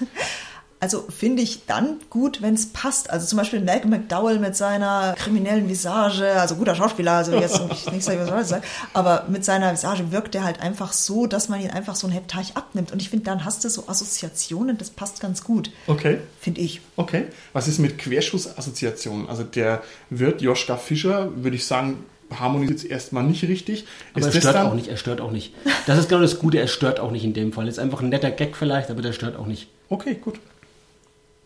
Also 0.78 1.06
finde 1.08 1.42
ich 1.42 1.64
dann 1.64 1.96
gut, 2.10 2.42
wenn 2.42 2.52
es 2.54 2.66
passt. 2.66 3.08
Also 3.08 3.26
zum 3.26 3.38
Beispiel 3.38 3.60
Malcolm 3.60 3.90
McDowell 3.90 4.38
mit 4.38 4.56
seiner 4.56 5.14
kriminellen 5.18 5.68
Visage, 5.68 6.38
also 6.38 6.56
guter 6.56 6.74
Schauspieler, 6.74 7.12
also 7.12 7.34
jetzt 7.34 7.60
nicht 7.92 8.04
sagen, 8.04 8.20
was 8.20 8.28
soll 8.28 8.40
ich 8.42 8.46
sagen, 8.46 8.64
aber 8.92 9.24
mit 9.28 9.44
seiner 9.44 9.72
Visage 9.72 10.12
wirkt 10.12 10.34
er 10.34 10.44
halt 10.44 10.60
einfach 10.60 10.92
so, 10.92 11.26
dass 11.26 11.48
man 11.48 11.62
ihn 11.62 11.70
einfach 11.70 11.96
so 11.96 12.06
ein 12.06 12.12
Heptarch 12.12 12.56
abnimmt. 12.56 12.92
Und 12.92 13.00
ich 13.00 13.08
finde, 13.08 13.24
dann 13.24 13.46
hast 13.46 13.64
du 13.64 13.70
so 13.70 13.88
Assoziationen, 13.88 14.76
das 14.76 14.90
passt 14.90 15.20
ganz 15.20 15.42
gut. 15.42 15.70
Okay. 15.86 16.18
Finde 16.40 16.60
ich. 16.60 16.82
Okay. 16.96 17.28
Was 17.54 17.68
ist 17.68 17.78
mit 17.78 17.98
Querschussassoziationen? 17.98 19.28
Also 19.28 19.44
der 19.44 19.82
Wirt 20.10 20.42
Joschka 20.42 20.76
Fischer, 20.76 21.30
würde 21.42 21.56
ich 21.56 21.64
sagen, 21.64 22.04
harmonisiert 22.34 22.78
es 22.78 22.84
erstmal 22.84 23.24
nicht 23.24 23.42
richtig. 23.44 23.84
Aber 24.14 24.26
ist 24.26 24.34
er 24.34 24.40
stört 24.40 24.56
auch 24.56 24.74
nicht, 24.74 24.88
er 24.88 24.96
stört 24.96 25.20
auch 25.20 25.30
nicht. 25.30 25.52
Das 25.86 25.98
ist 25.98 26.08
genau 26.08 26.20
das 26.20 26.38
Gute, 26.38 26.58
er 26.58 26.68
stört 26.68 27.00
auch 27.00 27.10
nicht 27.10 27.24
in 27.24 27.34
dem 27.34 27.52
Fall. 27.52 27.68
Ist 27.68 27.78
einfach 27.78 28.02
ein 28.02 28.08
netter 28.08 28.30
Gag 28.30 28.56
vielleicht, 28.56 28.90
aber 28.90 29.02
der 29.02 29.12
stört 29.12 29.36
auch 29.36 29.46
nicht. 29.46 29.68
Okay, 29.88 30.14
gut. 30.14 30.40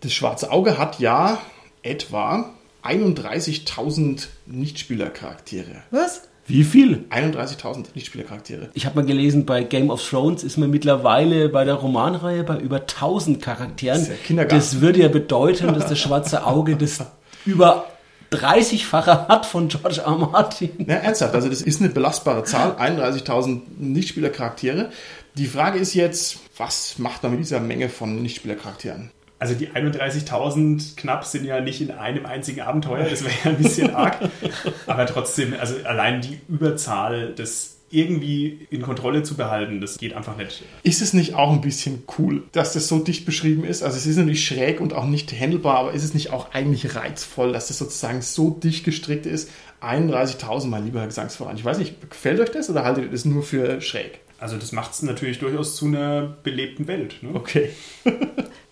Das 0.00 0.12
Schwarze 0.12 0.50
Auge 0.50 0.78
hat 0.78 0.98
ja 0.98 1.40
etwa 1.82 2.50
31.000 2.82 4.28
Nichtspielercharaktere. 4.46 5.82
Was? 5.90 6.22
Wie 6.46 6.64
viel? 6.64 7.04
31.000 7.10 7.86
Nichtspielercharaktere. 7.94 8.70
Ich 8.74 8.86
habe 8.86 8.96
mal 8.96 9.06
gelesen, 9.06 9.46
bei 9.46 9.62
Game 9.62 9.90
of 9.90 10.06
Thrones 10.08 10.42
ist 10.42 10.56
man 10.56 10.70
mittlerweile 10.70 11.48
bei 11.48 11.64
der 11.64 11.74
Romanreihe 11.74 12.42
bei 12.42 12.58
über 12.58 12.80
1000 12.80 13.40
Charakteren. 13.40 14.06
Das, 14.28 14.48
das 14.48 14.80
würde 14.80 15.00
ja 15.00 15.08
bedeuten, 15.08 15.68
dass 15.74 15.86
das 15.86 15.98
Schwarze 15.98 16.44
Auge 16.46 16.76
das 16.76 17.04
über 17.44 17.86
30-fache 18.32 19.28
hat 19.28 19.46
von 19.46 19.68
George 19.68 20.02
R. 20.04 20.16
Martin. 20.16 20.70
Ja, 20.86 20.96
ernsthaft, 20.96 21.34
also 21.34 21.48
das 21.48 21.62
ist 21.62 21.80
eine 21.80 21.90
belastbare 21.90 22.44
Zahl, 22.44 22.72
31.000 22.72 23.60
Nichtspielercharaktere. 23.78 24.90
Die 25.34 25.46
Frage 25.46 25.78
ist 25.78 25.94
jetzt, 25.94 26.38
was 26.56 26.98
macht 26.98 27.22
man 27.22 27.32
mit 27.32 27.40
dieser 27.40 27.60
Menge 27.60 27.88
von 27.88 28.22
Nichtspielercharakteren? 28.22 29.10
Also 29.38 29.54
die 29.54 29.68
31.000 29.68 30.96
knapp 30.96 31.24
sind 31.24 31.46
ja 31.46 31.60
nicht 31.60 31.80
in 31.80 31.90
einem 31.90 32.26
einzigen 32.26 32.60
Abenteuer, 32.60 33.08
das 33.08 33.24
wäre 33.24 33.32
ja 33.44 33.50
ein 33.50 33.56
bisschen 33.56 33.94
arg. 33.94 34.18
Aber 34.86 35.06
trotzdem, 35.06 35.54
also 35.58 35.76
allein 35.84 36.20
die 36.20 36.40
Überzahl 36.46 37.34
des 37.34 37.79
irgendwie 37.91 38.66
in 38.70 38.82
Kontrolle 38.82 39.22
zu 39.22 39.36
behalten, 39.36 39.80
das 39.80 39.99
geht 39.99 40.14
einfach 40.14 40.36
nicht. 40.36 40.62
Ist 40.82 41.03
es 41.03 41.12
nicht 41.12 41.34
auch 41.34 41.53
ein 41.53 41.61
bisschen 41.61 42.05
cool, 42.18 42.45
dass 42.53 42.72
das 42.72 42.88
so 42.88 43.01
dicht 43.01 43.26
beschrieben 43.26 43.64
ist? 43.64 43.82
Also 43.82 43.97
es 43.97 44.07
ist 44.07 44.16
natürlich 44.16 44.45
schräg 44.45 44.80
und 44.80 44.93
auch 44.93 45.07
nicht 45.07 45.32
handelbar, 45.32 45.78
aber 45.78 45.93
ist 45.93 46.05
es 46.05 46.14
nicht 46.14 46.30
auch 46.30 46.53
eigentlich 46.53 46.95
reizvoll, 46.95 47.53
dass 47.53 47.68
das 47.68 47.78
sozusagen 47.78 48.22
so 48.22 48.51
dicht 48.51 48.84
gestrickt 48.84 49.26
ist? 49.26 49.51
31.000, 49.82 50.66
mein 50.66 50.84
lieber 50.84 51.01
Herr 51.01 51.09
Gesangsverein. 51.09 51.57
Ich 51.57 51.64
weiß 51.64 51.78
nicht, 51.78 52.11
gefällt 52.11 52.38
euch 52.41 52.51
das 52.51 52.70
oder 52.70 52.84
haltet 52.84 53.05
ihr 53.05 53.11
das 53.11 53.24
nur 53.24 53.43
für 53.43 53.80
schräg? 53.80 54.20
Also 54.38 54.57
das 54.57 54.72
macht 54.72 54.93
es 54.93 55.03
natürlich 55.03 55.38
durchaus 55.38 55.76
zu 55.76 55.86
einer 55.86 56.36
belebten 56.43 56.86
Welt. 56.86 57.16
Ne? 57.22 57.30
Okay. 57.34 57.70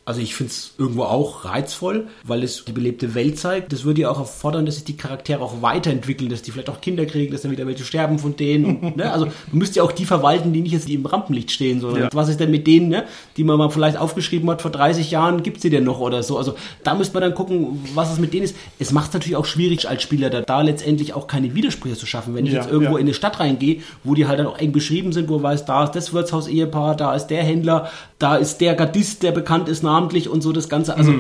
Also 0.08 0.22
ich 0.22 0.34
finde 0.34 0.50
es 0.52 0.72
irgendwo 0.78 1.02
auch 1.02 1.44
reizvoll, 1.44 2.06
weil 2.24 2.42
es 2.42 2.64
die 2.64 2.72
belebte 2.72 3.14
Welt 3.14 3.38
zeigt. 3.38 3.74
Das 3.74 3.84
würde 3.84 4.00
ja 4.00 4.10
auch 4.10 4.18
erfordern, 4.18 4.64
dass 4.64 4.76
sich 4.76 4.84
die 4.84 4.96
Charaktere 4.96 5.42
auch 5.42 5.60
weiterentwickeln, 5.60 6.30
dass 6.30 6.40
die 6.40 6.50
vielleicht 6.50 6.70
auch 6.70 6.80
Kinder 6.80 7.04
kriegen, 7.04 7.30
dass 7.30 7.42
dann 7.42 7.50
wieder 7.50 7.66
welche 7.66 7.84
sterben 7.84 8.18
von 8.18 8.34
denen. 8.34 8.64
Und, 8.80 8.96
ne? 8.96 9.12
Also 9.12 9.26
du 9.26 9.56
müsst 9.58 9.76
ja 9.76 9.82
auch 9.82 9.92
die 9.92 10.06
verwalten, 10.06 10.54
die 10.54 10.62
nicht 10.62 10.72
jetzt 10.72 10.88
im 10.88 11.04
Rampenlicht 11.04 11.50
stehen, 11.50 11.80
sondern 11.82 12.04
Ja. 12.04 12.08
was 12.14 12.30
ist 12.30 12.40
denn 12.40 12.50
mit 12.50 12.66
denen, 12.66 12.88
ne? 12.88 13.04
die 13.36 13.44
man 13.44 13.58
mal 13.58 13.68
vielleicht 13.68 13.98
aufgeschrieben 13.98 14.48
hat, 14.48 14.62
vor 14.62 14.70
30 14.70 15.10
Jahren 15.10 15.42
gibt's 15.42 15.60
die 15.60 15.68
denn 15.68 15.84
noch 15.84 16.00
oder 16.00 16.22
so. 16.22 16.38
Also 16.38 16.54
da 16.84 16.94
müsste 16.94 17.12
man 17.12 17.20
dann 17.24 17.34
gucken, 17.34 17.78
was 17.94 18.10
es 18.10 18.18
mit 18.18 18.32
denen 18.32 18.44
ist. 18.44 18.56
Es 18.78 18.92
macht 18.92 19.08
es 19.08 19.12
natürlich 19.14 19.36
auch 19.36 19.44
schwierig 19.44 19.90
als 19.90 20.02
Spieler, 20.02 20.30
da, 20.30 20.40
da 20.40 20.62
letztendlich 20.62 21.12
auch 21.12 21.26
keine 21.26 21.54
Widersprüche 21.54 21.96
zu 21.96 22.06
schaffen. 22.06 22.34
Wenn 22.34 22.46
ich 22.46 22.52
Ja, 22.54 22.62
jetzt 22.62 22.70
irgendwo 22.72 22.94
ja. 22.94 22.98
in 23.00 23.04
eine 23.06 23.14
Stadt 23.14 23.40
reingehe, 23.40 23.82
wo 24.04 24.14
die 24.14 24.26
halt 24.26 24.38
dann 24.38 24.46
auch 24.46 24.58
eng 24.58 24.72
beschrieben 24.72 25.12
sind, 25.12 25.28
wo 25.28 25.34
man 25.34 25.42
weiß, 25.42 25.66
da 25.66 25.84
ist 25.84 25.92
das 25.92 26.14
Wirtshaus-Ehepaar, 26.14 26.96
da 26.96 27.14
ist 27.14 27.26
der 27.26 27.42
Händler, 27.44 27.90
da 28.18 28.36
ist 28.36 28.58
der 28.62 28.74
Gardist, 28.74 29.22
der 29.22 29.32
bekannt 29.32 29.68
ist 29.68 29.82
namentlich 29.98 30.28
und 30.28 30.42
so 30.42 30.52
das 30.52 30.68
Ganze. 30.68 30.96
Also 30.96 31.12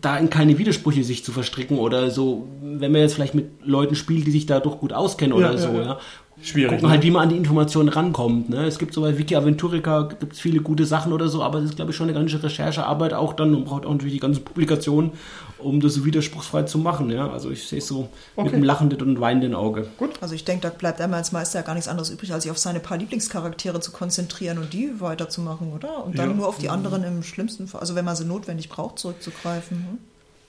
da 0.00 0.16
in 0.18 0.30
keine 0.30 0.58
Widersprüche 0.58 1.04
sich 1.04 1.24
zu 1.24 1.32
verstricken 1.32 1.78
oder 1.78 2.10
so, 2.10 2.48
wenn 2.62 2.92
man 2.92 3.00
jetzt 3.00 3.14
vielleicht 3.14 3.34
mit 3.34 3.50
Leuten 3.64 3.94
spielt, 3.94 4.26
die 4.26 4.30
sich 4.30 4.46
da 4.46 4.60
doch 4.60 4.80
gut 4.80 4.92
auskennen 4.92 5.36
oder 5.36 5.52
Ja, 5.52 5.58
so, 5.58 5.68
ja, 5.68 5.82
ja. 5.82 5.98
Schwierig, 6.42 6.70
Gucken 6.70 6.86
ne? 6.86 6.90
halt, 6.92 7.02
wie 7.02 7.10
man 7.10 7.22
an 7.24 7.28
die 7.28 7.36
Informationen 7.36 7.88
rankommt. 7.90 8.48
Ne? 8.48 8.64
Es 8.64 8.78
gibt 8.78 8.94
so 8.94 9.02
bei 9.02 9.18
Wiki 9.18 9.36
Aventurica 9.36 10.02
gibt 10.18 10.32
es 10.32 10.40
viele 10.40 10.60
gute 10.60 10.86
Sachen 10.86 11.12
oder 11.12 11.28
so, 11.28 11.42
aber 11.42 11.58
es 11.58 11.66
ist, 11.66 11.76
glaube 11.76 11.90
ich, 11.90 11.96
schon 11.96 12.08
eine 12.08 12.18
ganze 12.18 12.42
Recherchearbeit 12.42 13.12
auch 13.12 13.34
dann 13.34 13.54
und 13.54 13.64
braucht 13.66 13.84
auch 13.84 13.92
natürlich 13.92 14.14
die 14.14 14.20
ganzen 14.20 14.42
Publikationen, 14.44 15.12
um 15.58 15.80
das 15.80 15.94
so 15.94 16.04
widerspruchsfrei 16.06 16.62
zu 16.62 16.78
machen. 16.78 17.10
Ja? 17.10 17.30
Also 17.30 17.50
ich 17.50 17.68
sehe 17.68 17.78
es 17.78 17.86
so 17.86 18.08
mit 18.36 18.46
Okay. 18.46 18.54
einem 18.54 18.64
lachenden 18.64 19.02
und 19.02 19.20
weinenden 19.20 19.54
Auge. 19.54 19.86
Also 20.20 20.34
ich 20.34 20.44
denke, 20.44 20.62
da 20.62 20.70
bleibt 20.70 21.00
einmal 21.00 21.18
als 21.18 21.32
Meister 21.32 21.58
ja 21.58 21.64
gar 21.64 21.74
nichts 21.74 21.88
anderes 21.88 22.08
übrig, 22.10 22.32
als 22.32 22.44
sich 22.44 22.50
auf 22.50 22.58
seine 22.58 22.80
paar 22.80 22.96
Lieblingscharaktere 22.96 23.80
zu 23.80 23.92
konzentrieren 23.92 24.56
und 24.58 24.72
die 24.72 24.98
weiterzumachen, 25.00 25.72
oder? 25.74 26.04
Und 26.04 26.18
dann 26.18 26.30
Ja. 26.30 26.36
nur 26.36 26.48
auf 26.48 26.56
die 26.58 26.70
anderen 26.70 27.04
im 27.04 27.22
schlimmsten 27.22 27.68
Fall, 27.68 27.80
also 27.82 27.94
wenn 27.94 28.04
man 28.04 28.16
sie 28.16 28.24
notwendig 28.24 28.68
braucht, 28.70 28.98
zurückzugreifen. 28.98 29.76
Hm? 29.76 29.98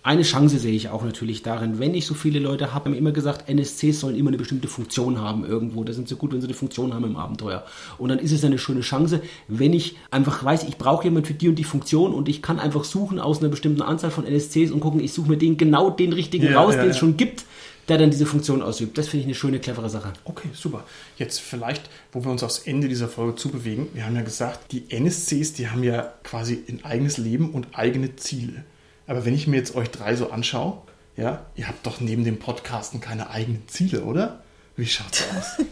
Eine 0.04 0.24
Chance 0.24 0.58
sehe 0.58 0.74
ich 0.74 0.90
auch 0.90 1.04
natürlich 1.04 1.44
darin, 1.44 1.78
wenn 1.78 1.94
ich 1.94 2.08
so 2.08 2.16
viele 2.16 2.40
Leute 2.40 2.74
habe, 2.74 2.86
haben 2.86 2.96
immer 2.96 3.12
gesagt, 3.12 3.48
NSCs 3.48 4.00
sollen 4.00 4.16
immer 4.16 4.30
eine 4.30 4.38
bestimmte 4.38 4.68
Funktion 4.68 5.20
haben 5.20 5.46
irgendwo. 5.46 5.84
Das 5.84 5.96
sind 5.96 6.08
so 6.08 6.16
gut, 6.16 6.34
wenn 6.34 6.42
sie 6.42 6.48
eine 6.48 6.56
Funktion 6.56 6.96
haben 6.96 7.06
im 7.06 7.18
Abenteuer. 7.18 7.64
Und 8.00 8.10
dann 8.10 8.18
ist 8.18 8.32
es 8.32 8.44
eine 8.44 8.58
schöne 8.58 8.82
Chance, 8.82 9.22
wenn 9.48 9.74
ich 9.74 9.98
einfach 10.10 10.44
weiß, 10.44 10.64
ich 10.64 10.80
brauche 10.80 11.04
jemanden 11.04 11.28
für 11.28 11.36
die 11.36 11.50
und 11.50 11.56
die 11.56 11.64
Funktion 11.64 12.16
und 12.16 12.30
ich 12.30 12.42
kann 12.42 12.60
einfach 12.60 12.84
suchen 12.84 13.20
aus 13.20 13.42
einer 13.42 13.50
bestimmten 13.50 13.84
Anzahl 13.84 14.10
von 14.10 14.26
NSCs 14.26 14.72
und 14.72 14.80
gucken, 14.80 15.02
ich 15.02 15.14
suche 15.14 15.30
mir 15.30 15.38
den 15.38 15.58
genau 15.58 15.92
den 15.92 16.14
richtigen 16.14 16.46
Ja, 16.46 16.60
raus, 16.60 16.74
ja, 16.74 16.82
den 16.82 16.90
es 16.90 16.96
ja. 16.96 17.02
schon 17.02 17.16
gibt, 17.16 17.46
der 17.88 18.00
dann 18.00 18.10
diese 18.10 18.26
Funktion 18.26 18.64
ausübt. 18.64 18.98
Das 18.98 19.08
finde 19.08 19.22
ich 19.22 19.26
eine 19.28 19.36
schöne, 19.36 19.60
clevere 19.60 19.90
Sache. 19.92 20.14
Okay, 20.26 20.50
super. 20.54 20.84
Jetzt 21.18 21.42
vielleicht, 21.42 21.92
wo 22.12 22.24
wir 22.24 22.32
uns 22.32 22.42
aufs 22.42 22.60
Ende 22.60 22.88
dieser 22.88 23.08
Folge 23.08 23.36
zubewegen. 23.36 23.90
Wir 23.94 24.08
haben 24.08 24.16
ja 24.16 24.24
gesagt, 24.24 24.72
die 24.72 24.86
NSCs, 24.90 25.54
die 25.54 25.70
haben 25.70 25.84
ja 25.84 26.12
quasi 26.24 26.64
ein 26.68 26.84
eigenes 26.84 27.20
Leben 27.20 27.52
und 27.52 27.68
eigene 27.74 28.16
Ziele. 28.16 28.64
Aber 29.08 29.26
wenn 29.26 29.34
ich 29.34 29.48
mir 29.48 29.58
jetzt 29.58 29.76
euch 29.76 29.90
drei 29.90 30.16
so 30.16 30.32
anschaue, 30.32 30.78
ja, 31.18 31.46
ihr 31.56 31.68
habt 31.68 31.86
doch 31.86 32.00
neben 32.00 32.24
dem 32.24 32.40
Podcasten 32.40 33.02
keine 33.02 33.30
eigenen 33.30 33.68
Ziele, 33.68 34.04
oder? 34.04 34.40
Wie 34.76 34.86
schaut's 34.86 35.24
aus? 35.38 35.66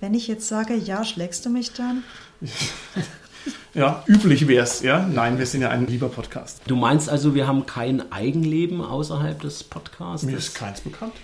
Wenn 0.00 0.14
ich 0.14 0.28
jetzt 0.28 0.48
sage, 0.48 0.74
ja, 0.74 1.04
schlägst 1.04 1.46
du 1.46 1.50
mich 1.50 1.72
dann? 1.72 2.04
ja, 3.74 4.04
üblich 4.06 4.46
wär's, 4.46 4.82
ja. 4.82 5.06
Nein, 5.06 5.38
wir 5.38 5.46
sind 5.46 5.62
ja 5.62 5.70
ein 5.70 5.86
lieber 5.86 6.08
Podcast. 6.08 6.60
Du 6.66 6.76
meinst 6.76 7.08
also, 7.08 7.34
wir 7.34 7.46
haben 7.46 7.64
kein 7.64 8.12
Eigenleben 8.12 8.82
außerhalb 8.82 9.40
des 9.40 9.64
Podcasts? 9.64 10.26
Mir 10.26 10.36
ist 10.36 10.54
keins 10.54 10.82
bekannt. 10.82 11.14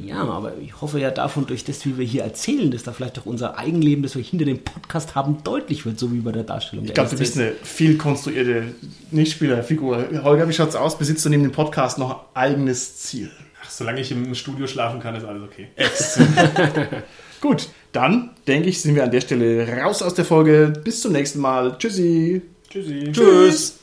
Ja, 0.00 0.24
aber 0.24 0.56
ich 0.56 0.80
hoffe 0.80 0.98
ja 0.98 1.10
davon, 1.10 1.46
durch 1.46 1.64
das, 1.64 1.84
wie 1.84 1.98
wir 1.98 2.06
hier 2.06 2.22
erzählen, 2.22 2.70
dass 2.70 2.82
da 2.82 2.92
vielleicht 2.92 3.18
auch 3.18 3.26
unser 3.26 3.58
Eigenleben, 3.58 4.02
das 4.02 4.16
wir 4.16 4.22
hinter 4.22 4.46
dem 4.46 4.58
Podcast 4.58 5.14
haben, 5.14 5.42
deutlich 5.44 5.84
wird, 5.84 5.98
so 5.98 6.12
wie 6.12 6.20
bei 6.20 6.32
der 6.32 6.44
Darstellung. 6.44 6.86
Ich 6.86 6.94
glaube, 6.94 7.10
du 7.10 7.18
bist 7.18 7.36
eine 7.36 7.52
viel 7.62 7.98
konstruierte 7.98 8.74
Nichtspielerfigur. 9.10 10.22
Holger, 10.22 10.48
wie 10.48 10.52
schaut's 10.52 10.76
aus? 10.76 10.96
Besitzt 10.96 11.24
du 11.24 11.28
neben 11.28 11.42
dem 11.42 11.52
Podcast 11.52 11.98
noch 11.98 12.10
ein 12.10 12.26
eigenes 12.34 12.96
Ziel? 12.96 13.30
Ach, 13.62 13.70
solange 13.70 14.00
ich 14.00 14.10
im 14.10 14.34
Studio 14.34 14.66
schlafen 14.66 15.00
kann, 15.00 15.14
ist 15.14 15.24
alles 15.24 15.42
okay. 15.42 15.68
Gut, 17.42 17.68
dann 17.92 18.30
denke 18.46 18.68
ich, 18.68 18.80
sind 18.80 18.94
wir 18.94 19.04
an 19.04 19.10
der 19.10 19.20
Stelle 19.20 19.68
raus 19.82 20.00
aus 20.00 20.14
der 20.14 20.24
Folge. 20.24 20.72
Bis 20.84 21.00
zum 21.00 21.12
nächsten 21.12 21.40
Mal. 21.40 21.76
Tschüssi. 21.78 22.40
Tschüssi. 22.70 23.12
Tschüss. 23.12 23.81